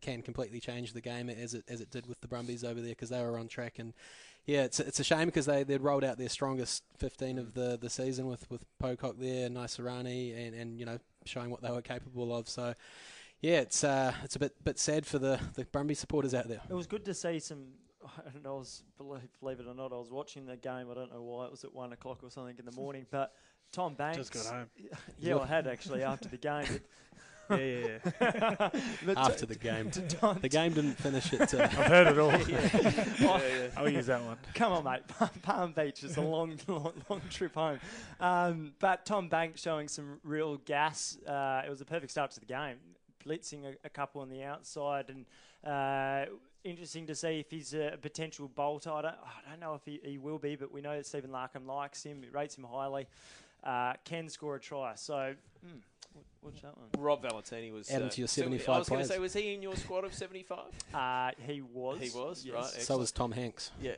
can 0.00 0.22
completely 0.22 0.60
change 0.60 0.92
the 0.92 1.00
game 1.00 1.28
as 1.28 1.54
it 1.54 1.64
as 1.68 1.80
it 1.80 1.90
did 1.90 2.06
with 2.06 2.20
the 2.20 2.28
Brumbies 2.28 2.62
over 2.62 2.80
there 2.80 2.90
because 2.90 3.08
they 3.08 3.20
were 3.20 3.36
on 3.36 3.48
track. 3.48 3.80
And 3.80 3.94
yeah, 4.46 4.62
it's 4.62 4.78
it's 4.78 5.00
a 5.00 5.04
shame 5.04 5.26
because 5.26 5.46
they 5.46 5.64
they'd 5.64 5.80
rolled 5.80 6.04
out 6.04 6.18
their 6.18 6.28
strongest 6.28 6.84
15 6.98 7.38
of 7.38 7.54
the, 7.54 7.76
the 7.80 7.90
season 7.90 8.26
with 8.26 8.48
with 8.50 8.64
Pocock 8.78 9.16
there, 9.18 9.48
Naisarani, 9.48 10.46
and 10.46 10.54
and 10.54 10.78
you 10.78 10.86
know 10.86 10.98
showing 11.24 11.50
what 11.50 11.62
they 11.62 11.70
were 11.70 11.82
capable 11.82 12.34
of. 12.34 12.48
So 12.48 12.74
yeah, 13.40 13.60
it's 13.60 13.82
uh, 13.82 14.12
it's 14.22 14.36
a 14.36 14.38
bit 14.38 14.52
bit 14.64 14.78
sad 14.78 15.04
for 15.04 15.18
the 15.18 15.40
the 15.54 15.64
Brumby 15.64 15.96
supporters 15.96 16.32
out 16.32 16.48
there. 16.48 16.60
It 16.70 16.74
was 16.74 16.86
good 16.86 17.04
to 17.06 17.14
see 17.14 17.40
some. 17.40 17.64
I 18.04 18.30
don't 18.30 18.44
know. 18.44 18.54
I 18.54 18.58
was 18.58 18.84
believe, 18.96 19.28
believe 19.40 19.60
it 19.60 19.66
or 19.66 19.74
not, 19.74 19.92
I 19.92 19.96
was 19.96 20.10
watching 20.10 20.46
the 20.46 20.56
game. 20.56 20.86
I 20.90 20.94
don't 20.94 21.12
know 21.12 21.22
why 21.22 21.46
it 21.46 21.50
was 21.50 21.64
at 21.64 21.74
one 21.74 21.92
o'clock 21.92 22.20
or 22.22 22.30
something 22.30 22.56
in 22.56 22.64
the 22.64 22.72
morning. 22.72 23.04
But 23.10 23.32
Tom 23.72 23.94
Banks 23.94 24.18
Just 24.18 24.32
got 24.32 24.46
home. 24.46 24.66
Yeah, 25.18 25.34
well, 25.34 25.44
I 25.44 25.46
had 25.48 25.66
actually 25.66 26.02
after 26.02 26.28
the 26.28 26.36
game. 26.38 26.80
Yeah, 27.50 27.56
yeah, 27.56 27.98
yeah. 28.20 28.56
But, 28.58 28.74
but 29.04 29.18
After 29.18 29.46
the 29.46 29.54
game, 29.54 29.90
to 29.90 30.02
Tom, 30.02 30.38
the 30.40 30.48
game 30.48 30.72
didn't 30.72 30.94
finish 30.94 31.32
it. 31.32 31.54
Uh, 31.54 31.62
I've 31.62 31.70
heard 31.72 32.06
it 32.08 32.18
all. 32.18 32.30
Oh, 33.28 33.70
I'll 33.76 33.88
use 33.88 34.06
that 34.06 34.22
one. 34.22 34.36
Come 34.54 34.72
on, 34.72 34.84
mate. 34.84 35.02
Palm 35.42 35.72
Beach 35.72 36.02
is 36.04 36.16
a 36.16 36.20
long, 36.22 36.58
long, 36.68 36.92
long 37.08 37.20
trip 37.30 37.54
home. 37.54 37.78
Um, 38.20 38.72
but 38.78 39.04
Tom 39.04 39.28
Banks 39.28 39.60
showing 39.62 39.88
some 39.88 40.20
real 40.22 40.56
gas. 40.58 41.18
Uh, 41.26 41.62
it 41.64 41.70
was 41.70 41.80
a 41.80 41.84
perfect 41.84 42.10
start 42.10 42.30
to 42.32 42.40
the 42.40 42.46
game, 42.46 42.76
blitzing 43.24 43.64
a, 43.64 43.74
a 43.84 43.90
couple 43.90 44.20
on 44.20 44.28
the 44.28 44.42
outside, 44.42 45.06
and 45.10 45.26
uh, 45.64 46.30
interesting 46.64 47.06
to 47.06 47.14
see 47.14 47.40
if 47.40 47.50
he's 47.50 47.74
a 47.74 47.96
potential 48.00 48.48
bolter. 48.48 48.90
I 48.90 49.02
don't, 49.02 49.14
I 49.14 49.50
don't 49.50 49.60
know 49.60 49.74
if 49.74 49.82
he, 49.84 50.00
he 50.02 50.18
will 50.18 50.38
be, 50.38 50.56
but 50.56 50.72
we 50.72 50.80
know 50.80 50.96
that 50.96 51.06
Stephen 51.06 51.30
Larkham 51.30 51.66
likes 51.66 52.02
him, 52.02 52.24
rates 52.32 52.56
him 52.56 52.64
highly. 52.64 53.06
Uh, 53.64 53.94
can 54.04 54.28
score 54.28 54.56
a 54.56 54.60
try. 54.60 54.94
So, 54.94 55.34
mm, 55.66 55.80
what's 56.40 56.60
that 56.60 56.76
one? 56.76 56.88
Rob 56.98 57.22
Valetini 57.22 57.72
was 57.72 57.90
Add 57.90 58.02
him 58.02 58.06
uh, 58.06 58.10
to 58.10 58.20
your 58.20 58.28
so- 58.28 58.42
75 58.42 58.68
I 58.74 58.78
was 58.78 58.88
going 58.88 59.00
to 59.02 59.06
say, 59.08 59.18
was 59.18 59.32
he 59.32 59.54
in 59.54 59.62
your 59.62 59.74
squad 59.76 60.04
of 60.04 60.14
seventy-five? 60.14 60.72
Uh, 60.94 61.30
he 61.46 61.60
was. 61.62 62.00
He 62.00 62.10
was, 62.10 62.44
yes. 62.44 62.54
right. 62.54 62.82
so 62.82 62.98
was 62.98 63.10
Tom 63.12 63.32
Hanks. 63.32 63.72
Yeah. 63.80 63.94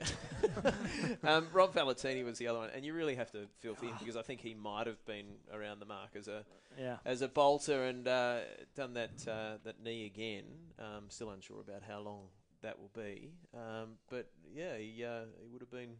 um, 1.24 1.48
Rob 1.52 1.74
Valetini 1.74 2.24
was 2.24 2.38
the 2.38 2.48
other 2.48 2.60
one, 2.60 2.70
and 2.74 2.84
you 2.84 2.94
really 2.94 3.14
have 3.16 3.30
to 3.32 3.46
feel 3.60 3.74
for 3.74 3.84
him 3.86 3.94
because 3.98 4.16
I 4.16 4.22
think 4.22 4.40
he 4.40 4.54
might 4.54 4.86
have 4.86 5.04
been 5.04 5.26
around 5.52 5.80
the 5.80 5.86
mark 5.86 6.10
as 6.16 6.28
a 6.28 6.44
Yeah. 6.78 6.96
as 7.04 7.22
a 7.22 7.28
bolter 7.28 7.84
and 7.84 8.06
uh, 8.08 8.38
done 8.74 8.94
that 8.94 9.26
uh, 9.28 9.58
that 9.64 9.82
knee 9.82 10.06
again. 10.06 10.44
Um, 10.78 11.04
still 11.08 11.30
unsure 11.30 11.60
about 11.60 11.82
how 11.86 12.00
long 12.00 12.28
that 12.62 12.78
will 12.78 12.90
be, 12.94 13.30
um, 13.54 13.98
but 14.10 14.26
yeah, 14.54 14.76
he 14.78 15.04
uh, 15.04 15.24
he 15.42 15.48
would 15.48 15.60
have 15.60 15.70
been. 15.70 15.96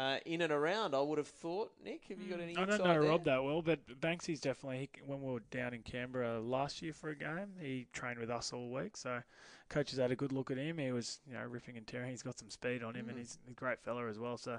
Uh, 0.00 0.16
in 0.24 0.40
and 0.40 0.50
around, 0.50 0.94
I 0.94 1.00
would 1.02 1.18
have 1.18 1.28
thought. 1.28 1.72
Nick, 1.84 2.04
have 2.08 2.18
you 2.18 2.30
got 2.30 2.40
any 2.40 2.56
I 2.56 2.64
don't 2.64 2.78
know 2.78 2.84
there? 2.84 3.02
Rob 3.02 3.24
that 3.24 3.44
well, 3.44 3.60
but 3.60 3.80
Banksy's 4.00 4.40
definitely. 4.40 4.78
He, 4.94 5.02
when 5.04 5.20
we 5.20 5.30
were 5.30 5.42
down 5.50 5.74
in 5.74 5.82
Canberra 5.82 6.40
last 6.40 6.80
year 6.80 6.94
for 6.94 7.10
a 7.10 7.14
game, 7.14 7.52
he 7.60 7.86
trained 7.92 8.18
with 8.18 8.30
us 8.30 8.50
all 8.54 8.70
week. 8.70 8.96
So, 8.96 9.20
coaches 9.68 9.98
had 9.98 10.10
a 10.10 10.16
good 10.16 10.32
look 10.32 10.50
at 10.50 10.56
him. 10.56 10.78
He 10.78 10.90
was, 10.90 11.20
you 11.26 11.34
know, 11.34 11.42
ripping 11.42 11.76
and 11.76 11.86
tearing. 11.86 12.10
He's 12.12 12.22
got 12.22 12.38
some 12.38 12.48
speed 12.48 12.82
on 12.82 12.94
him, 12.94 13.10
and 13.10 13.18
Mm. 13.18 13.20
he's 13.20 13.38
a 13.46 13.52
great 13.52 13.78
fella 13.78 14.08
as 14.08 14.18
well. 14.18 14.38
So, 14.38 14.58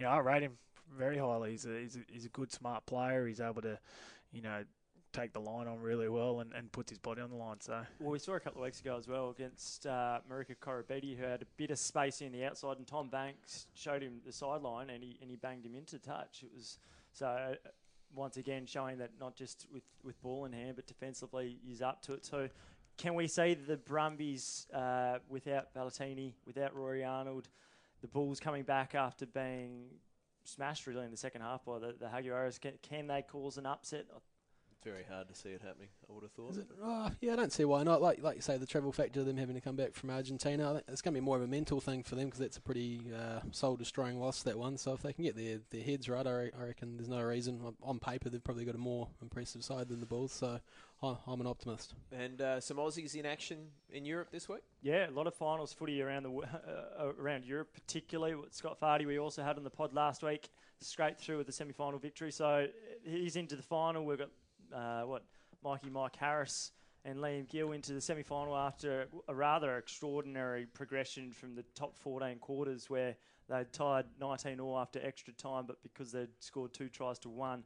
you 0.00 0.06
know, 0.06 0.10
I 0.10 0.18
rate 0.18 0.42
him 0.42 0.58
very 0.92 1.18
highly. 1.18 1.52
He's 1.52 1.66
a, 1.66 1.78
he's 1.78 1.94
a 1.94 2.00
he's 2.10 2.24
a 2.24 2.30
good, 2.30 2.50
smart 2.50 2.84
player. 2.86 3.28
He's 3.28 3.40
able 3.40 3.62
to, 3.62 3.78
you 4.32 4.42
know, 4.42 4.64
take 5.12 5.32
the 5.32 5.40
line 5.40 5.66
on 5.66 5.80
really 5.80 6.08
well 6.08 6.40
and, 6.40 6.52
and 6.52 6.70
puts 6.72 6.90
his 6.90 6.98
body 6.98 7.20
on 7.20 7.30
the 7.30 7.36
line. 7.36 7.56
So 7.60 7.82
Well, 7.98 8.10
we 8.10 8.18
saw 8.18 8.34
a 8.34 8.40
couple 8.40 8.62
of 8.62 8.64
weeks 8.64 8.80
ago 8.80 8.96
as 8.96 9.08
well 9.08 9.30
against 9.30 9.86
uh, 9.86 10.20
Marika 10.30 10.56
Koroibete, 10.60 11.16
who 11.16 11.24
had 11.24 11.42
a 11.42 11.46
bit 11.56 11.70
of 11.70 11.78
space 11.78 12.20
in 12.20 12.32
the 12.32 12.44
outside, 12.44 12.78
and 12.78 12.86
Tom 12.86 13.08
Banks 13.08 13.66
showed 13.74 14.02
him 14.02 14.20
the 14.24 14.32
sideline, 14.32 14.90
and 14.90 15.02
he 15.02 15.18
and 15.20 15.30
he 15.30 15.36
banged 15.36 15.64
him 15.64 15.74
into 15.74 15.98
touch. 15.98 16.42
It 16.42 16.50
was 16.54 16.78
so. 17.12 17.26
Uh, 17.26 17.54
once 18.12 18.36
again, 18.36 18.66
showing 18.66 18.98
that 18.98 19.10
not 19.20 19.36
just 19.36 19.66
with, 19.72 19.84
with 20.02 20.20
ball 20.20 20.44
in 20.44 20.52
hand, 20.52 20.74
but 20.74 20.86
defensively, 20.86 21.58
he's 21.64 21.80
up 21.80 22.02
to 22.02 22.12
it 22.14 22.24
too. 22.24 22.48
Can 22.96 23.14
we 23.14 23.28
that 23.28 23.66
the 23.66 23.76
Brumbies, 23.76 24.66
uh, 24.74 25.18
without 25.28 25.72
Valetini, 25.74 26.32
without 26.44 26.74
Rory 26.74 27.04
Arnold, 27.04 27.48
the 28.02 28.08
Bulls 28.08 28.40
coming 28.40 28.62
back 28.62 28.94
after 28.94 29.26
being 29.26 29.86
smashed 30.44 30.86
really 30.86 31.04
in 31.04 31.10
the 31.10 31.16
second 31.16 31.42
half 31.42 31.64
by 31.64 31.78
the, 31.78 31.94
the 31.98 32.06
Jaguares, 32.06 32.60
can, 32.60 32.72
can 32.82 33.06
they 33.06 33.22
cause 33.22 33.56
an 33.58 33.66
upset? 33.66 34.06
Very 34.82 35.04
hard 35.10 35.28
to 35.28 35.34
see 35.34 35.50
it 35.50 35.60
happening. 35.62 35.88
I 36.08 36.12
would 36.14 36.22
have 36.22 36.32
thought. 36.32 36.52
Is 36.52 36.58
it? 36.58 36.66
Oh, 36.82 37.10
yeah, 37.20 37.34
I 37.34 37.36
don't 37.36 37.52
see 37.52 37.66
why 37.66 37.82
not. 37.82 38.00
Like 38.00 38.22
like 38.22 38.36
you 38.36 38.42
say, 38.42 38.56
the 38.56 38.64
travel 38.66 38.92
factor 38.92 39.20
of 39.20 39.26
them 39.26 39.36
having 39.36 39.54
to 39.54 39.60
come 39.60 39.76
back 39.76 39.92
from 39.94 40.08
Argentina, 40.08 40.70
I 40.70 40.72
think 40.74 40.84
it's 40.88 41.02
going 41.02 41.12
to 41.14 41.20
be 41.20 41.24
more 41.24 41.36
of 41.36 41.42
a 41.42 41.46
mental 41.46 41.80
thing 41.80 42.02
for 42.02 42.14
them 42.14 42.26
because 42.26 42.40
that's 42.40 42.56
a 42.56 42.62
pretty 42.62 43.02
uh, 43.14 43.40
soul 43.50 43.76
destroying 43.76 44.18
loss 44.18 44.42
that 44.44 44.58
one. 44.58 44.78
So 44.78 44.94
if 44.94 45.02
they 45.02 45.12
can 45.12 45.24
get 45.24 45.36
their 45.36 45.58
their 45.70 45.82
heads 45.82 46.08
right, 46.08 46.26
I, 46.26 46.30
re- 46.32 46.50
I 46.58 46.64
reckon 46.64 46.96
there's 46.96 47.08
no 47.10 47.20
reason. 47.22 47.60
On- 47.64 47.76
On 47.82 47.98
paper, 47.98 48.30
they've 48.30 48.42
probably 48.42 48.64
got 48.64 48.74
a 48.74 48.78
more 48.78 49.08
impressive 49.20 49.62
side 49.62 49.88
than 49.88 50.00
the 50.00 50.06
Bulls. 50.06 50.32
So 50.32 50.58
I, 51.02 51.16
I'm 51.26 51.40
an 51.42 51.46
optimist. 51.46 51.92
And 52.10 52.40
uh, 52.40 52.60
some 52.60 52.78
Aussies 52.78 53.14
in 53.14 53.26
action 53.26 53.58
in 53.92 54.06
Europe 54.06 54.30
this 54.32 54.48
week. 54.48 54.62
Yeah, 54.82 55.10
a 55.10 55.12
lot 55.12 55.26
of 55.26 55.34
finals 55.34 55.74
footy 55.74 56.00
around 56.00 56.22
the 56.22 56.30
uh, 56.30 57.12
around 57.18 57.44
Europe, 57.44 57.68
particularly 57.74 58.34
what 58.34 58.54
Scott 58.54 58.80
Fardy 58.80 59.06
we 59.06 59.18
also 59.18 59.42
had 59.42 59.58
on 59.58 59.64
the 59.64 59.70
pod 59.70 59.92
last 59.92 60.22
week, 60.22 60.48
straight 60.80 61.18
through 61.18 61.36
with 61.36 61.46
the 61.46 61.52
semi-final 61.52 61.98
victory. 61.98 62.32
So 62.32 62.46
uh, 62.46 62.66
he's 63.04 63.36
into 63.36 63.56
the 63.56 63.62
final. 63.62 64.06
We've 64.06 64.16
got 64.18 64.30
uh, 64.74 65.02
what 65.02 65.24
Mikey 65.62 65.90
Mike 65.90 66.16
Harris 66.16 66.72
and 67.04 67.18
Liam 67.18 67.48
Gill 67.48 67.72
into 67.72 67.92
the 67.92 68.00
semi-final 68.00 68.56
after 68.56 69.08
a 69.28 69.34
rather 69.34 69.76
extraordinary 69.78 70.66
progression 70.66 71.32
from 71.32 71.54
the 71.54 71.64
top 71.74 71.96
14 71.96 72.38
quarters 72.38 72.90
where 72.90 73.16
they'd 73.48 73.72
tied 73.72 74.04
19 74.20 74.60
all 74.60 74.78
after 74.78 75.00
extra 75.04 75.32
time, 75.32 75.64
but 75.66 75.82
because 75.82 76.12
they'd 76.12 76.28
scored 76.40 76.72
two 76.74 76.88
tries 76.88 77.18
to 77.20 77.28
one, 77.28 77.64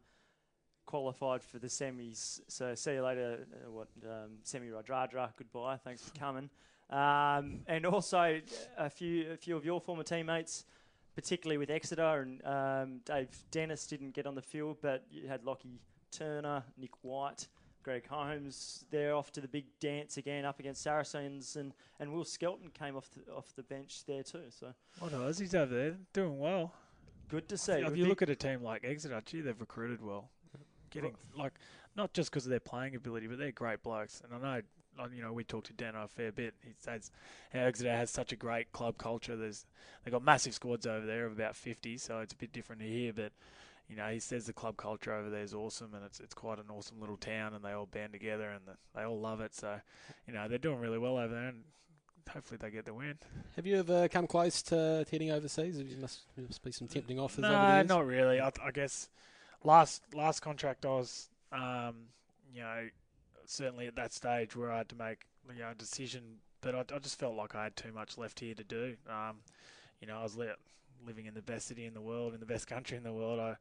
qualified 0.87 1.43
for 1.43 1.59
the 1.59 1.67
semis. 1.67 2.41
So 2.49 2.75
see 2.75 2.95
you 2.95 3.03
later, 3.03 3.47
uh, 3.53 3.71
what 3.71 3.89
um, 4.05 4.39
Semi 4.45 4.69
Radradra. 4.69 5.31
Goodbye. 5.37 5.79
Thanks 5.83 6.03
for 6.03 6.17
coming. 6.19 6.49
Um, 6.91 7.61
and 7.67 7.87
also 7.87 8.41
a 8.77 8.91
few 8.91 9.33
a 9.33 9.37
few 9.37 9.57
of 9.57 9.65
your 9.65 9.81
former 9.81 10.03
teammates, 10.03 10.65
particularly 11.15 11.57
with 11.57 11.71
Exeter 11.71 12.21
and 12.21 12.45
um, 12.45 13.01
Dave 13.05 13.31
Dennis 13.51 13.87
didn't 13.87 14.13
get 14.13 14.27
on 14.27 14.35
the 14.35 14.43
field, 14.43 14.79
but 14.83 15.05
you 15.11 15.27
had 15.27 15.45
Lockie 15.45 15.81
Turner, 16.17 16.62
Nick 16.77 17.03
White. 17.03 17.49
Greg 17.83 18.07
Holmes, 18.09 18.87
they're 18.91 19.15
off 19.15 19.31
to 19.33 19.43
the 19.43 19.49
big 19.49 19.67
dance 19.79 20.17
again 20.17 20.47
up 20.47 20.59
against 20.59 20.83
Saracens, 20.83 21.57
and, 21.57 21.75
and 22.01 22.11
Will 22.11 22.25
Skelton 22.25 22.71
came 22.71 22.97
off 22.97 23.11
the, 23.11 23.31
off 23.31 23.55
the 23.57 23.62
bench 23.62 24.07
there 24.07 24.23
too. 24.23 24.45
So 24.49 24.73
what 25.01 25.12
are 25.12 25.19
Aussies 25.19 25.55
over 25.55 25.75
there 25.75 25.97
doing 26.15 26.39
well? 26.39 26.73
good 27.29 27.49
to 27.49 27.59
see. 27.59 27.73
if 27.73 27.97
you 27.97 28.07
look 28.07 28.23
at 28.23 28.31
a 28.31 28.37
team 28.37 28.62
like 28.62 28.85
Exeter, 28.85 29.21
gee, 29.25 29.41
they've 29.41 29.61
recruited 29.61 30.03
well. 30.03 30.31
Getting 30.91 31.15
like 31.37 31.55
not 31.97 32.12
just 32.12 32.31
because 32.31 32.47
of 32.47 32.51
their 32.51 32.61
playing 32.61 32.95
ability, 32.95 33.27
but 33.27 33.39
they're 33.39 33.51
great 33.51 33.83
blokes. 33.83 34.23
And 34.25 34.45
I 34.45 34.62
know, 34.99 35.09
you 35.12 35.23
know, 35.23 35.33
we 35.33 35.43
talked 35.43 35.67
to 35.67 35.73
Dano 35.73 36.05
a 36.05 36.09
fair 36.09 36.31
bit. 36.31 36.55
He 36.62 36.73
says 36.79 37.11
how 37.53 37.61
Exeter 37.61 37.91
has 37.91 38.11
such 38.11 38.33
a 38.33 38.37
great 38.37 38.71
club 38.71 38.97
culture. 38.97 39.35
There's 39.37 39.67
they 40.05 40.12
got 40.12 40.23
massive 40.23 40.55
squads 40.55 40.87
over 40.87 41.05
there 41.05 41.27
of 41.27 41.33
about 41.33 41.57
50, 41.57 41.99
so 41.99 42.21
it's 42.21 42.33
a 42.33 42.37
bit 42.37 42.53
different 42.53 42.83
to 42.83 42.89
here. 42.89 43.12
But 43.12 43.33
you 43.89 43.97
know, 43.97 44.09
he 44.09 44.18
says 44.18 44.47
the 44.47 44.53
club 44.53 44.76
culture 44.76 45.12
over 45.12 45.28
there 45.30 45.43
is 45.43 45.55
awesome, 45.55 45.95
and 45.95 46.05
it's 46.05 46.20
it's 46.20 46.35
quite 46.35 46.59
an 46.59 46.66
awesome 46.70 47.01
little 47.01 47.16
town, 47.16 47.55
and 47.55 47.64
they 47.64 47.72
all 47.72 47.87
band 47.87 48.12
together 48.12 48.51
and 48.51 48.61
the, 48.66 48.72
they 48.95 49.05
all 49.05 49.20
love 49.20 49.41
it. 49.41 49.55
So, 49.55 49.80
you 50.26 50.35
know, 50.35 50.49
they're 50.49 50.59
doing 50.59 50.80
really 50.80 50.99
well 50.99 51.18
over 51.18 51.35
there, 51.35 51.49
and 51.49 51.64
hopefully 52.32 52.59
they 52.61 52.70
get 52.70 52.87
the 52.87 52.95
win. 52.95 53.18
Have 53.57 53.66
you 53.66 53.78
ever 53.78 54.09
come 54.09 54.26
close 54.26 54.62
to 54.62 55.05
heading 55.11 55.30
overseas? 55.30 55.76
There 55.76 55.87
must, 56.01 56.20
there 56.37 56.47
must 56.47 56.62
be 56.62 56.72
some 56.72 56.89
tempting 56.89 57.18
offers 57.20 57.43
No, 57.43 57.82
not 57.82 58.07
really. 58.07 58.41
I, 58.41 58.51
I 58.64 58.70
guess 58.72 59.09
last 59.62 60.03
last 60.14 60.41
contract 60.41 60.87
I 60.87 60.89
was, 60.89 61.28
um, 61.53 61.95
you 62.53 62.62
know, 62.62 62.89
certainly 63.47 63.87
at 63.87 63.97
that 63.97 64.12
stage 64.12 64.57
where 64.57 64.70
I 64.70 64.78
had 64.78 64.89
to 64.91 64.97
make 64.97 65.26
you 65.53 65.61
know 65.61 65.70
a 65.72 65.74
decision, 65.74 66.22
but 66.62 66.74
I, 66.74 66.80
I 66.95 66.99
just 66.99 67.18
felt 67.18 67.35
like 67.35 67.55
I 67.55 67.64
had 67.64 67.76
too 67.76 67.93
much 67.93 68.16
left 68.16 68.41
here 68.41 68.55
to 68.55 68.64
do. 68.64 68.97
Um, 69.09 69.37
you 70.01 70.07
know, 70.07 70.18
I 70.18 70.22
was 70.22 70.37
li- 70.37 70.49
living 71.07 71.27
in 71.27 71.35
the 71.35 71.43
best 71.43 71.67
city 71.67 71.85
in 71.87 71.95
the 71.95 72.01
world, 72.01 72.35
in 72.35 72.41
the 72.41 72.47
best 72.47 72.67
country 72.67 72.97
in 72.97 73.03
the 73.03 73.13
world. 73.13 73.39
I 73.41 73.57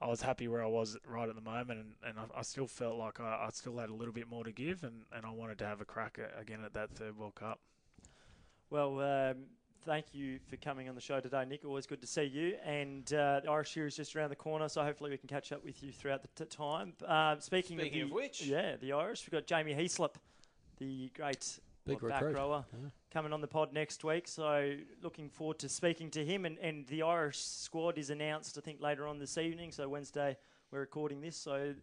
I 0.00 0.06
was 0.06 0.22
happy 0.22 0.46
where 0.46 0.62
I 0.62 0.68
was 0.68 0.96
right 1.06 1.28
at 1.28 1.34
the 1.34 1.40
moment, 1.40 1.80
and, 1.80 1.94
and 2.06 2.18
I, 2.18 2.38
I 2.38 2.42
still 2.42 2.68
felt 2.68 2.96
like 2.96 3.18
I, 3.18 3.46
I 3.46 3.48
still 3.52 3.76
had 3.78 3.90
a 3.90 3.94
little 3.94 4.14
bit 4.14 4.28
more 4.28 4.44
to 4.44 4.52
give, 4.52 4.84
and, 4.84 5.02
and 5.12 5.26
I 5.26 5.30
wanted 5.30 5.58
to 5.58 5.66
have 5.66 5.80
a 5.80 5.84
crack 5.84 6.18
at, 6.22 6.40
again 6.40 6.60
at 6.64 6.72
that 6.74 6.90
third 6.90 7.18
World 7.18 7.34
Cup. 7.34 7.58
Well, 8.70 9.00
um, 9.00 9.36
thank 9.84 10.06
you 10.12 10.38
for 10.48 10.56
coming 10.56 10.88
on 10.88 10.94
the 10.94 11.00
show 11.00 11.18
today, 11.18 11.44
Nick. 11.48 11.64
Always 11.64 11.86
good 11.86 12.00
to 12.02 12.06
see 12.06 12.24
you. 12.24 12.54
And 12.64 13.12
uh, 13.12 13.40
the 13.42 13.50
Irish 13.50 13.74
Year 13.76 13.86
is 13.86 13.96
just 13.96 14.14
around 14.14 14.30
the 14.30 14.36
corner, 14.36 14.68
so 14.68 14.82
hopefully 14.84 15.10
we 15.10 15.16
can 15.16 15.28
catch 15.28 15.50
up 15.50 15.64
with 15.64 15.82
you 15.82 15.90
throughout 15.90 16.22
the 16.22 16.44
t- 16.44 16.48
time. 16.48 16.92
Um, 17.06 17.40
speaking, 17.40 17.78
Speaking 17.78 18.02
of, 18.02 18.08
of 18.08 18.14
which. 18.14 18.42
yeah, 18.44 18.76
the 18.76 18.92
Irish, 18.92 19.24
we've 19.26 19.32
got 19.32 19.46
Jamie 19.46 19.74
Heaslip, 19.74 20.14
the 20.78 21.10
great 21.16 21.58
Big 21.88 22.00
back 22.08 22.20
recruit. 22.22 22.36
rower, 22.36 22.64
Yeah. 22.72 22.90
coming 23.10 23.32
on 23.32 23.40
the 23.40 23.46
pod 23.48 23.72
next 23.72 24.04
week. 24.04 24.28
So 24.28 24.76
looking 25.02 25.28
forward 25.28 25.58
to 25.60 25.68
speaking 25.68 26.10
to 26.12 26.24
him. 26.24 26.44
And, 26.44 26.58
and 26.58 26.86
the 26.86 27.02
Irish 27.02 27.38
squad 27.38 27.98
is 27.98 28.10
announced, 28.10 28.56
I 28.58 28.60
think, 28.60 28.80
later 28.80 29.06
on 29.06 29.18
this 29.18 29.36
evening. 29.38 29.72
So 29.72 29.88
Wednesday, 29.88 30.36
we're 30.70 30.80
recording 30.80 31.20
this. 31.20 31.36
So 31.36 31.74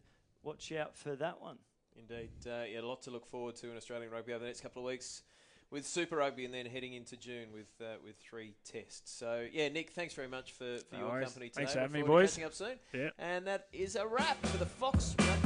watch 0.43 0.71
out 0.71 0.95
for 0.95 1.15
that 1.15 1.41
one. 1.41 1.57
Indeed, 1.97 2.29
uh, 2.45 2.63
yeah, 2.71 2.81
a 2.81 2.81
lot 2.81 3.01
to 3.03 3.11
look 3.11 3.25
forward 3.25 3.55
to 3.57 3.69
in 3.71 3.77
Australian 3.77 4.11
rugby 4.11 4.33
over 4.33 4.39
the 4.41 4.47
next 4.47 4.61
couple 4.61 4.81
of 4.81 4.85
weeks 4.87 5.23
with 5.71 5.87
Super 5.87 6.17
Rugby, 6.17 6.45
and 6.45 6.53
then 6.53 6.65
heading 6.67 6.93
into 6.93 7.17
June 7.17 7.47
with 7.53 7.67
uh, 7.81 7.95
with 8.03 8.17
three 8.17 8.53
tests. 8.63 9.11
So 9.11 9.45
yeah, 9.51 9.69
Nick, 9.69 9.91
thanks 9.91 10.13
very 10.13 10.27
much 10.27 10.51
for, 10.51 10.77
for 10.89 10.95
No 10.95 10.99
your 10.99 11.09
worries. 11.09 11.25
company 11.27 11.49
today. 11.49 11.59
Thanks 11.61 11.71
for 11.73 11.79
Look 11.79 11.89
having 11.89 12.01
me, 12.01 12.05
forward 12.05 12.21
to 12.21 12.25
boys. 12.25 12.31
Catching 12.35 12.45
up 12.45 12.53
soon. 12.53 13.01
Yeah. 13.01 13.09
And 13.17 13.47
that 13.47 13.67
is 13.73 13.95
a 13.95 14.05
wrap 14.05 14.45
for 14.45 14.57
the 14.57 14.65
Fox 14.65 15.15
Rugby 15.19 15.44